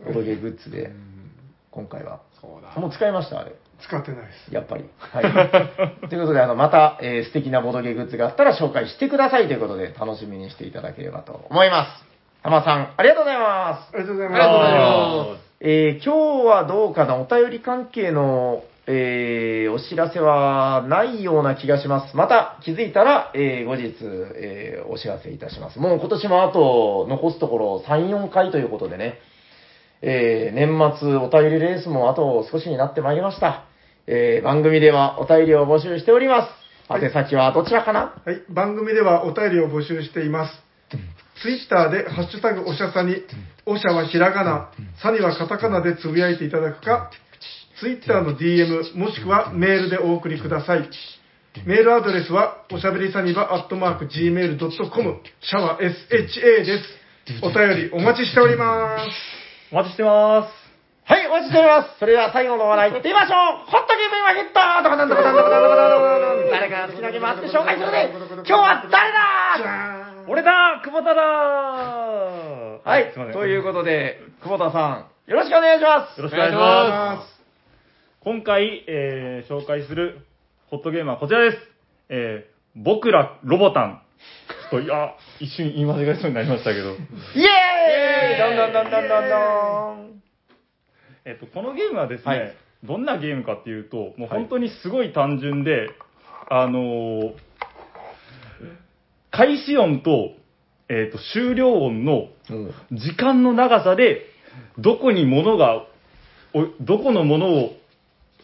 [0.05, 0.91] ボドゲグッズで、
[1.71, 2.19] 今回は。
[2.39, 2.79] そうだ。
[2.79, 3.39] もう使いました？
[3.39, 3.53] あれ。
[3.81, 4.53] 使ってないです。
[4.53, 4.85] やっぱり。
[4.99, 5.23] はい。
[6.09, 12.05] ということで、あの、また、えー素敵なボドゲグッズがあったら紹介してくださいということで、楽しみにしていただければと思います。
[12.43, 13.95] 浜さん、ありがとうございます。
[13.95, 15.41] ありがとうございありがとうございまます。
[15.59, 17.15] えー今日はどうかな？
[17.17, 22.17] お便り関係の、えーお知らせはないような気がします。
[22.17, 23.93] また気づいたら、えー後日、
[24.35, 25.77] えーお知らせいたします。
[25.79, 29.19] もう今年もあと残すところ3、4回ということでね、
[30.01, 33.65] えー年末お便りレースもあと少しになってまいりました。
[34.07, 36.61] えー番組ではお便りを募集しております。
[36.91, 38.29] はい宛先はどちらかな、す。
[38.29, 38.41] はい。
[38.49, 40.71] 番組ではお便りを募集しています。
[41.41, 43.15] ツイッターで、ハッシュタグおしゃさに、
[43.65, 44.71] おしゃはひらがな、
[45.01, 47.09] さにはカタカナでつぶやいていただくか、
[47.79, 50.89] ツイッターの DM、もしくはメールでお送りください。
[51.65, 57.41] メールアドレスは、おしゃべりさにば、アットマーク、gmail.com、シャワー SHA です。
[57.41, 59.05] お便りお待ちしております。
[59.71, 60.60] お待ちしてます。
[61.11, 61.99] はい、お待ちしております。
[61.99, 68.15] それでは最後の話題行ってみましょうホットゲーム今ヒットとかなんとかなんとかなんとかなんとか誰かが好きなゲームあって紹介するで
[68.47, 70.23] 今日は誰だ？
[70.31, 76.17] 俺だ久保田だはいすいません、ということで、久保田さん、よろしくお願いします。
[76.17, 77.43] よろしくお願いします。
[78.23, 80.19] 今回、えー紹介する
[80.69, 81.57] ホットゲームはこちらです。
[82.07, 82.51] えー
[82.81, 84.01] 僕らロボタン。
[84.71, 85.11] ちょっと、いや、
[85.41, 86.91] 一瞬言い間違えそうになりましたけど。
[86.91, 89.37] イエーイどんどんどんどんどんど
[90.07, 90.21] ん。
[91.25, 95.89] えっと、このゲームはですね、はいどんなゲームかっていうと、もう本当にすごい単純で、
[96.49, 97.35] あのー
[99.29, 100.31] 開始音と、
[100.89, 104.25] えっと、終了音のうん時間の長さで、
[104.79, 105.85] どこに物が、
[106.53, 107.73] おどこのものを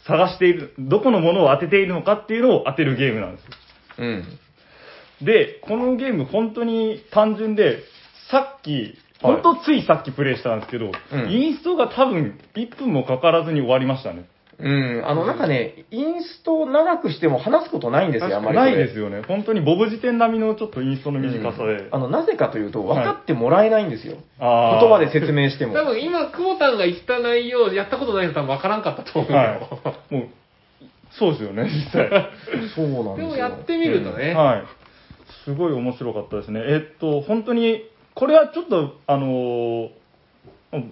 [0.05, 3.51] 探している、どこのものを当てているのかっていうのを当てるゲームなんですよ。
[3.97, 5.25] うん。
[5.25, 7.79] で、このゲーム本当に単純で、
[8.29, 14.27] さっき、本当ついさっきプレイしたんですけど、うんインストが多分1分もかからずに終わりましたね。
[14.59, 15.03] うん。
[15.05, 18.71] あの、なんかね、インストを長くしても話すことないんですよ、あんまりこれ。
[18.71, 19.21] ないですよね。
[19.27, 21.73] 本当にボブ辞典並みのちょっとインストの短さで。
[21.73, 24.17] うんあの、なぜかというと、分かってもらえないんですよ。
[24.39, 25.73] あー言葉で説明しても。
[25.77, 29.37] 多分今、久保田が言った内容、やったことない人多分分からんかったと思うよ。
[29.37, 30.13] はい。
[30.13, 30.27] もう、
[31.11, 32.09] そうですよね、実際。
[32.75, 33.27] そうなんですよ。
[33.29, 34.63] でもやってみるとね、はい。
[35.45, 36.61] すごい面白かったですね。
[36.65, 37.83] えっと、本当に、
[38.17, 39.89] これはちょっと、あのー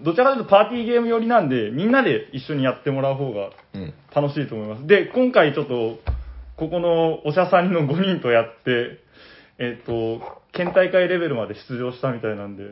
[0.04, 3.94] どちらかというとパーティーゲーム寄りなんで、みんなで一緒にやってもらう方がうん。
[4.16, 4.88] 楽しいと思います。
[4.88, 6.00] で、今回ちょっと、
[6.56, 9.04] ここのおしゃさんの5人とやって、
[9.60, 10.22] えっ、と、
[10.54, 12.64] 県大会レベルまで出場したみたいなんで、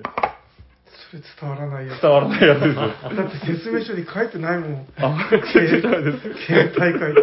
[1.11, 2.01] それ伝わらないやつ。
[2.01, 2.81] 伝わらないやつですよ。
[2.81, 4.87] だって説明書に書いてないもん。
[4.97, 6.47] あ、全然ダメです。
[6.47, 7.13] 県大会。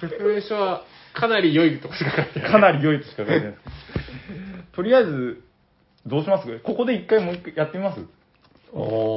[0.00, 0.82] 説明書は
[1.14, 2.50] かなり良いとこしか書いてない。
[2.52, 3.54] かなり良いとしか書いてない。
[4.72, 5.42] とりあえず、
[6.06, 6.58] どうします？
[6.60, 8.00] ここで一回もう一回やってみます？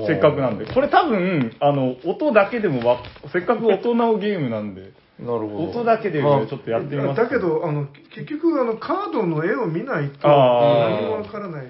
[0.07, 0.65] せっかくなんで。
[0.73, 2.99] これ多分、あの、音だけでもわ、
[3.33, 5.79] せっかく音のゲームなんで、 なるほど。
[5.79, 11.67] 音だけでちまあょっとやってみますだけ、ど、あの、結局、あの、カードの絵を見ないと何もわからない。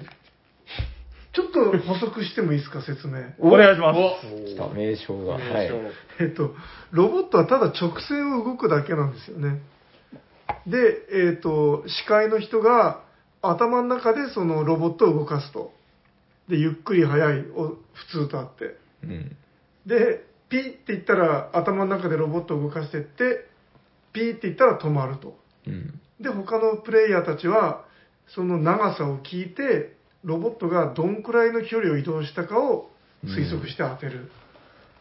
[1.31, 3.21] ちょっと補足してもいいですか、説明。
[3.39, 3.99] お願いします。
[4.45, 5.33] 来た、名称が。
[5.33, 5.79] は名称い。
[6.19, 6.53] えっと、
[6.91, 9.61] ロボットはただ直線を動くだけなんですよね。
[10.67, 10.77] で、
[11.29, 13.01] えっと、視界の人が
[13.41, 15.71] 頭の中でそのロボットを動かすと。
[16.49, 18.77] で、ゆっくり速い、お普通とあって。
[19.03, 19.37] うん。
[19.85, 23.45] で、ピーって言ったら頭の中でロボットを動かしていって、
[24.13, 25.37] ピーって言ったら止まると。
[25.67, 25.99] うん。
[26.19, 27.85] で、他のプレイヤーたちは、
[28.27, 32.89] その長さを聞いて、ロボットがどんくらいの距離を移動したかを
[33.23, 34.31] 推測して当てる。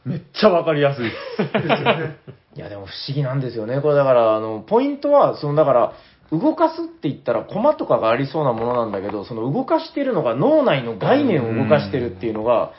[0.05, 1.52] めっちゃわかりやすいです。
[1.52, 2.16] ですよね。
[2.55, 3.81] いや、でも不思議なんですよね。
[3.81, 5.93] これだから、あの、ポイントは、その、だから、
[6.31, 12.73] 動かすって言ったら、コマとかがありそうなものなんだけど、その動かしてるのが脳内の概念を動かしてるっていうのが、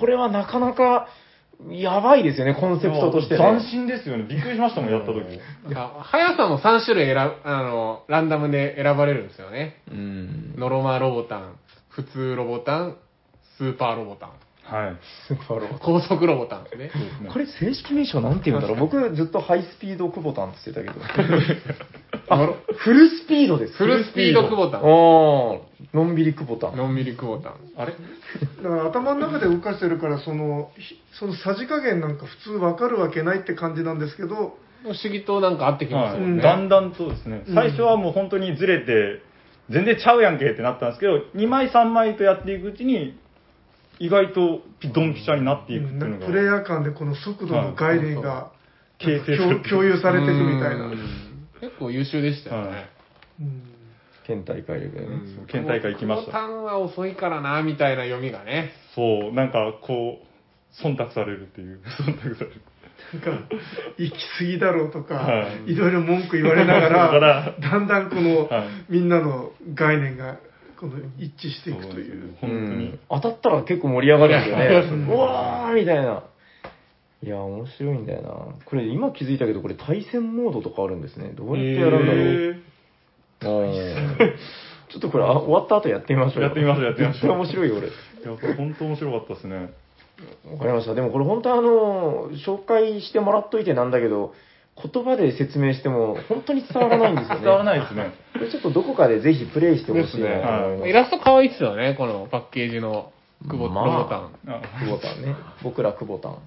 [0.00, 1.08] これはなかなか、
[1.68, 3.40] やばいですよね、コンセプトとして、ね。
[3.40, 4.24] 斬新ですよね。
[4.24, 5.20] びっくりしましたもん、やった時。
[5.64, 9.82] なんか速さも3種類選ぶ、あの、ランダムで選ばれるんですよね。
[9.90, 10.54] うん。
[10.56, 11.56] ノロマロボタン、
[11.90, 12.96] 普通ロボタン、
[13.58, 14.30] スーパーロボタン、
[14.70, 14.96] はい。
[15.26, 16.90] スーパーロボット高速ロボタンですね。
[16.92, 21.04] そうですねこれ正式名称なんて言うんだろう僕ずっとハイスピードクボタンって言ってたけど。
[22.30, 23.74] あ、フルスピードです。
[23.74, 26.76] フルスピードクボタン、おー、のんびりクボタン。
[26.76, 27.54] のんびりクボタン。
[27.76, 27.92] あれ？
[28.62, 36.42] だから頭の中で動かしてるから、その、ひそのさじ加減なんか普通わかるわけないって感じなんですけど、不思議となんか合ってきますはいよね。
[36.42, 39.22] だんだんとですね、うん最初はもう本当にずれて、
[39.68, 43.18] 全然ちゃうやんけってなったんですけど、2枚3枚とやっていくうちに、
[44.00, 48.50] 意外とピドンピシャになっていくっていうのが、プレイヤー間でこの速度の概念が
[48.98, 50.86] 形成されて共共有されてるみたいな。
[50.86, 50.98] うん。
[51.60, 52.68] 結構優秀でしたよね。
[52.68, 52.88] はい。
[53.40, 53.62] うん。
[54.26, 55.16] 県大会レベルね。
[55.40, 55.46] うん。
[55.46, 56.32] 県大会行きました。
[56.32, 58.70] クボタンは遅いからな、みたいな読みがね。
[58.94, 62.62] そう、なんかこう、忖度されるっていう、 忖度される。
[63.12, 63.48] なんか、
[63.98, 65.72] 行き過ぎだろうとか、はい。
[65.72, 68.68] いろいろ文句言われながら、だんだんこの、はい。
[68.88, 70.38] みんなの概念が
[70.80, 72.34] この一致していくという。
[72.40, 72.98] 本当にうん。
[73.10, 75.14] 当たったら結構盛り上がるんですようんね。
[75.14, 76.24] うわーみたいな。
[77.22, 78.30] いや、面白いんだよな。
[78.64, 81.32] これ今気づいたけど、これ対戦モードとかあるんですね。
[81.36, 84.36] どうやってやるんだろう。
[84.90, 86.48] ちょっとこれあ終わった後やってみましょうよ。
[86.48, 87.88] やってみましょうやってみましょう面白いよ、俺。
[87.88, 89.70] いや、これ本当面白かったですね。
[90.50, 90.94] わかりました。
[90.94, 94.34] でもこれ本当あの、紹介してもらっといてなんだけど、
[94.82, 97.40] 言葉で説明しても本当に伝わらないんですよね。
[97.42, 98.12] 伝わらないですね。
[98.32, 100.88] これちょっとどこかでぜひプレイしてほしいなと思います。
[100.88, 103.12] イラスト可愛いっすよね、このパッケージの
[103.48, 104.30] クボ,、まあロボタン。
[104.46, 105.34] あ久保タンね。
[105.62, 106.38] 僕ら久保タン。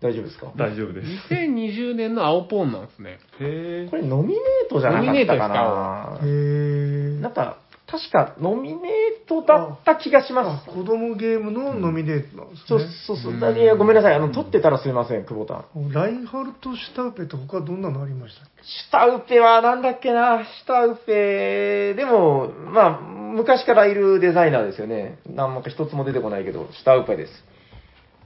[0.00, 0.52] 大丈夫ですか？
[0.56, 1.34] 大丈夫です。
[1.34, 3.18] 2020年の青ポーンなんですね。
[3.40, 10.70] へこれノミネートじゃなかったかなへーなんか、確かノミネートだった気がします。
[10.70, 12.86] あ子供ゲームのノミネートなんですそうね。
[13.06, 13.40] そうそう。
[13.40, 14.14] だいやごめんなさい。
[14.14, 15.92] あの、撮ってたらすいません、久保タン。
[15.92, 18.62] ラインハルト・シュタウペって他どんなのありましたっけ？
[18.62, 25.18] シュタウペはなんだっけな、シュタウペ、でも、まあ、昔からいるデザイナーですよね。
[25.26, 27.30] なんか一つも出てこないけど、シュタウペです。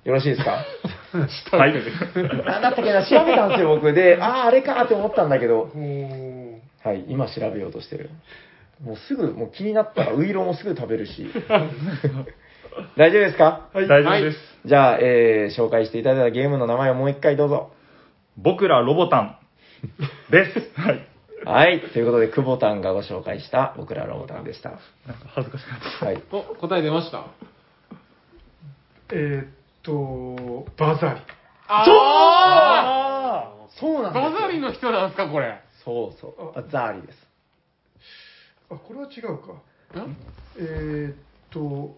[0.05, 0.65] よろしいですか？
[1.57, 1.75] はい。
[2.47, 3.93] なんだったっけな、調べたんですよ、僕。
[3.93, 5.71] で、ああ、あれかって思ったんだけど、
[6.85, 8.11] はい、今調べようとしてる。
[8.83, 11.27] もうすぐ、もう気になったらウイロンをすぐ食べるし。
[12.97, 13.69] 大丈夫ですか？
[13.73, 13.89] はい。
[13.89, 14.39] 大丈夫です。
[14.65, 17.71] じゃあ、えー、紹介していただいたゲームの名前をもう一回どうぞ。
[18.37, 19.37] 僕らロボタン
[20.31, 20.71] です。
[20.81, 21.07] はい。
[21.45, 24.71] はい、ということで、久保タンがご紹介した僕らロボタンでした。
[24.71, 24.83] なんか
[25.29, 26.07] 恥ずかしかった。
[26.07, 26.23] はい。
[26.33, 27.25] お、答え出ました
[29.13, 29.47] えーっ
[29.83, 31.21] と、バザリ。
[31.69, 35.61] あそうなんですよバザリの人なんですか、これ。
[35.85, 36.59] そうそう。
[36.59, 37.28] あザーリです。
[38.71, 39.53] あ、これは違うか。
[40.01, 40.17] ん
[40.59, 41.17] えーっ
[41.51, 41.97] と、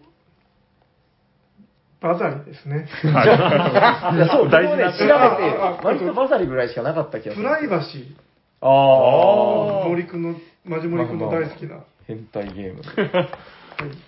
[2.01, 2.87] バザリですね。
[3.03, 7.47] いや、そう、大事なね、調べて割とバザリぐらいしかなかった気がする。
[7.47, 8.15] プライバシー。
[8.61, 9.87] ああ。
[9.87, 10.35] 森くんの、
[10.65, 11.79] マジモリくんの大好きな。
[12.07, 12.81] 変態ゲーム。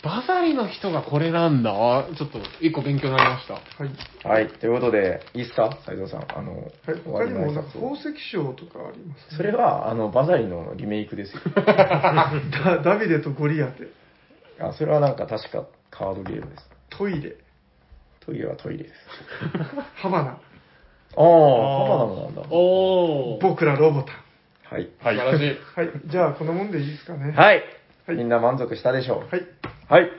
[0.04, 1.72] バザリの人がこれなんだ。
[1.72, 3.54] あちょっと一個勉強になりました。
[3.54, 3.60] は
[4.40, 4.44] い。
[4.44, 5.78] はい、ということで、いいっすか？
[5.86, 6.26] 斉藤さん。
[6.38, 6.72] あの、はい、
[7.04, 9.38] 終わり他にも、か宝石商とかあります、ね。
[9.38, 11.42] それは、あの、バザリのリメイクですよ。
[11.56, 13.88] ダダビデとゴリアテ、
[14.60, 16.70] あ、それはなんか確かカードゲームです。
[16.90, 17.36] トイレ、
[18.26, 18.94] トイレはトイレです。
[19.96, 20.38] ハバナ、ああ、
[21.16, 22.44] 浜田もなんだ。
[22.50, 23.42] おー。
[23.42, 24.16] 僕らロボタン。
[24.74, 24.86] はい。
[24.86, 25.58] 素晴らしい。
[25.76, 25.92] はい。
[26.08, 27.32] じゃあ、このもんでいいですかね。
[27.32, 27.64] はい。
[28.08, 29.36] はいみんな満足したでしょう？
[29.36, 29.46] はい。
[29.90, 30.12] はい。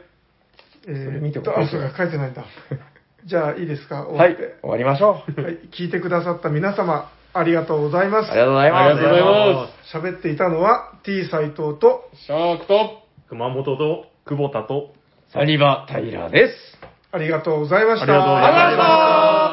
[0.87, 2.45] えそれ見てーっと、あ、そうか、書いてないんだ。
[3.25, 4.05] じゃあ、いいですか？
[4.07, 4.29] 終はい。
[4.31, 4.57] わって。
[4.63, 5.41] 終わりましょう。
[5.43, 5.59] はい。
[5.73, 8.39] 聞いてくださった皆様、ありがとうございますあり。
[8.41, 8.83] がとうございます。
[8.85, 9.97] ありがとうございます。
[9.97, 14.93] 喋っていたのは T 斎藤と、シャークと、熊本と、久保田と、
[15.33, 16.79] サニバ・タイラーです。
[17.13, 19.44] ありがとうございましたありがとうございました